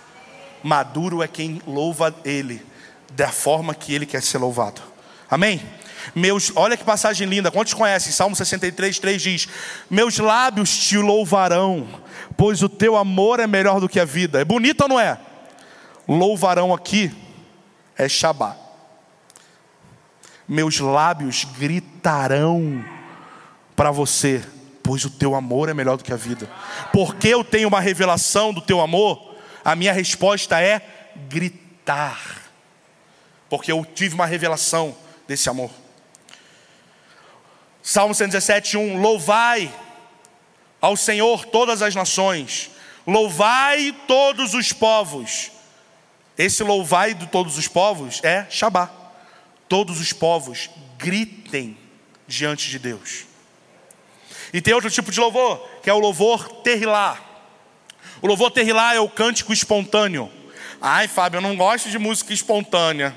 Maduro 0.61 1.23
é 1.23 1.27
quem 1.29 1.61
louva 1.65 2.13
Ele 2.25 2.61
da 3.13 3.29
forma 3.29 3.73
que 3.73 3.93
Ele 3.93 4.05
quer 4.05 4.21
ser 4.21 4.39
louvado. 4.39 4.81
Amém? 5.31 5.65
Meus, 6.13 6.51
olha 6.53 6.75
que 6.75 6.83
passagem 6.83 7.25
linda. 7.25 7.49
Quantos 7.49 7.73
conhecem? 7.73 8.11
Salmo 8.11 8.35
63, 8.35 8.99
3 8.99 9.21
diz: 9.21 9.47
Meus 9.89 10.17
lábios 10.17 10.77
te 10.77 10.97
louvarão, 10.97 11.87
pois 12.35 12.61
o 12.61 12.67
teu 12.67 12.97
amor 12.97 13.39
é 13.39 13.47
melhor 13.47 13.79
do 13.79 13.87
que 13.87 14.01
a 14.01 14.05
vida. 14.05 14.41
É 14.41 14.43
bonito 14.43 14.81
ou 14.81 14.89
não 14.89 14.99
é? 14.99 15.17
Louvarão 16.05 16.73
aqui 16.73 17.09
é 17.97 18.09
Shabá 18.09 18.64
meus 20.47 20.79
lábios 20.79 21.45
gritarão 21.57 22.83
para 23.75 23.91
você, 23.91 24.43
pois 24.83 25.03
o 25.03 25.09
teu 25.09 25.35
amor 25.35 25.69
é 25.69 25.73
melhor 25.73 25.97
do 25.97 26.03
que 26.03 26.13
a 26.13 26.17
vida. 26.17 26.49
Porque 26.93 27.27
eu 27.27 27.43
tenho 27.43 27.67
uma 27.67 27.79
revelação 27.79 28.53
do 28.53 28.61
teu 28.61 28.79
amor, 28.79 29.35
a 29.63 29.75
minha 29.75 29.91
resposta 29.91 30.61
é 30.61 30.81
gritar. 31.27 32.43
Porque 33.49 33.71
eu 33.71 33.83
tive 33.85 34.15
uma 34.15 34.25
revelação 34.25 34.95
desse 35.27 35.49
amor. 35.49 35.71
Salmo 37.81 38.13
117, 38.13 38.77
1: 38.77 39.01
Louvai 39.01 39.73
ao 40.81 40.95
Senhor 40.95 41.45
todas 41.45 41.81
as 41.81 41.95
nações, 41.95 42.69
louvai 43.05 43.95
todos 44.07 44.53
os 44.53 44.71
povos. 44.71 45.51
Esse 46.37 46.63
louvai 46.63 47.13
de 47.13 47.27
todos 47.27 47.57
os 47.57 47.67
povos 47.67 48.19
é 48.23 48.45
Shabá 48.49 49.04
todos 49.75 49.99
os 49.99 50.13
povos 50.13 50.69
gritem 50.97 51.77
diante 52.25 52.69
de 52.69 52.79
Deus. 52.79 53.25
E 54.53 54.61
tem 54.61 54.73
outro 54.73 54.89
tipo 54.89 55.11
de 55.11 55.19
louvor, 55.19 55.67
que 55.83 55.89
é 55.89 55.93
o 55.93 55.99
louvor 55.99 56.47
terrilá. 56.61 57.19
O 58.21 58.27
louvor 58.27 58.51
terrilá 58.51 58.95
é 58.95 59.01
o 59.01 59.09
cântico 59.09 59.51
espontâneo. 59.51 60.31
Ai, 60.79 61.09
Fábio, 61.09 61.39
eu 61.39 61.41
não 61.41 61.57
gosto 61.57 61.89
de 61.89 61.99
música 61.99 62.31
espontânea. 62.31 63.13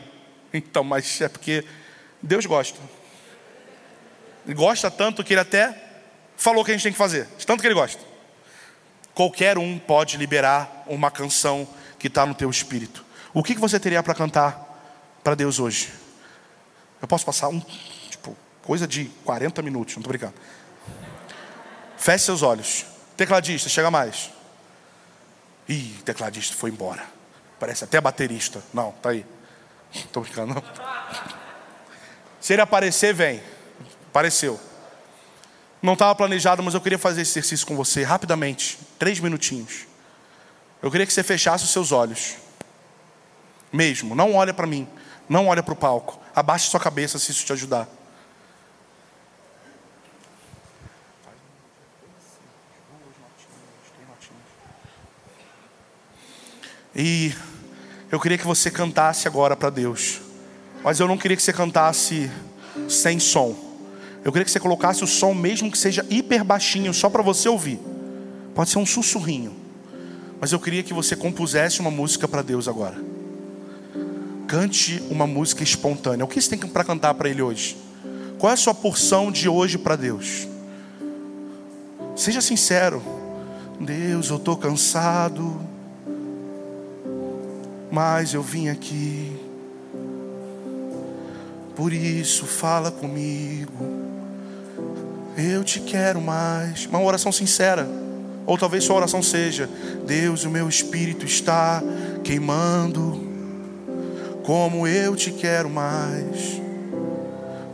Então, 0.53 0.83
mas 0.83 1.21
é 1.21 1.29
porque 1.29 1.65
Deus 2.21 2.45
gosta. 2.45 2.81
Ele 4.45 4.57
gosta 4.57 4.91
tanto 4.91 5.23
que 5.23 5.35
ele 5.35 5.41
até 5.41 5.81
falou 6.37 6.65
que 6.65 6.73
a 6.73 6.75
gente 6.75 6.83
tem 6.83 6.93
que 6.93 6.99
fazer. 6.99 7.29
Tanto 7.47 7.61
que 7.61 7.69
ele 7.69 7.75
gosta. 7.75 8.03
Qualquer 9.15 9.59
um 9.59 9.79
pode 9.79 10.17
liberar 10.17 10.83
uma 10.89 11.09
canção 11.09 11.69
que 12.01 12.09
está 12.09 12.27
no 12.27 12.35
teu 12.35 12.51
espírito. 12.51 13.05
O 13.33 13.45
que 13.45 13.55
você 13.55 13.79
teria 13.79 14.03
para 14.03 14.13
cantar 14.13 15.21
para 15.23 15.37
Deus 15.37 15.61
hoje? 15.61 16.08
Eu 17.01 17.09
posso 17.09 17.25
passar 17.25 17.49
um, 17.49 17.61
tipo, 18.11 18.37
coisa 18.63 18.87
de 18.87 19.07
40 19.25 19.63
minutos, 19.63 19.95
não 19.95 20.01
estou 20.01 20.11
brincando. 20.11 20.35
Feche 21.97 22.25
seus 22.25 22.43
olhos. 22.43 22.87
Tecladista, 23.17 23.69
chega 23.69 23.91
mais. 23.91 24.31
Ih, 25.69 26.01
tecladista 26.05 26.57
foi 26.57 26.71
embora. 26.71 27.05
Parece 27.59 27.85
até 27.85 28.01
baterista. 28.01 28.63
Não, 28.73 28.93
tá 28.93 29.11
aí. 29.11 29.27
Estou 29.93 30.23
brincando, 30.23 30.55
não. 30.55 30.63
Se 32.41 32.53
ele 32.53 32.63
aparecer, 32.63 33.13
vem. 33.13 33.43
Apareceu. 34.09 34.59
Não 35.83 35.95
estava 35.95 36.15
planejado, 36.15 36.63
mas 36.63 36.75
eu 36.75 36.81
queria 36.81 36.99
fazer 36.99 37.23
esse 37.23 37.33
exercício 37.33 37.67
com 37.67 37.77
você 37.77 38.03
rapidamente. 38.03 38.79
Três 38.99 39.21
minutinhos. 39.21 39.87
Eu 40.83 40.91
queria 40.91 41.07
que 41.07 41.13
você 41.13 41.23
fechasse 41.23 41.65
os 41.65 41.71
seus 41.71 41.93
olhos. 41.93 42.37
Mesmo. 43.73 44.15
Não 44.15 44.35
olha 44.35 44.55
para 44.55 44.67
mim. 44.67 44.89
Não 45.29 45.49
olha 45.49 45.63
para 45.63 45.73
o 45.73 45.77
palco. 45.77 46.21
Abaixe 46.39 46.71
sua 46.71 46.79
cabeça 46.79 47.19
se 47.19 47.33
isso 47.33 47.45
te 47.45 47.53
ajudar. 47.53 47.89
E 56.95 57.35
eu 58.09 58.21
queria 58.21 58.39
que 58.39 58.47
você 58.47 58.71
cantasse 58.71 59.27
agora 59.27 59.57
para 59.57 59.69
Deus. 59.69 60.21
Mas 60.85 61.01
eu 61.01 61.09
não 61.09 61.19
queria 61.19 61.37
que 61.37 61.43
você 61.43 61.53
cantasse 61.53 62.31
sem 62.89 63.19
som. 63.19 63.57
Eu 64.25 64.31
queria 64.31 64.45
que 64.45 64.51
você 64.53 64.61
colocasse 64.61 65.03
o 65.03 65.09
som, 65.09 65.35
mesmo 65.35 65.73
que 65.73 65.79
seja 65.79 66.07
hiper 66.09 66.45
baixinho, 66.45 66.95
só 66.95 67.11
para 67.11 67.21
você 67.21 67.49
ouvir. 67.49 67.81
Pode 68.55 68.71
ser 68.71 68.79
um 68.79 68.87
sussurrinho. 68.87 69.57
Mas 70.41 70.53
eu 70.53 70.61
queria 70.61 70.85
que 70.85 70.95
você 70.95 71.17
compusesse 71.17 71.81
uma 71.81 71.91
música 71.91 72.29
para 72.29 72.43
Deus 72.43 72.69
agora. 72.69 73.08
Cante 74.49 75.03
uma 75.11 75.27
música 75.27 75.63
espontânea. 75.63 76.25
O 76.25 76.29
que 76.29 76.41
você 76.41 76.57
tem 76.57 76.59
para 76.59 76.83
cantar 76.83 77.13
para 77.13 77.29
Ele 77.29 77.43
hoje? 77.43 77.77
Qual 78.39 78.51
é 78.51 78.55
a 78.55 78.57
sua 78.57 78.73
porção 78.73 79.31
de 79.31 79.47
hoje 79.47 79.77
para 79.77 79.95
Deus? 79.95 80.49
Seja 82.17 82.41
sincero. 82.41 83.03
Deus, 83.79 84.31
eu 84.31 84.37
estou 84.37 84.57
cansado, 84.57 85.61
mas 87.93 88.33
eu 88.33 88.43
vim 88.43 88.69
aqui. 88.69 89.37
Por 91.77 91.93
isso, 91.93 92.47
fala 92.47 92.91
comigo. 92.91 93.87
Eu 95.37 95.63
te 95.63 95.79
quero 95.79 96.23
mais. 96.23 96.87
Uma 96.87 97.03
oração 97.03 97.31
sincera. 97.31 97.87
Ou 98.47 98.57
talvez 98.57 98.83
sua 98.83 98.97
oração 98.97 99.23
seja: 99.23 99.69
Deus, 100.07 100.45
o 100.45 100.51
meu 100.51 100.71
espírito 100.71 101.27
está 101.27 101.83
queimando 102.25 103.28
como 104.49 104.87
eu 104.87 105.15
te 105.15 105.31
quero 105.31 105.69
mais, 105.69 106.59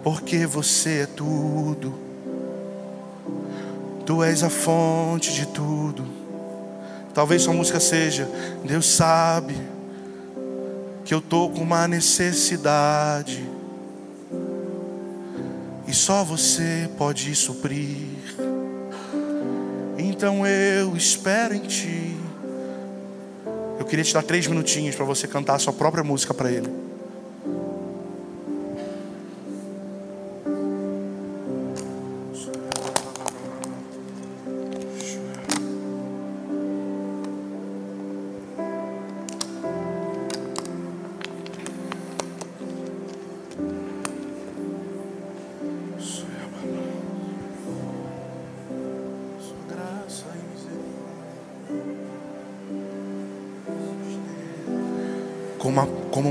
porque 0.02 0.44
você 0.44 1.02
é 1.02 1.06
tudo, 1.06 1.94
tu 4.04 4.24
és 4.24 4.42
a 4.42 4.50
fonte 4.50 5.32
de 5.32 5.46
tudo. 5.46 6.04
Talvez 7.14 7.42
sua 7.42 7.54
música 7.54 7.78
seja: 7.78 8.28
Deus 8.64 8.86
sabe 8.86 9.54
que 11.04 11.14
eu 11.14 11.20
tô 11.20 11.48
com 11.48 11.60
uma 11.60 11.86
necessidade 11.86 13.48
e 15.86 15.94
só 15.94 16.24
você 16.24 16.90
pode 16.98 17.32
suprir. 17.36 18.18
Então 19.96 20.44
eu 20.44 20.96
espero 20.96 21.54
em 21.54 21.60
ti. 21.60 22.23
Eu 23.78 23.84
queria 23.84 24.04
te 24.04 24.14
dar 24.14 24.22
três 24.22 24.46
minutinhos 24.46 24.94
para 24.94 25.04
você 25.04 25.26
cantar 25.26 25.54
a 25.54 25.58
sua 25.58 25.72
própria 25.72 26.04
música 26.04 26.32
para 26.32 26.50
Ele. 26.50 26.83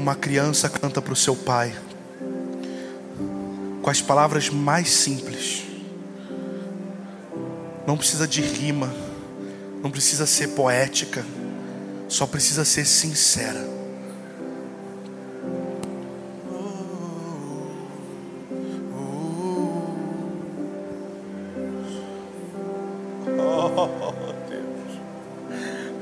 Uma, 0.04 0.16
criança 0.16 0.68
canta 0.68 1.02
para 1.02 1.14
o 1.14 1.16
seu 1.16 1.34
pai, 1.34 1.74
com 3.82 3.90
as 3.90 4.02
palavras 4.02 4.50
mais 4.50 4.90
simples. 4.90 5.64
Não 7.88 7.96
precisa 7.98 8.28
de 8.28 8.42
rima, 8.42 8.94
não 9.82 9.90
precisa 9.90 10.26
ser 10.26 10.50
poética, 10.50 11.26
só 12.10 12.28
precisa 12.28 12.66
ser 12.66 12.86
sincera. 12.86 13.72
Oh, 23.26 23.88
Deus, 24.50 25.00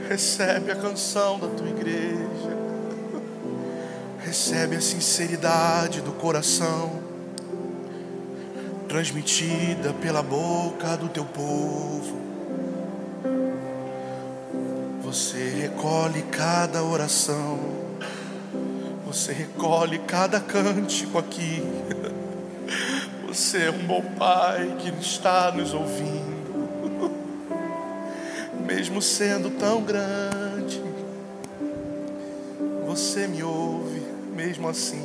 recebe 0.10 0.72
a 0.72 0.76
canção 0.76 1.40
da 1.40 1.48
tua 1.48 1.70
igreja, 1.70 2.21
recebe 4.32 4.78
a 4.78 4.82
sinceridade 4.82 6.00
do 6.00 6.14
coração 6.14 7.02
transmitida 8.88 9.92
pela 10.02 10.24
boca 10.24 10.96
do 10.96 11.10
teu 11.10 11.26
povo. 11.26 12.18
Você 15.02 15.50
recolhe 15.50 16.22
cada 16.32 16.82
oração, 16.82 17.60
você 19.06 19.34
recolhe 19.34 20.00
cada 20.00 20.40
cântico 20.40 21.18
aqui. 21.18 21.62
Você 23.28 23.64
é 23.64 23.72
um 23.72 23.86
bom 23.86 24.02
pai 24.18 24.76
que 24.80 24.90
está 25.02 25.54
nos 25.54 25.74
ouvindo, 25.74 27.12
mesmo 28.66 29.02
sendo 29.02 29.50
tão 29.52 29.82
grande. 29.82 30.41
Mesmo 34.62 34.70
assim. 34.70 35.02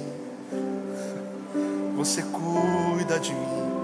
Você 1.96 2.22
cuida 2.22 3.18
de 3.18 3.32
mim. 3.32 3.75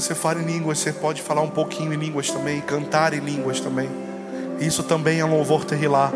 Você 0.00 0.14
fala 0.14 0.40
em 0.40 0.44
línguas, 0.44 0.78
você 0.78 0.92
pode 0.92 1.20
falar 1.22 1.42
um 1.42 1.50
pouquinho 1.50 1.92
em 1.92 1.96
línguas 1.96 2.30
também, 2.30 2.60
cantar 2.60 3.12
em 3.12 3.20
línguas 3.20 3.60
também. 3.60 3.88
Isso 4.58 4.82
também 4.82 5.20
é 5.20 5.24
um 5.24 5.30
louvor 5.30 5.64
terrilar. 5.64 6.12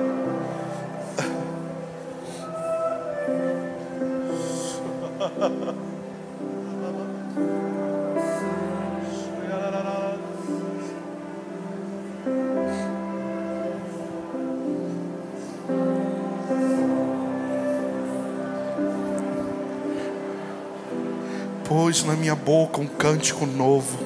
Minha 22.25 22.35
boca 22.35 22.81
um 22.81 22.87
cântico 22.87 23.45
novo, 23.45 23.99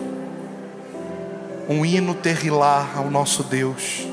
um 1.69 1.87
hino 1.87 2.14
terrilar 2.14 2.99
ao 2.99 3.09
nosso 3.09 3.45
Deus. 3.45 4.09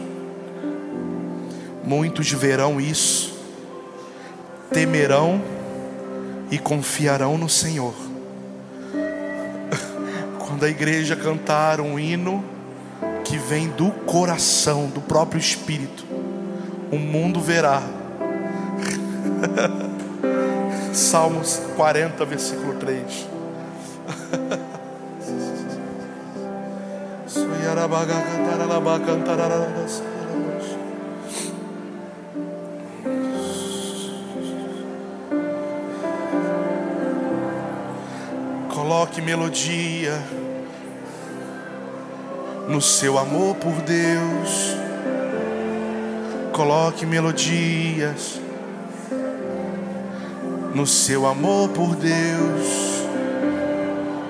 Muitos 1.84 2.32
verão 2.32 2.80
isso, 2.80 3.36
temerão 4.72 5.41
e 6.51 6.60
confiarão 6.60 7.36
no 7.36 7.49
Senhor. 7.49 7.95
Quando 10.38 10.66
a 10.66 10.70
igreja 10.70 11.16
cantar 11.16 11.82
um 11.82 11.97
hino 11.97 12.45
que 13.24 13.39
vem 13.39 13.70
do 13.70 13.89
coração, 13.89 14.86
do 14.86 15.01
próprio 15.01 15.39
Espírito, 15.39 16.06
o 16.91 16.99
mundo 16.99 17.41
verá. 17.41 17.82
Salmos 20.93 21.60
40, 21.76 22.24
versículo 22.24 22.76
3. 22.76 23.34
Coloque 38.69 39.21
melodia 39.21 40.21
no 42.67 42.81
seu 42.81 43.17
amor 43.17 43.55
por 43.55 43.75
Deus. 43.83 44.75
Coloque 46.51 47.05
melodias 47.05 48.41
no 50.73 50.85
seu 50.85 51.25
amor 51.25 51.69
por 51.69 51.95
Deus. 51.95 53.05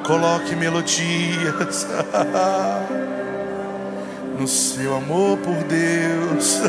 Coloque 0.05 0.55
melodias 0.55 1.87
no 4.39 4.47
seu 4.47 4.95
amor 4.95 5.37
por 5.37 5.55
Deus. 5.63 6.61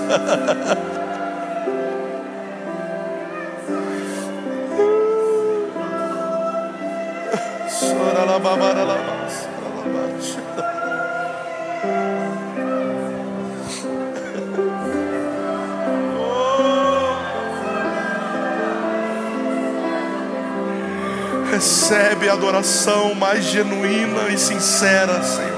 Recebe 21.51 22.29
a 22.29 22.35
adoração 22.35 23.15
mais 23.15 23.45
genuína 23.47 24.29
e 24.29 24.37
sincera, 24.37 25.23
Senhor. 25.23 25.56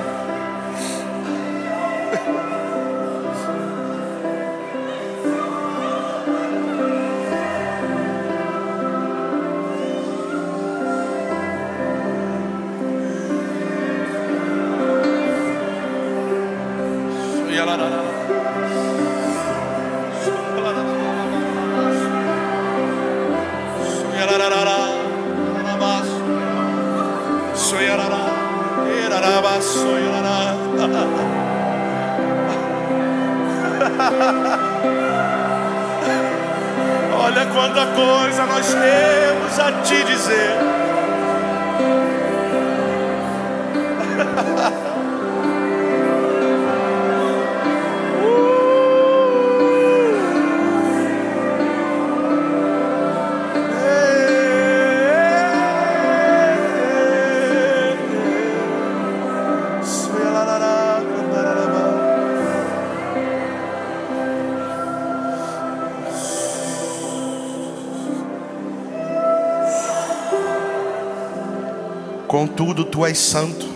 Contudo, 72.39 72.85
tu 72.85 73.05
és 73.05 73.19
santo, 73.19 73.67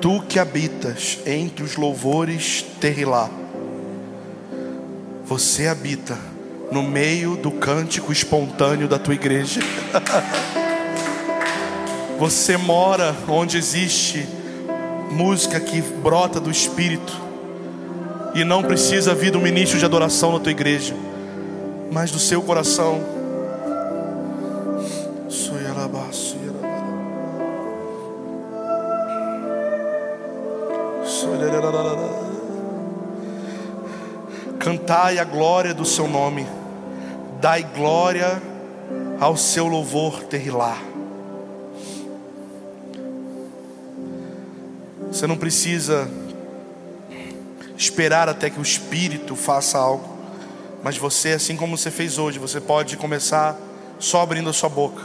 tu 0.00 0.22
que 0.22 0.38
habitas 0.38 1.18
entre 1.26 1.62
os 1.62 1.76
louvores 1.76 2.64
terrilá. 2.80 3.28
Você 5.26 5.66
habita 5.66 6.16
no 6.72 6.82
meio 6.82 7.36
do 7.36 7.50
cântico 7.50 8.10
espontâneo 8.10 8.88
da 8.88 8.98
tua 8.98 9.12
igreja. 9.12 9.60
Você 12.18 12.56
mora 12.56 13.14
onde 13.28 13.58
existe 13.58 14.26
música 15.10 15.60
que 15.60 15.82
brota 15.82 16.40
do 16.40 16.50
Espírito 16.50 17.20
e 18.34 18.44
não 18.44 18.62
precisa 18.62 19.14
vir 19.14 19.30
do 19.30 19.40
ministro 19.40 19.78
de 19.78 19.84
adoração 19.84 20.32
na 20.32 20.40
tua 20.40 20.52
igreja, 20.52 20.96
mas 21.92 22.10
do 22.10 22.18
seu 22.18 22.40
coração. 22.40 23.17
Cantai 34.98 35.20
a 35.20 35.24
glória 35.24 35.72
do 35.72 35.84
seu 35.84 36.08
nome, 36.08 36.44
dai 37.40 37.62
glória 37.62 38.42
ao 39.20 39.36
seu 39.36 39.68
louvor 39.68 40.24
terrilar. 40.24 40.82
Você 45.06 45.24
não 45.24 45.36
precisa 45.36 46.10
esperar 47.76 48.28
até 48.28 48.50
que 48.50 48.58
o 48.58 48.62
Espírito 48.62 49.36
faça 49.36 49.78
algo, 49.78 50.18
mas 50.82 50.98
você, 50.98 51.28
assim 51.28 51.56
como 51.56 51.78
você 51.78 51.92
fez 51.92 52.18
hoje, 52.18 52.40
você 52.40 52.60
pode 52.60 52.96
começar 52.96 53.56
só 54.00 54.22
abrindo 54.22 54.50
a 54.50 54.52
sua 54.52 54.68
boca 54.68 55.04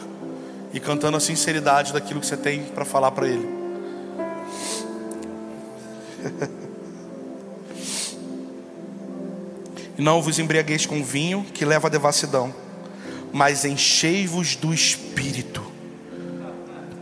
e 0.74 0.80
cantando 0.80 1.18
a 1.18 1.20
sinceridade 1.20 1.94
daquilo 1.94 2.20
que 2.20 2.26
você 2.26 2.36
tem 2.36 2.64
para 2.64 2.84
falar 2.84 3.12
para 3.12 3.28
Ele. 3.28 3.48
E 9.98 10.02
não 10.02 10.22
vos 10.22 10.40
embriagueis 10.40 10.86
com 10.86 11.04
vinho 11.04 11.46
que 11.54 11.66
leva 11.66 11.88
à 11.88 11.92
devassidão, 11.92 12.54
mas 13.32 13.64
enchei-vos 13.64 14.56
do 14.56 14.74
Espírito. 14.74 15.64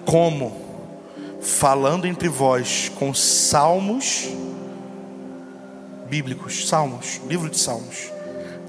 Como? 0.06 0.60
Falando 1.42 2.06
entre 2.06 2.28
vós 2.28 2.92
com 2.96 3.14
salmos 3.14 4.28
bíblicos, 6.10 6.68
salmos, 6.68 7.22
livro 7.26 7.50
de 7.50 7.58
salmos, 7.58 8.12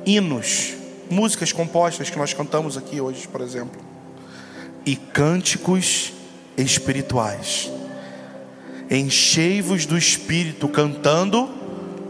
hinos, 0.07 0.75
músicas 1.11 1.53
compostas 1.53 2.09
que 2.09 2.17
nós 2.17 2.33
cantamos 2.33 2.77
aqui 2.77 3.01
hoje, 3.01 3.27
por 3.27 3.41
exemplo, 3.41 3.81
e 4.87 4.95
cânticos 4.95 6.13
espirituais. 6.57 7.71
Enchei-vos 8.89 9.85
do 9.85 9.99
Espírito 9.99 10.69
cantando 10.69 11.51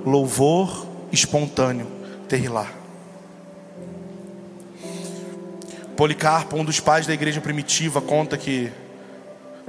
louvor 0.05 0.87
espontâneo 1.11 2.02
terrilar. 2.33 2.73
Policarpo, 5.95 6.57
um 6.57 6.65
dos 6.65 6.81
pais 6.81 7.07
da 7.07 7.13
igreja 7.13 7.43
primitiva, 7.43 8.01
conta 8.01 8.39
que 8.39 8.73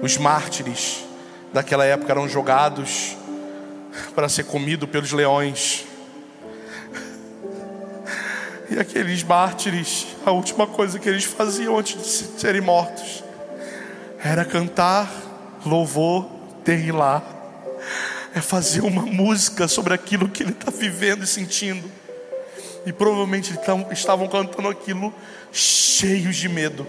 os 0.01 0.17
mártires 0.17 1.03
daquela 1.51 1.83
época 1.83 2.13
eram 2.13 2.25
jogados 2.29 3.17
para 4.15 4.29
ser 4.29 4.45
comido 4.45 4.87
pelos 4.87 5.11
leões. 5.11 5.83
E 8.71 8.79
aqueles 8.79 9.21
mártires, 9.23 10.07
a 10.25 10.31
última 10.31 10.65
coisa 10.65 10.97
que 10.97 11.09
eles 11.09 11.25
faziam 11.25 11.77
antes 11.77 11.95
de 11.97 12.39
serem 12.39 12.61
mortos 12.61 13.25
era 14.23 14.45
cantar 14.45 15.11
louvor 15.65 16.29
terrilar, 16.63 17.25
é 18.33 18.39
fazer 18.39 18.79
uma 18.85 19.01
música 19.01 19.67
sobre 19.67 19.93
aquilo 19.93 20.29
que 20.29 20.43
ele 20.43 20.53
está 20.53 20.71
vivendo 20.71 21.23
e 21.23 21.27
sentindo. 21.27 22.02
E 22.85 22.91
provavelmente 22.91 23.57
estavam 23.91 24.27
cantando 24.27 24.67
aquilo 24.67 25.13
cheios 25.51 26.35
de 26.35 26.49
medo, 26.49 26.85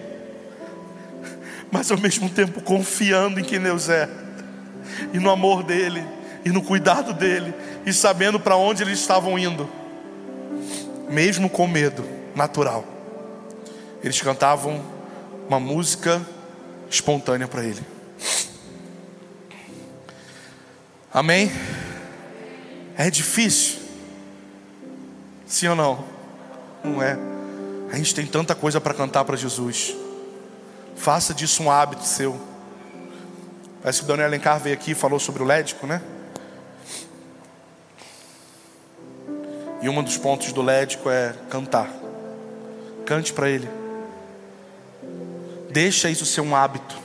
mas 1.70 1.90
ao 1.90 1.98
mesmo 1.98 2.28
tempo 2.28 2.60
confiando 2.60 3.38
em 3.38 3.44
quem 3.44 3.60
Deus 3.60 3.88
é, 3.88 4.08
e 5.12 5.18
no 5.18 5.30
amor 5.30 5.62
dEle, 5.62 6.04
e 6.44 6.50
no 6.50 6.62
cuidado 6.62 7.12
dEle, 7.12 7.54
e 7.86 7.92
sabendo 7.92 8.40
para 8.40 8.56
onde 8.56 8.82
eles 8.82 8.98
estavam 8.98 9.38
indo, 9.38 9.68
mesmo 11.08 11.48
com 11.48 11.66
medo 11.66 12.04
natural. 12.34 12.84
Eles 14.02 14.20
cantavam 14.20 14.84
uma 15.48 15.60
música 15.60 16.20
espontânea 16.90 17.46
para 17.46 17.64
Ele. 17.64 17.80
Amém? 21.12 21.50
É 22.96 23.08
difícil. 23.08 23.83
Sim 25.54 25.68
ou 25.68 25.76
não? 25.76 26.04
Não 26.82 27.00
é. 27.00 27.16
A 27.92 27.96
gente 27.96 28.12
tem 28.12 28.26
tanta 28.26 28.56
coisa 28.56 28.80
para 28.80 28.92
cantar 28.92 29.24
para 29.24 29.36
Jesus. 29.36 29.94
Faça 30.96 31.32
disso 31.32 31.62
um 31.62 31.70
hábito 31.70 32.02
seu. 32.02 32.36
Parece 33.80 34.00
que 34.00 34.04
o 34.04 34.08
Daniel 34.08 34.26
Alencar 34.26 34.58
veio 34.58 34.74
aqui 34.74 34.90
e 34.90 34.94
falou 34.96 35.20
sobre 35.20 35.44
o 35.44 35.46
lédico, 35.46 35.86
né? 35.86 36.02
E 39.80 39.88
um 39.88 40.02
dos 40.02 40.16
pontos 40.16 40.52
do 40.52 40.60
lédico 40.60 41.08
é 41.08 41.32
cantar. 41.48 41.88
Cante 43.06 43.32
para 43.32 43.48
ele. 43.48 43.68
Deixa 45.70 46.10
isso 46.10 46.26
ser 46.26 46.40
um 46.40 46.56
hábito. 46.56 46.96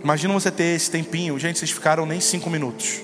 Imagina 0.00 0.32
você 0.32 0.52
ter 0.52 0.76
esse 0.76 0.92
tempinho. 0.92 1.36
Gente, 1.40 1.58
vocês 1.58 1.72
ficaram 1.72 2.06
nem 2.06 2.20
cinco 2.20 2.48
minutos. 2.48 3.00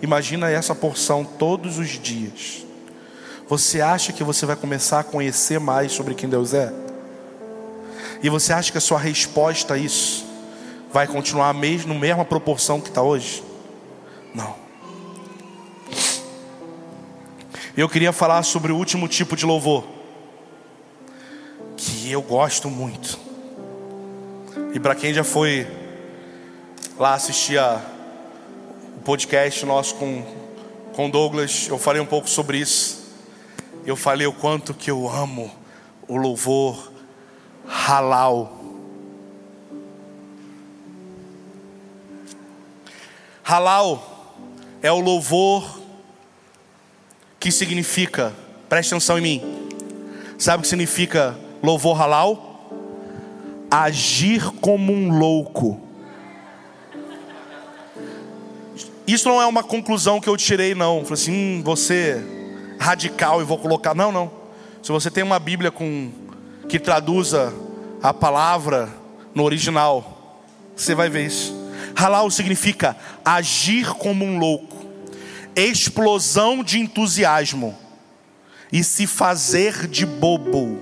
Imagina 0.00 0.48
essa 0.48 0.72
porção 0.72 1.24
todos 1.24 1.78
os 1.78 1.88
dias. 1.88 2.65
Você 3.48 3.80
acha 3.80 4.12
que 4.12 4.24
você 4.24 4.44
vai 4.44 4.56
começar 4.56 5.00
a 5.00 5.04
conhecer 5.04 5.60
mais 5.60 5.92
sobre 5.92 6.14
quem 6.14 6.28
Deus 6.28 6.52
é? 6.52 6.72
E 8.20 8.28
você 8.28 8.52
acha 8.52 8.72
que 8.72 8.78
a 8.78 8.80
sua 8.80 8.98
resposta 8.98 9.74
a 9.74 9.78
isso 9.78 10.26
vai 10.92 11.06
continuar 11.06 11.54
mesmo 11.54 11.94
na 11.94 12.00
mesma 12.00 12.24
proporção 12.24 12.80
que 12.80 12.88
está 12.88 13.02
hoje? 13.02 13.44
Não. 14.34 14.52
Eu 17.76 17.88
queria 17.88 18.12
falar 18.12 18.42
sobre 18.42 18.72
o 18.72 18.76
último 18.76 19.06
tipo 19.06 19.36
de 19.36 19.46
louvor, 19.46 19.84
que 21.76 22.10
eu 22.10 22.22
gosto 22.22 22.68
muito. 22.68 23.16
E 24.74 24.80
para 24.80 24.96
quem 24.96 25.14
já 25.14 25.22
foi 25.22 25.68
lá 26.98 27.14
assistir 27.14 27.58
a, 27.58 27.80
o 28.96 29.02
podcast 29.02 29.64
nosso 29.64 29.94
com, 29.94 30.24
com 30.94 31.08
Douglas, 31.08 31.68
eu 31.68 31.78
falei 31.78 32.02
um 32.02 32.06
pouco 32.06 32.28
sobre 32.28 32.58
isso 32.58 32.95
eu 33.86 33.94
falei 33.94 34.26
o 34.26 34.32
quanto 34.32 34.74
que 34.74 34.90
eu 34.90 35.08
amo 35.08 35.48
o 36.08 36.16
louvor 36.16 36.92
halal. 37.64 38.60
Halal 43.44 44.34
é 44.82 44.90
o 44.90 44.98
louvor 44.98 45.80
que 47.38 47.52
significa, 47.52 48.34
preste 48.68 48.92
atenção 48.92 49.18
em 49.18 49.22
mim. 49.22 49.68
Sabe 50.36 50.58
o 50.58 50.62
que 50.62 50.68
significa 50.68 51.38
louvor 51.62 51.96
halal? 51.96 52.68
Agir 53.70 54.50
como 54.60 54.92
um 54.92 55.16
louco. 55.16 55.80
Isso 59.06 59.28
não 59.28 59.40
é 59.40 59.46
uma 59.46 59.62
conclusão 59.62 60.20
que 60.20 60.28
eu 60.28 60.36
tirei, 60.36 60.74
não. 60.74 61.04
Falei 61.04 61.14
assim, 61.14 61.32
hum, 61.32 61.62
você 61.62 62.36
radical 62.78 63.40
e 63.40 63.44
vou 63.44 63.58
colocar. 63.58 63.94
Não, 63.94 64.10
não. 64.10 64.30
Se 64.82 64.92
você 64.92 65.10
tem 65.10 65.24
uma 65.24 65.38
Bíblia 65.38 65.70
com 65.70 66.10
que 66.68 66.78
traduza 66.78 67.52
a 68.02 68.12
palavra 68.12 68.88
no 69.34 69.42
original, 69.42 70.42
você 70.74 70.94
vai 70.94 71.08
ver 71.08 71.26
isso. 71.26 71.54
Halal 71.94 72.30
significa 72.30 72.96
agir 73.24 73.88
como 73.94 74.24
um 74.24 74.38
louco, 74.38 74.76
explosão 75.54 76.62
de 76.62 76.78
entusiasmo 76.78 77.76
e 78.72 78.84
se 78.84 79.06
fazer 79.06 79.86
de 79.86 80.04
bobo. 80.04 80.78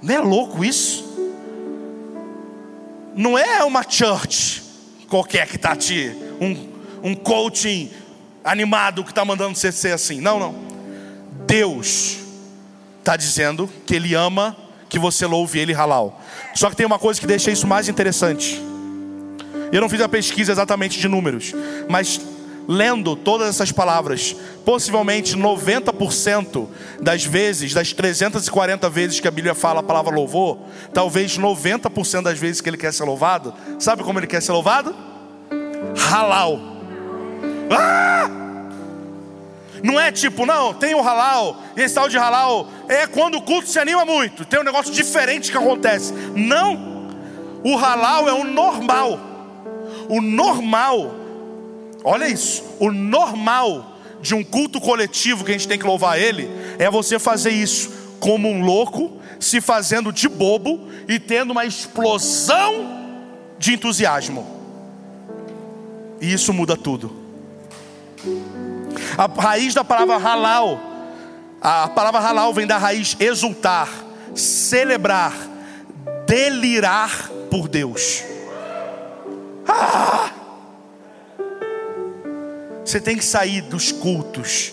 Não 0.00 0.14
é 0.14 0.18
louco 0.20 0.64
isso? 0.64 1.04
Não 3.14 3.36
é 3.36 3.64
uma 3.64 3.82
church 3.88 4.62
qualquer 5.08 5.48
que 5.48 5.56
está 5.56 5.74
te 5.74 6.14
um, 6.40 7.10
um 7.10 7.14
coaching 7.14 7.90
animado 8.46 9.02
que 9.02 9.10
está 9.10 9.24
mandando 9.24 9.56
você 9.56 9.72
ser 9.72 9.92
assim. 9.92 10.20
Não, 10.20 10.38
não. 10.38 10.54
Deus 11.46 12.18
está 13.00 13.16
dizendo 13.16 13.68
que 13.84 13.94
Ele 13.94 14.14
ama 14.14 14.56
que 14.88 14.98
você 14.98 15.26
louve 15.26 15.58
Ele 15.58 15.74
halal. 15.74 16.22
Só 16.54 16.70
que 16.70 16.76
tem 16.76 16.86
uma 16.86 16.98
coisa 16.98 17.20
que 17.20 17.26
deixa 17.26 17.50
isso 17.50 17.66
mais 17.66 17.88
interessante. 17.88 18.62
Eu 19.72 19.80
não 19.80 19.88
fiz 19.88 20.00
a 20.00 20.08
pesquisa 20.08 20.52
exatamente 20.52 20.98
de 21.00 21.08
números, 21.08 21.52
mas 21.88 22.20
lendo 22.68 23.16
todas 23.16 23.48
essas 23.48 23.72
palavras, 23.72 24.34
possivelmente 24.64 25.36
90% 25.36 26.68
das 27.00 27.24
vezes, 27.24 27.74
das 27.74 27.92
340 27.92 28.88
vezes 28.88 29.20
que 29.20 29.28
a 29.28 29.30
Bíblia 29.30 29.54
fala 29.54 29.80
a 29.80 29.82
palavra 29.82 30.14
louvor, 30.14 30.58
talvez 30.92 31.36
90% 31.36 32.22
das 32.22 32.38
vezes 32.38 32.60
que 32.60 32.68
ele 32.68 32.76
quer 32.76 32.92
ser 32.92 33.04
louvado, 33.04 33.52
sabe 33.78 34.02
como 34.02 34.18
ele 34.18 34.26
quer 34.26 34.40
ser 34.40 34.52
louvado? 34.52 34.94
Halal. 36.10 36.75
Ah! 37.70 38.30
Não 39.82 40.00
é 40.00 40.10
tipo, 40.10 40.46
não, 40.46 40.74
tem 40.74 40.94
o 40.94 41.02
halal, 41.02 41.62
e 41.76 41.82
esse 41.82 41.94
tal 41.94 42.08
de 42.08 42.18
halal 42.18 42.66
é 42.88 43.06
quando 43.06 43.36
o 43.36 43.42
culto 43.42 43.68
se 43.68 43.78
anima 43.78 44.04
muito, 44.04 44.44
tem 44.44 44.58
um 44.58 44.64
negócio 44.64 44.92
diferente 44.92 45.50
que 45.50 45.58
acontece. 45.58 46.12
Não, 46.34 47.10
o 47.62 47.76
halal 47.76 48.28
é 48.28 48.32
o 48.32 48.42
normal. 48.42 49.20
O 50.08 50.20
normal 50.20 51.26
Olha 52.08 52.28
isso. 52.28 52.62
O 52.78 52.92
normal 52.92 53.98
de 54.22 54.32
um 54.32 54.44
culto 54.44 54.80
coletivo 54.80 55.44
que 55.44 55.50
a 55.50 55.54
gente 55.54 55.66
tem 55.66 55.76
que 55.76 55.84
louvar 55.84 56.16
Ele 56.16 56.48
é 56.78 56.88
você 56.88 57.18
fazer 57.18 57.50
isso 57.50 57.90
como 58.20 58.48
um 58.48 58.62
louco, 58.62 59.20
se 59.40 59.60
fazendo 59.60 60.12
de 60.12 60.28
bobo 60.28 60.88
e 61.08 61.18
tendo 61.18 61.50
uma 61.50 61.66
explosão 61.66 62.86
de 63.58 63.74
entusiasmo. 63.74 64.46
E 66.20 66.32
isso 66.32 66.52
muda 66.54 66.76
tudo. 66.76 67.25
A 69.16 69.26
raiz 69.40 69.74
da 69.74 69.84
palavra 69.84 70.16
halal, 70.16 70.80
a 71.60 71.88
palavra 71.88 72.20
halal 72.20 72.52
vem 72.52 72.66
da 72.66 72.78
raiz 72.78 73.16
exultar, 73.18 73.88
celebrar, 74.34 75.34
delirar 76.26 77.30
por 77.50 77.68
Deus. 77.68 78.22
Ah! 79.68 80.30
Você 82.84 83.00
tem 83.00 83.16
que 83.16 83.24
sair 83.24 83.62
dos 83.62 83.90
cultos. 83.90 84.72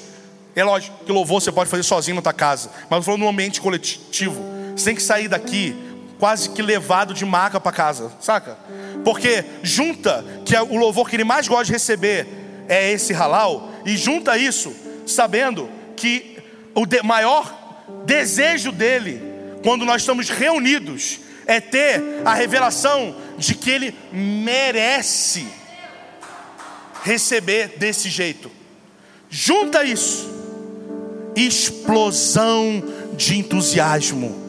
É 0.56 0.64
lógico 0.64 1.04
que 1.04 1.12
louvor 1.12 1.42
você 1.42 1.52
pode 1.52 1.70
fazer 1.70 1.84
sozinho 1.84 2.16
na 2.16 2.22
tua 2.22 2.34
casa, 2.34 2.70
mas 2.90 2.98
eu 2.98 3.04
falo 3.04 3.18
no 3.18 3.28
ambiente 3.28 3.60
coletivo. 3.60 4.44
Você 4.76 4.86
tem 4.86 4.96
que 4.96 5.02
sair 5.02 5.28
daqui 5.28 5.76
quase 6.20 6.50
que 6.52 6.62
levado 6.62 7.14
de 7.14 7.26
maca 7.26 7.60
para 7.60 7.72
casa, 7.72 8.12
saca? 8.22 8.58
Porque 9.04 9.44
junta 9.64 10.24
que 10.46 10.56
é 10.56 10.62
o 10.62 10.78
louvor 10.78 11.10
que 11.10 11.16
ele 11.16 11.24
mais 11.24 11.48
gosta 11.48 11.66
de 11.66 11.74
receber 11.74 12.43
é 12.68 12.92
esse 12.92 13.14
halal, 13.14 13.72
e 13.86 13.98
junta 13.98 14.38
isso 14.38 14.76
sabendo 15.06 15.70
que 15.96 16.38
o 16.74 16.86
maior 17.06 17.84
desejo 18.06 18.72
dele, 18.72 19.22
quando 19.64 19.86
nós 19.86 20.02
estamos 20.02 20.30
reunidos, 20.30 21.20
é 21.46 21.60
ter 21.60 22.02
a 22.24 22.34
revelação 22.34 23.16
de 23.38 23.56
que 23.56 23.70
ele 23.70 23.96
merece 24.12 25.46
receber 27.04 27.78
desse 27.78 28.10
jeito. 28.10 28.50
Junta 29.30 29.84
isso, 29.84 30.30
explosão 31.36 32.84
de 33.16 33.38
entusiasmo. 33.38 34.43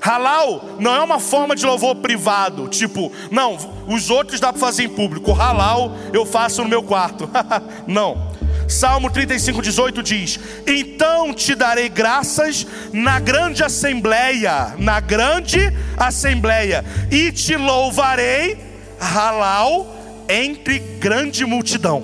Halal 0.00 0.76
não 0.78 0.94
é 0.94 1.02
uma 1.02 1.20
forma 1.20 1.54
de 1.54 1.66
louvor 1.66 1.96
privado, 1.96 2.68
tipo, 2.68 3.12
não, 3.30 3.56
os 3.86 4.08
outros 4.08 4.40
dá 4.40 4.52
para 4.52 4.60
fazer 4.60 4.84
em 4.84 4.88
público, 4.88 5.32
halal 5.32 5.94
eu 6.12 6.24
faço 6.24 6.62
no 6.62 6.68
meu 6.68 6.82
quarto. 6.82 7.28
não. 7.86 8.30
Salmo 8.66 9.10
35, 9.10 9.60
18 9.60 10.02
diz: 10.02 10.40
Então 10.66 11.34
te 11.34 11.54
darei 11.54 11.88
graças 11.88 12.66
na 12.92 13.18
grande 13.18 13.64
assembleia, 13.64 14.74
na 14.78 15.00
grande 15.00 15.60
assembleia, 15.96 16.84
e 17.10 17.32
te 17.32 17.56
louvarei, 17.56 18.56
halal, 18.98 19.96
entre 20.28 20.78
grande 20.78 21.44
multidão. 21.44 22.02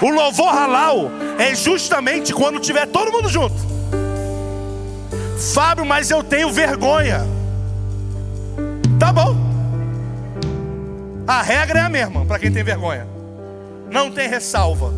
O 0.00 0.08
louvor 0.08 0.48
halal 0.48 1.10
é 1.38 1.54
justamente 1.54 2.32
quando 2.32 2.58
tiver 2.58 2.86
todo 2.86 3.12
mundo 3.12 3.28
junto. 3.28 3.69
Fábio, 5.40 5.86
mas 5.86 6.10
eu 6.10 6.22
tenho 6.22 6.52
vergonha. 6.52 7.26
Tá 8.98 9.12
bom. 9.12 9.34
A 11.26 11.40
regra 11.40 11.80
é 11.80 11.82
a 11.82 11.88
mesma 11.88 12.26
para 12.26 12.38
quem 12.38 12.52
tem 12.52 12.62
vergonha. 12.62 13.06
Não 13.90 14.10
tem 14.10 14.28
ressalva. 14.28 14.92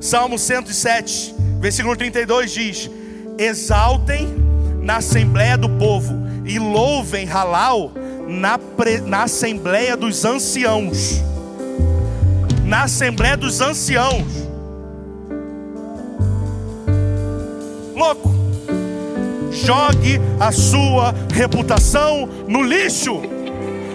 Salmo 0.00 0.38
107, 0.38 1.34
versículo 1.58 1.96
32 1.96 2.50
diz: 2.52 2.90
Exaltem 3.38 4.28
na 4.82 4.98
assembleia 4.98 5.56
do 5.56 5.68
povo 5.68 6.14
e 6.44 6.58
louvem 6.58 7.26
halal 7.26 7.92
na, 8.28 8.58
pre, 8.58 8.98
na 9.00 9.24
Assembleia 9.24 9.96
dos 9.96 10.24
Anciãos. 10.24 11.22
Na 12.64 12.84
Assembleia 12.84 13.36
dos 13.36 13.60
Anciãos. 13.60 14.49
Louco. 18.00 18.32
Jogue 19.52 20.18
a 20.40 20.50
sua 20.50 21.14
reputação 21.34 22.26
no 22.48 22.62
lixo 22.62 23.20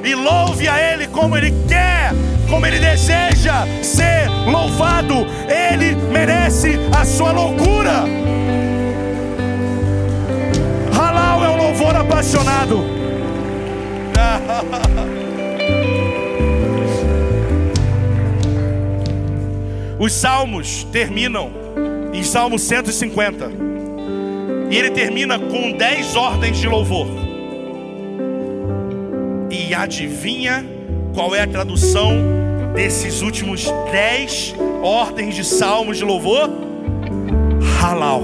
e 0.03 0.13
louve 0.13 0.67
a 0.67 0.79
Ele 0.79 1.07
como 1.07 1.35
Ele 1.35 1.51
quer, 1.67 2.11
como 2.47 2.67
Ele 2.67 2.77
deseja 2.77 3.65
ser 3.81 4.29
louvado. 4.45 5.25
Ele 5.49 5.95
merece 6.11 6.77
a 6.95 7.03
sua 7.03 7.31
loucura. 7.31 8.03
Halal 10.95 11.43
é 11.43 11.49
um 11.49 11.57
louvor 11.57 11.95
apaixonado. 11.95 12.77
Os 19.97 20.13
salmos 20.13 20.83
terminam 20.91 21.49
em 22.13 22.21
Salmo 22.21 22.59
150. 22.59 23.74
E 24.69 24.77
ele 24.77 24.91
termina 24.91 25.37
com 25.37 25.71
dez 25.71 26.15
ordens 26.15 26.57
de 26.57 26.67
louvor. 26.67 27.07
E 29.49 29.73
adivinha 29.73 30.65
qual 31.13 31.35
é 31.35 31.41
a 31.41 31.47
tradução 31.47 32.11
desses 32.73 33.21
últimos 33.21 33.71
dez 33.91 34.53
ordens 34.81 35.35
de 35.35 35.43
salmos 35.43 35.97
de 35.97 36.03
louvor? 36.03 36.49
Halal. 37.81 38.21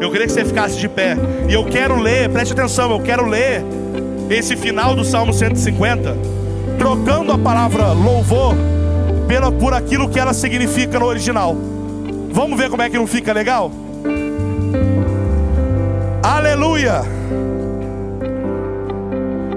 Eu 0.00 0.10
queria 0.10 0.26
que 0.26 0.32
você 0.32 0.44
ficasse 0.44 0.78
de 0.78 0.88
pé. 0.88 1.16
E 1.48 1.54
eu 1.54 1.64
quero 1.64 1.98
ler, 1.98 2.28
preste 2.30 2.52
atenção, 2.52 2.90
eu 2.90 3.00
quero 3.00 3.26
ler 3.26 3.62
esse 4.28 4.56
final 4.56 4.94
do 4.94 5.04
Salmo 5.04 5.32
150, 5.32 6.16
trocando 6.78 7.32
a 7.32 7.38
palavra 7.38 7.92
louvor 7.92 8.54
pela, 9.28 9.52
por 9.52 9.72
aquilo 9.72 10.08
que 10.08 10.18
ela 10.18 10.34
significa 10.34 10.98
no 10.98 11.06
original. 11.06 11.56
Vamos 12.30 12.58
ver 12.58 12.68
como 12.68 12.82
é 12.82 12.90
que 12.90 12.96
não 12.96 13.06
fica 13.06 13.32
legal? 13.32 13.70
Aleluia! 16.26 17.02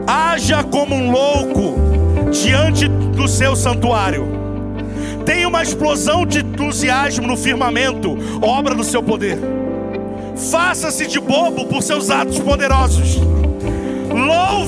Haja 0.06 0.64
como 0.64 0.94
um 0.94 1.10
louco 1.10 1.74
diante 2.32 2.88
do 2.88 3.28
seu 3.28 3.56
santuário. 3.56 4.28
Tenha 5.26 5.48
uma 5.48 5.64
explosão 5.64 6.28
de 6.28 6.42
entusiasmo 6.42 7.26
no 7.26 7.36
firmamento, 7.36 8.16
obra 8.40 8.76
do 8.76 8.84
seu 8.84 9.02
poder. 9.02 9.40
Faça-se 10.52 11.08
de 11.08 11.20
bobo 11.20 11.66
por 11.66 11.82
seus 11.82 12.12
atos 12.12 12.38
poderosos 12.38 13.20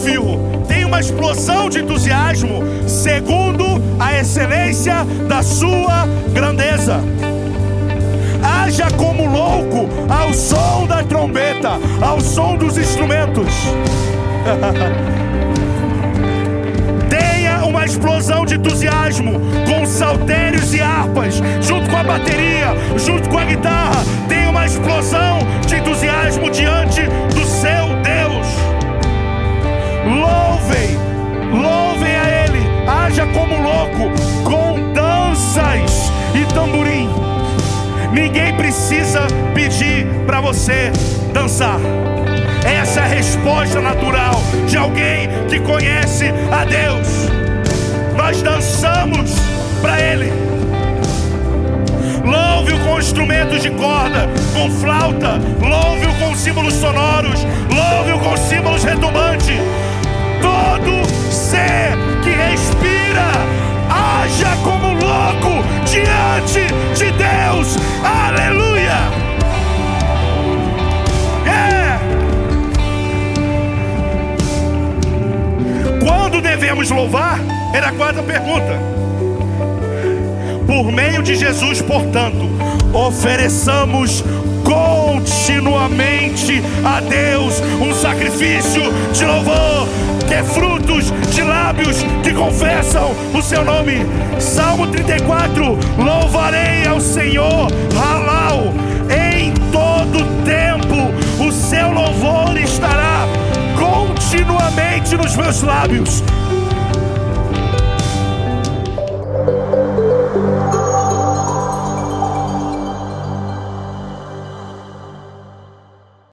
louve-o, 0.02 0.64
tenha 0.68 0.88
uma 0.88 1.00
explosão 1.00 1.70
de 1.70 1.80
entusiasmo, 1.80 2.64
segundo 2.88 3.66
a 4.00 4.18
excelência 4.20 5.04
da 5.28 5.44
sua 5.44 6.08
grandeza. 6.34 7.02
Haja 8.72 8.88
como 8.92 9.28
louco 9.28 9.90
ao 10.10 10.34
som 10.34 10.88
da 10.88 11.04
trombeta, 11.04 11.72
ao 12.02 12.22
som 12.22 12.56
dos 12.56 12.78
instrumentos. 12.78 13.54
Tenha 17.10 17.66
uma 17.66 17.84
explosão 17.84 18.46
de 18.46 18.56
entusiasmo 18.56 19.42
com 19.68 19.86
saltérios 19.86 20.74
e 20.74 20.80
harpas, 20.80 21.42
junto 21.60 21.90
com 21.90 21.98
a 21.98 22.04
bateria, 22.06 22.68
junto 22.96 23.28
com 23.28 23.40
a 23.40 23.44
guitarra. 23.44 24.06
Tenha 24.30 24.50
uma 24.50 24.66
explosão 24.66 25.40
de 25.68 25.76
entusiasmo 25.76 26.50
diante 26.50 27.02
do 27.36 27.44
seu 27.44 27.90
Deus. 28.06 28.48
Louvem, 30.08 30.98
louvem 31.52 32.16
a 32.16 32.46
Ele, 32.46 32.66
haja 32.88 33.28
como 33.34 33.62
louco, 33.62 34.10
com 34.46 34.94
danças 34.94 36.10
e 36.34 36.46
tamborim. 36.54 37.31
Ninguém 38.12 38.56
precisa 38.56 39.28
pedir 39.54 40.06
para 40.26 40.42
você 40.42 40.92
dançar. 41.34 41.80
Essa 42.66 43.02
é 43.02 43.04
a 43.04 43.08
resposta 43.08 43.82
natural 43.82 44.42
de 44.68 44.78
alguém 44.78 45.30
que 45.50 45.60
conhece 45.60 46.26
a 46.52 46.66
Deus. 46.66 47.08
Nós 48.16 48.42
dançamos 48.42 49.32
para 49.82 50.00
Ele. 50.00 50.32
Louve-o 52.24 52.80
com 52.80 53.00
instrumentos 53.00 53.62
de 53.62 53.72
corda, 53.72 54.30
com 54.54 54.70
flauta, 54.70 55.40
louve-o 55.60 56.14
com 56.16 56.36
símbolos 56.36 56.76
sonoros, 56.76 57.46
louve-o 57.74 58.20
com 58.20 58.38
símbolos 58.38 58.84
retumbantes 58.84 59.58
todo 60.42 61.06
ser 61.32 61.98
que 62.24 62.32
respira! 62.32 63.32
Haja 63.90 64.56
como 64.64 64.81
diante 65.86 66.68
de 66.96 67.12
Deus. 67.12 67.78
Aleluia! 68.04 69.12
É. 71.46 72.00
Quando 76.04 76.42
devemos 76.42 76.90
louvar? 76.90 77.40
Era 77.74 77.90
a 77.90 77.92
quarta 77.92 78.24
pergunta. 78.24 78.80
Por 80.66 80.92
meio 80.92 81.22
de 81.22 81.36
Jesus, 81.36 81.82
portanto, 81.82 82.50
ofereçamos 82.94 84.24
continuamente 84.72 86.64
a 86.86 87.02
Deus 87.02 87.62
um 87.82 87.94
sacrifício 87.94 88.82
de 89.14 89.26
louvor, 89.26 89.88
que 90.26 90.34
é 90.34 90.44
frutos 90.44 91.12
de 91.30 91.42
lábios 91.42 91.98
que 92.24 92.32
confessam 92.34 93.12
o 93.34 93.42
seu 93.42 93.66
nome. 93.66 94.06
Salmo 94.40 94.88
34: 94.88 95.78
Louvarei 95.98 96.88
ao 96.88 97.02
Senhor, 97.02 97.70
halal, 97.94 98.74
em 99.10 99.54
todo 99.72 100.26
tempo, 100.46 101.12
o 101.44 101.52
seu 101.52 101.92
louvor 101.92 102.58
estará 102.58 103.28
continuamente 103.78 105.18
nos 105.18 105.36
meus 105.36 105.62
lábios. 105.64 106.24